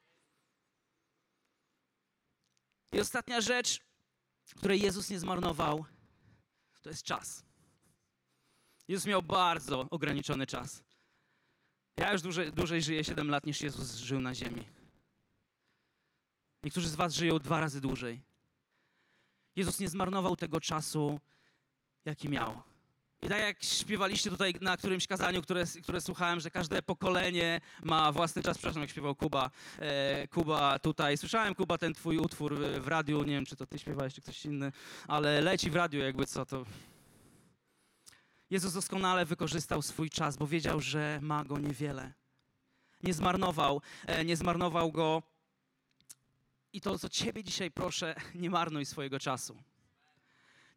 I 2.92 3.00
ostatnia 3.00 3.40
rzecz, 3.40 3.80
której 4.56 4.80
Jezus 4.80 5.10
nie 5.10 5.18
zmarnował, 5.18 5.84
to 6.82 6.90
jest 6.90 7.02
czas. 7.02 7.44
Jezus 8.88 9.06
miał 9.06 9.22
bardzo 9.22 9.86
ograniczony 9.90 10.46
czas. 10.46 10.82
Ja 11.96 12.12
już 12.12 12.22
dłużej, 12.22 12.52
dłużej 12.52 12.82
żyję 12.82 13.04
7 13.04 13.30
lat 13.30 13.46
niż 13.46 13.60
Jezus 13.60 13.94
żył 13.94 14.20
na 14.20 14.34
ziemi. 14.34 14.64
Niektórzy 16.62 16.88
z 16.88 16.94
Was 16.94 17.14
żyją 17.14 17.38
dwa 17.38 17.60
razy 17.60 17.80
dłużej. 17.80 18.22
Jezus 19.56 19.80
nie 19.80 19.88
zmarnował 19.88 20.36
tego 20.36 20.60
czasu, 20.60 21.20
jaki 22.04 22.28
miał. 22.28 22.62
I 23.22 23.28
tak 23.28 23.40
jak 23.40 23.62
śpiewaliście 23.62 24.30
tutaj 24.30 24.54
na 24.60 24.76
którymś 24.76 25.06
kazaniu, 25.06 25.42
które, 25.42 25.64
które 25.82 26.00
słuchałem, 26.00 26.40
że 26.40 26.50
każde 26.50 26.82
pokolenie 26.82 27.60
ma 27.82 28.12
własny 28.12 28.42
czas, 28.42 28.58
przepraszam, 28.58 28.82
jak 28.82 28.90
śpiewał 28.90 29.14
Kuba, 29.14 29.50
e, 29.78 30.28
Kuba 30.28 30.78
tutaj. 30.78 31.16
Słyszałem, 31.16 31.54
Kuba, 31.54 31.78
ten 31.78 31.94
twój 31.94 32.18
utwór 32.18 32.58
w 32.80 32.88
radiu, 32.88 33.24
nie 33.24 33.32
wiem, 33.32 33.46
czy 33.46 33.56
to 33.56 33.66
ty 33.66 33.78
śpiewałeś, 33.78 34.14
czy 34.14 34.20
ktoś 34.20 34.44
inny, 34.44 34.72
ale 35.08 35.40
leci 35.40 35.70
w 35.70 35.76
radiu 35.76 36.00
jakby 36.00 36.26
co, 36.26 36.46
to... 36.46 36.64
Jezus 38.50 38.72
doskonale 38.72 39.24
wykorzystał 39.24 39.82
swój 39.82 40.10
czas, 40.10 40.36
bo 40.36 40.46
wiedział, 40.46 40.80
że 40.80 41.18
ma 41.22 41.44
go 41.44 41.58
niewiele. 41.58 42.12
Nie 43.02 43.14
zmarnował, 43.14 43.82
e, 44.06 44.24
nie 44.24 44.36
zmarnował 44.36 44.92
go. 44.92 45.22
I 46.72 46.80
to, 46.80 46.98
co 46.98 47.08
ciebie 47.08 47.44
dzisiaj 47.44 47.70
proszę, 47.70 48.14
nie 48.34 48.50
marnuj 48.50 48.84
swojego 48.84 49.20
czasu. 49.20 49.56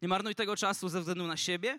Nie 0.02 0.08
marnuj 0.08 0.34
tego 0.34 0.56
czasu 0.56 0.88
ze 0.88 1.00
względu 1.00 1.26
na 1.26 1.36
siebie, 1.36 1.78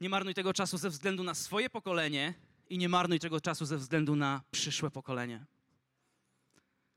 nie 0.00 0.08
marnuj 0.08 0.34
tego 0.34 0.52
czasu 0.52 0.78
ze 0.78 0.90
względu 0.90 1.24
na 1.24 1.34
swoje 1.34 1.70
pokolenie 1.70 2.34
i 2.68 2.78
nie 2.78 2.88
marnuj 2.88 3.20
tego 3.20 3.40
czasu 3.40 3.66
ze 3.66 3.76
względu 3.78 4.16
na 4.16 4.42
przyszłe 4.50 4.90
pokolenie. 4.90 5.46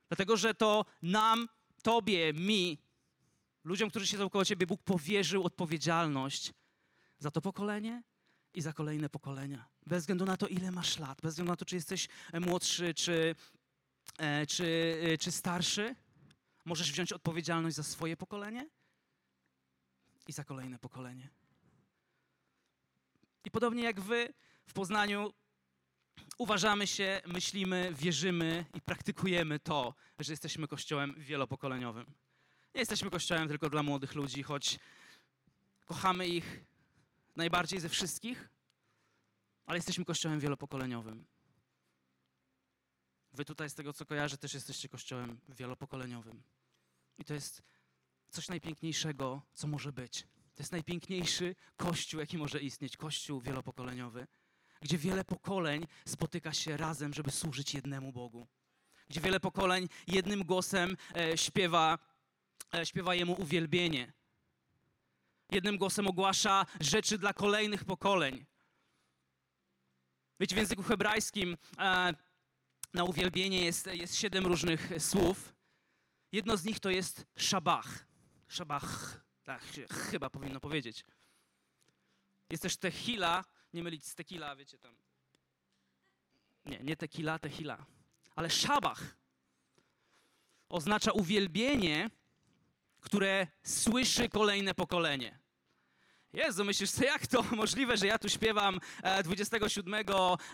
Dlatego, 0.09 0.37
że 0.37 0.53
to 0.53 0.85
nam, 1.01 1.47
tobie, 1.83 2.33
mi, 2.33 2.77
ludziom, 3.63 3.89
którzy 3.89 4.07
siedzą 4.07 4.29
koło 4.29 4.45
ciebie, 4.45 4.67
Bóg 4.67 4.83
powierzył 4.83 5.43
odpowiedzialność 5.43 6.53
za 7.19 7.31
to 7.31 7.41
pokolenie 7.41 8.03
i 8.53 8.61
za 8.61 8.73
kolejne 8.73 9.09
pokolenia. 9.09 9.65
Bez 9.85 10.03
względu 10.03 10.25
na 10.25 10.37
to, 10.37 10.47
ile 10.47 10.71
masz 10.71 10.99
lat, 10.99 11.21
bez 11.21 11.33
względu 11.33 11.51
na 11.51 11.57
to, 11.57 11.65
czy 11.65 11.75
jesteś 11.75 12.07
młodszy, 12.33 12.93
czy, 12.93 13.35
e, 14.17 14.45
czy, 14.45 14.97
e, 15.03 15.17
czy 15.17 15.31
starszy, 15.31 15.95
możesz 16.65 16.91
wziąć 16.91 17.13
odpowiedzialność 17.13 17.75
za 17.75 17.83
swoje 17.83 18.17
pokolenie 18.17 18.69
i 20.27 20.31
za 20.31 20.43
kolejne 20.43 20.79
pokolenie. 20.79 21.29
I 23.45 23.51
podobnie 23.51 23.83
jak 23.83 24.01
wy 24.01 24.33
w 24.65 24.73
Poznaniu 24.73 25.33
uważamy 26.38 26.88
się, 26.88 27.21
myślimy, 27.25 27.93
wierzymy 27.93 28.65
i 28.73 28.81
praktykujemy 28.81 29.59
to, 29.59 29.93
że 30.19 30.33
jesteśmy 30.33 30.67
kościołem 30.67 31.15
wielopokoleniowym. 31.17 32.05
Nie 32.75 32.79
jesteśmy 32.81 33.09
kościołem 33.09 33.47
tylko 33.47 33.69
dla 33.69 33.83
młodych 33.83 34.15
ludzi, 34.15 34.43
choć 34.43 34.79
kochamy 35.85 36.27
ich 36.27 36.65
najbardziej 37.35 37.79
ze 37.79 37.89
wszystkich, 37.89 38.49
ale 39.65 39.77
jesteśmy 39.77 40.05
kościołem 40.05 40.39
wielopokoleniowym. 40.39 41.25
Wy 43.31 43.45
tutaj, 43.45 43.69
z 43.69 43.73
tego 43.73 43.93
co 43.93 44.05
kojarzę, 44.05 44.38
też 44.38 44.53
jesteście 44.53 44.89
kościołem 44.89 45.39
wielopokoleniowym. 45.49 46.43
I 47.17 47.25
to 47.25 47.33
jest 47.33 47.61
coś 48.29 48.47
najpiękniejszego, 48.47 49.41
co 49.53 49.67
może 49.67 49.91
być. 49.91 50.27
To 50.57 50.61
jest 50.61 50.71
najpiękniejszy 50.71 51.55
kościół, 51.75 52.19
jaki 52.19 52.37
może 52.37 52.59
istnieć 52.59 52.97
kościół 52.97 53.41
wielopokoleniowy, 53.41 54.27
gdzie 54.81 54.97
wiele 54.97 55.23
pokoleń 55.23 55.87
spotyka 56.05 56.53
się 56.53 56.77
razem, 56.77 57.13
żeby 57.13 57.31
służyć 57.31 57.73
jednemu 57.73 58.11
Bogu. 58.11 58.47
Gdzie 59.09 59.21
wiele 59.21 59.39
pokoleń 59.39 59.89
jednym 60.07 60.43
głosem 60.43 60.97
e, 61.15 61.37
śpiewa, 61.37 61.99
e, 62.73 62.85
śpiewa 62.85 63.15
Jemu 63.15 63.41
uwielbienie. 63.41 64.13
Jednym 65.51 65.77
głosem 65.77 66.07
ogłasza 66.07 66.65
rzeczy 66.79 67.17
dla 67.17 67.33
kolejnych 67.33 67.85
pokoleń. 67.85 68.45
Wiecie, 70.39 70.55
w 70.55 70.59
języku 70.59 70.83
hebrajskim 70.83 71.57
e, 71.77 72.13
na 72.93 73.03
uwielbienie 73.03 73.65
jest, 73.65 73.87
jest 73.87 74.15
siedem 74.15 74.45
różnych 74.45 74.89
słów. 74.99 75.55
Jedno 76.31 76.57
z 76.57 76.65
nich 76.65 76.79
to 76.79 76.89
jest 76.89 77.25
szabach. 77.35 78.07
Szabach, 78.47 79.26
tak 79.47 79.63
się 79.63 79.87
chyba 79.87 80.29
powinno 80.29 80.59
powiedzieć. 80.59 81.05
Jest 82.49 82.63
też 82.63 82.77
tequila, 82.77 83.45
nie 83.73 83.83
mylić 83.83 84.05
z 84.05 84.15
tequila, 84.15 84.55
wiecie 84.55 84.77
tam. 84.77 84.95
Nie, 86.65 86.79
nie 86.79 86.97
tequila, 86.97 87.39
tequila. 87.39 87.85
Ale 88.35 88.49
szabach 88.49 89.17
oznacza 90.69 91.11
uwielbienie, 91.11 92.09
które 92.99 93.47
słyszy 93.63 94.29
kolejne 94.29 94.73
pokolenie. 94.73 95.39
Jezu, 96.33 96.65
myślisz 96.65 96.89
sobie, 96.89 97.07
jak 97.07 97.27
to 97.27 97.43
możliwe, 97.55 97.97
że 97.97 98.07
ja 98.07 98.19
tu 98.19 98.29
śpiewam 98.29 98.79
27 99.23 99.93
e, 99.93 100.03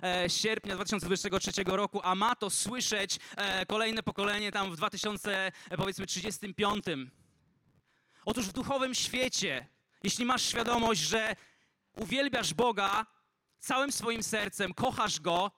e, 0.03 0.29
sierpnia 0.29 0.75
2023 0.75 1.51
roku, 1.65 2.01
a 2.03 2.15
ma 2.15 2.35
to 2.35 2.49
słyszeć 2.49 3.19
e, 3.35 3.65
kolejne 3.65 4.03
pokolenie 4.03 4.51
tam 4.51 4.71
w 4.71 4.75
2035? 4.75 6.85
Otóż 8.26 8.45
w 8.47 8.53
duchowym 8.53 8.95
świecie, 8.95 9.67
jeśli 10.03 10.26
masz 10.26 10.43
świadomość, 10.43 11.01
że 11.01 11.36
uwielbiasz 11.97 12.53
Boga 12.53 13.05
całym 13.59 13.91
swoim 13.91 14.24
sercem, 14.24 14.74
kochasz 14.74 15.19
Go, 15.19 15.51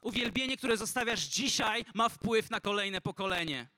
uwielbienie, 0.00 0.56
które 0.56 0.76
zostawiasz 0.76 1.20
dzisiaj, 1.20 1.84
ma 1.94 2.08
wpływ 2.08 2.50
na 2.50 2.60
kolejne 2.60 3.00
pokolenie. 3.00 3.68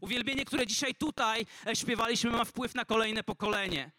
Uwielbienie, 0.00 0.44
które 0.44 0.66
dzisiaj 0.66 0.94
tutaj 0.94 1.46
śpiewaliśmy, 1.74 2.30
ma 2.30 2.44
wpływ 2.44 2.74
na 2.74 2.84
kolejne 2.84 3.22
pokolenie. 3.22 3.92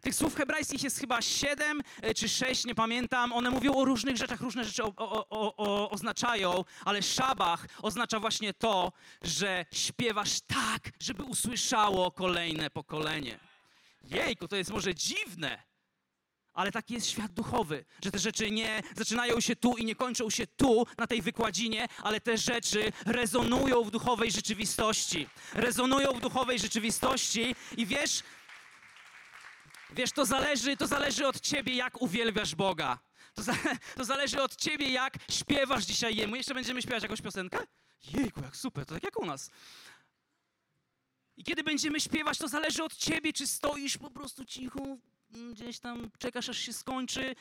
Tych 0.00 0.14
słów 0.14 0.36
hebrajskich 0.36 0.82
jest 0.82 0.98
chyba 0.98 1.22
siedem 1.22 1.82
e, 2.02 2.14
czy 2.14 2.28
sześć, 2.28 2.64
nie 2.64 2.74
pamiętam. 2.74 3.32
One 3.32 3.50
mówią 3.50 3.74
o 3.74 3.84
różnych 3.84 4.16
rzeczach, 4.16 4.40
różne 4.40 4.64
rzeczy 4.64 4.84
o, 4.84 4.92
o, 4.96 5.56
o, 5.56 5.90
oznaczają, 5.90 6.64
ale 6.84 7.02
szabach 7.02 7.66
oznacza 7.82 8.20
właśnie 8.20 8.54
to, 8.54 8.92
że 9.22 9.66
śpiewasz 9.72 10.40
tak, 10.40 10.90
żeby 11.00 11.22
usłyszało 11.22 12.10
kolejne 12.10 12.70
pokolenie. 12.70 13.38
Jejku, 14.04 14.48
to 14.48 14.56
jest 14.56 14.70
może 14.70 14.94
dziwne, 14.94 15.62
ale 16.56 16.72
taki 16.72 16.94
jest 16.94 17.06
świat 17.06 17.32
duchowy, 17.32 17.84
że 18.04 18.10
te 18.10 18.18
rzeczy 18.18 18.50
nie 18.50 18.82
zaczynają 18.96 19.40
się 19.40 19.56
tu 19.56 19.76
i 19.76 19.84
nie 19.84 19.94
kończą 19.94 20.30
się 20.30 20.46
tu, 20.46 20.86
na 20.98 21.06
tej 21.06 21.22
wykładzinie, 21.22 21.86
ale 22.02 22.20
te 22.20 22.38
rzeczy 22.38 22.92
rezonują 23.06 23.84
w 23.84 23.90
duchowej 23.90 24.30
rzeczywistości. 24.30 25.28
Rezonują 25.54 26.12
w 26.12 26.20
duchowej 26.20 26.58
rzeczywistości 26.58 27.54
i 27.76 27.86
wiesz, 27.86 28.22
Wiesz, 29.96 30.12
to 30.12 30.26
zależy, 30.26 30.76
to 30.76 30.86
zależy 30.86 31.26
od 31.26 31.40
ciebie, 31.40 31.74
jak 31.74 32.02
uwielbiasz 32.02 32.54
Boga. 32.54 32.98
To, 33.34 33.42
za, 33.42 33.52
to 33.96 34.04
zależy 34.04 34.42
od 34.42 34.56
ciebie, 34.56 34.88
jak 34.88 35.14
śpiewasz 35.30 35.84
dzisiaj 35.84 36.16
Jemu. 36.16 36.36
Jeszcze 36.36 36.54
będziemy 36.54 36.82
śpiewać 36.82 37.02
jakąś 37.02 37.22
piosenkę? 37.22 37.58
Jejku, 38.12 38.40
jak 38.40 38.56
super, 38.56 38.86
to 38.86 38.94
tak 38.94 39.04
jak 39.04 39.20
u 39.20 39.26
nas. 39.26 39.50
I 41.36 41.44
kiedy 41.44 41.62
będziemy 41.62 42.00
śpiewać, 42.00 42.38
to 42.38 42.48
zależy 42.48 42.84
od 42.84 42.96
ciebie, 42.96 43.32
czy 43.32 43.46
stoisz 43.46 43.98
po 43.98 44.10
prostu 44.10 44.44
cicho, 44.44 44.80
mm, 45.34 45.54
gdzieś 45.54 45.78
tam 45.78 46.10
czekasz, 46.18 46.48
aż 46.48 46.58
się 46.58 46.72
skończy, 46.72 47.34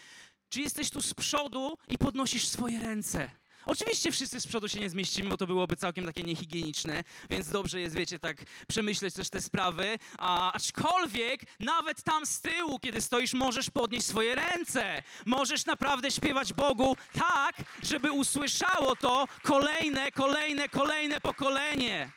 czy 0.49 0.61
jesteś 0.61 0.89
tu 0.89 1.01
z 1.01 1.13
przodu 1.13 1.77
i 1.87 1.97
podnosisz 1.97 2.47
swoje 2.47 2.79
ręce. 2.79 3.31
Oczywiście 3.65 4.11
wszyscy 4.11 4.41
z 4.41 4.47
przodu 4.47 4.67
się 4.67 4.79
nie 4.79 4.89
zmieścimy, 4.89 5.29
bo 5.29 5.37
to 5.37 5.47
byłoby 5.47 5.75
całkiem 5.75 6.05
takie 6.05 6.23
niehigieniczne, 6.23 7.03
więc 7.29 7.49
dobrze 7.49 7.81
jest, 7.81 7.95
wiecie, 7.95 8.19
tak 8.19 8.37
przemyśleć 8.67 9.13
też 9.13 9.29
te 9.29 9.41
sprawy. 9.41 9.99
A, 10.17 10.53
aczkolwiek 10.53 11.41
nawet 11.59 12.03
tam 12.03 12.25
z 12.25 12.41
tyłu, 12.41 12.79
kiedy 12.79 13.01
stoisz, 13.01 13.33
możesz 13.33 13.69
podnieść 13.69 14.05
swoje 14.05 14.35
ręce. 14.35 15.03
Możesz 15.25 15.65
naprawdę 15.65 16.11
śpiewać 16.11 16.53
Bogu 16.53 16.97
tak, 17.13 17.55
żeby 17.83 18.11
usłyszało 18.11 18.95
to 18.95 19.27
kolejne, 19.43 20.11
kolejne, 20.11 20.69
kolejne 20.69 21.21
pokolenie. 21.21 22.11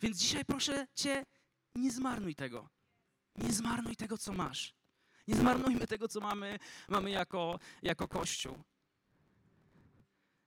Więc 0.00 0.18
dzisiaj 0.18 0.44
proszę 0.44 0.86
Cię, 0.94 1.24
nie 1.74 1.90
zmarnuj 1.90 2.34
tego. 2.34 2.68
Nie 3.36 3.52
zmarnuj 3.52 3.96
tego, 3.96 4.18
co 4.18 4.32
masz. 4.32 4.74
Nie 5.26 5.36
zmarnujmy 5.36 5.86
tego, 5.86 6.08
co 6.08 6.20
mamy, 6.20 6.58
mamy 6.88 7.10
jako, 7.10 7.58
jako 7.82 8.08
Kościół. 8.08 8.62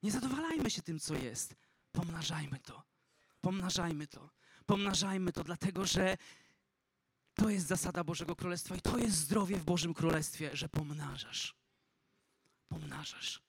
Nie 0.04 0.12
zadowalajmy 0.12 0.70
się 0.70 0.82
tym, 0.82 1.00
co 1.00 1.16
jest. 1.16 1.56
Pomnażajmy 1.92 2.60
to. 2.60 2.84
Pomnażajmy 3.42 4.08
to. 4.08 4.30
Pomnażajmy 4.66 5.32
to, 5.32 5.44
dlatego 5.44 5.86
że 5.86 6.18
to 7.34 7.50
jest 7.50 7.68
zasada 7.68 8.04
Bożego 8.04 8.36
Królestwa 8.36 8.76
i 8.76 8.82
to 8.82 8.98
jest 8.98 9.18
zdrowie 9.18 9.58
w 9.58 9.64
Bożym 9.64 9.94
Królestwie, 9.94 10.50
że 10.54 10.70
pomnażasz. 10.70 11.56
Pomnażasz. 12.68 13.42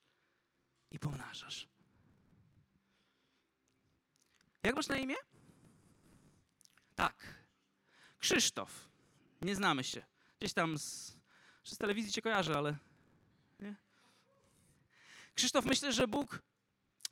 I 0.90 0.98
pomnażasz. 0.98 1.68
Jak 4.62 4.76
masz 4.76 4.88
na 4.88 4.96
imię? 4.96 5.14
Tak. 6.94 7.34
Krzysztof. 8.18 8.88
Nie 9.42 9.56
znamy 9.56 9.84
się. 9.84 10.02
Gdzieś 10.38 10.52
tam 10.52 10.78
z 10.78 11.19
z 11.64 11.78
telewizji 11.78 12.12
cię 12.12 12.22
kojarzę, 12.22 12.56
ale 12.56 12.76
nie? 13.60 13.74
Krzysztof, 15.34 15.64
myślę, 15.64 15.92
że 15.92 16.08
Bóg 16.08 16.42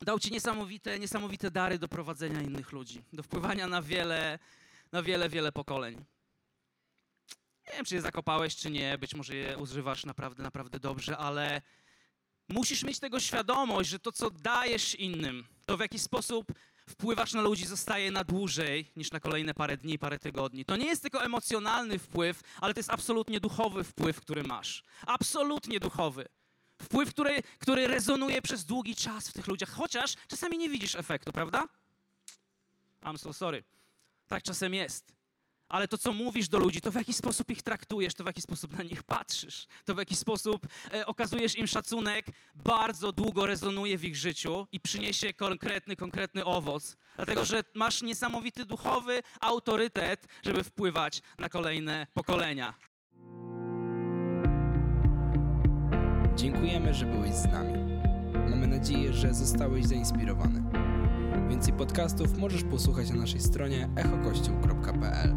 dał 0.00 0.18
ci 0.18 0.32
niesamowite, 0.32 0.98
niesamowite 0.98 1.50
dary 1.50 1.78
do 1.78 1.88
prowadzenia 1.88 2.42
innych 2.42 2.72
ludzi, 2.72 3.04
do 3.12 3.22
wpływania 3.22 3.66
na 3.66 3.82
wiele, 3.82 4.38
na 4.92 5.02
wiele, 5.02 5.28
wiele 5.28 5.52
pokoleń. 5.52 6.04
Nie 7.66 7.72
wiem, 7.72 7.84
czy 7.84 7.94
je 7.94 8.00
zakopałeś, 8.00 8.56
czy 8.56 8.70
nie, 8.70 8.98
być 8.98 9.14
może 9.14 9.36
je 9.36 9.58
używasz 9.58 10.04
naprawdę, 10.04 10.42
naprawdę 10.42 10.80
dobrze, 10.80 11.16
ale 11.16 11.62
musisz 12.48 12.82
mieć 12.82 12.98
tego 12.98 13.20
świadomość, 13.20 13.90
że 13.90 13.98
to, 13.98 14.12
co 14.12 14.30
dajesz 14.30 14.94
innym, 14.94 15.46
to 15.66 15.76
w 15.76 15.80
jaki 15.80 15.98
sposób 15.98 16.52
wpływasz 16.88 17.32
na 17.32 17.40
ludzi 17.40 17.66
zostaje 17.66 18.10
na 18.10 18.24
dłużej 18.24 18.90
niż 18.96 19.12
na 19.12 19.20
kolejne 19.20 19.54
parę 19.54 19.76
dni, 19.76 19.98
parę 19.98 20.18
tygodni. 20.18 20.64
To 20.64 20.76
nie 20.76 20.86
jest 20.86 21.02
tylko 21.02 21.24
emocjonalny 21.24 21.98
wpływ, 21.98 22.40
ale 22.60 22.74
to 22.74 22.80
jest 22.80 22.90
absolutnie 22.90 23.40
duchowy 23.40 23.84
wpływ, 23.84 24.20
który 24.20 24.42
masz. 24.42 24.84
Absolutnie 25.06 25.80
duchowy. 25.80 26.28
Wpływ, 26.82 27.10
który, 27.10 27.42
który 27.58 27.86
rezonuje 27.86 28.42
przez 28.42 28.64
długi 28.64 28.96
czas 28.96 29.28
w 29.28 29.32
tych 29.32 29.46
ludziach, 29.46 29.70
chociaż 29.70 30.14
czasami 30.28 30.58
nie 30.58 30.68
widzisz 30.68 30.94
efektu, 30.94 31.32
prawda? 31.32 31.68
I'm 33.02 33.18
so 33.18 33.32
sorry. 33.32 33.64
Tak 34.28 34.42
czasem 34.42 34.74
jest 34.74 35.17
ale 35.68 35.88
to, 35.88 35.98
co 35.98 36.12
mówisz 36.12 36.48
do 36.48 36.58
ludzi, 36.58 36.80
to 36.80 36.90
w 36.90 36.94
jaki 36.94 37.12
sposób 37.12 37.50
ich 37.50 37.62
traktujesz, 37.62 38.14
to 38.14 38.24
w 38.24 38.26
jaki 38.26 38.42
sposób 38.42 38.78
na 38.78 38.84
nich 38.84 39.02
patrzysz, 39.02 39.66
to 39.84 39.94
w 39.94 39.98
jaki 39.98 40.16
sposób 40.16 40.66
e, 40.94 41.06
okazujesz 41.06 41.56
im 41.56 41.66
szacunek, 41.66 42.26
bardzo 42.54 43.12
długo 43.12 43.46
rezonuje 43.46 43.98
w 43.98 44.04
ich 44.04 44.16
życiu 44.16 44.66
i 44.72 44.80
przyniesie 44.80 45.32
konkretny, 45.32 45.96
konkretny 45.96 46.44
owoc. 46.44 46.96
Dlatego, 47.16 47.44
że 47.44 47.64
masz 47.74 48.02
niesamowity 48.02 48.64
duchowy 48.64 49.22
autorytet, 49.40 50.26
żeby 50.42 50.64
wpływać 50.64 51.22
na 51.38 51.48
kolejne 51.48 52.06
pokolenia. 52.14 52.74
Dziękujemy, 56.36 56.94
że 56.94 57.06
byłeś 57.06 57.34
z 57.34 57.44
nami. 57.44 57.78
Mamy 58.50 58.66
nadzieję, 58.66 59.12
że 59.12 59.34
zostałeś 59.34 59.86
zainspirowany. 59.86 60.87
Więcej 61.48 61.72
podcastów 61.72 62.38
możesz 62.38 62.64
posłuchać 62.64 63.10
na 63.10 63.16
naszej 63.16 63.40
stronie 63.40 63.88
echokościół.pl. 63.96 65.34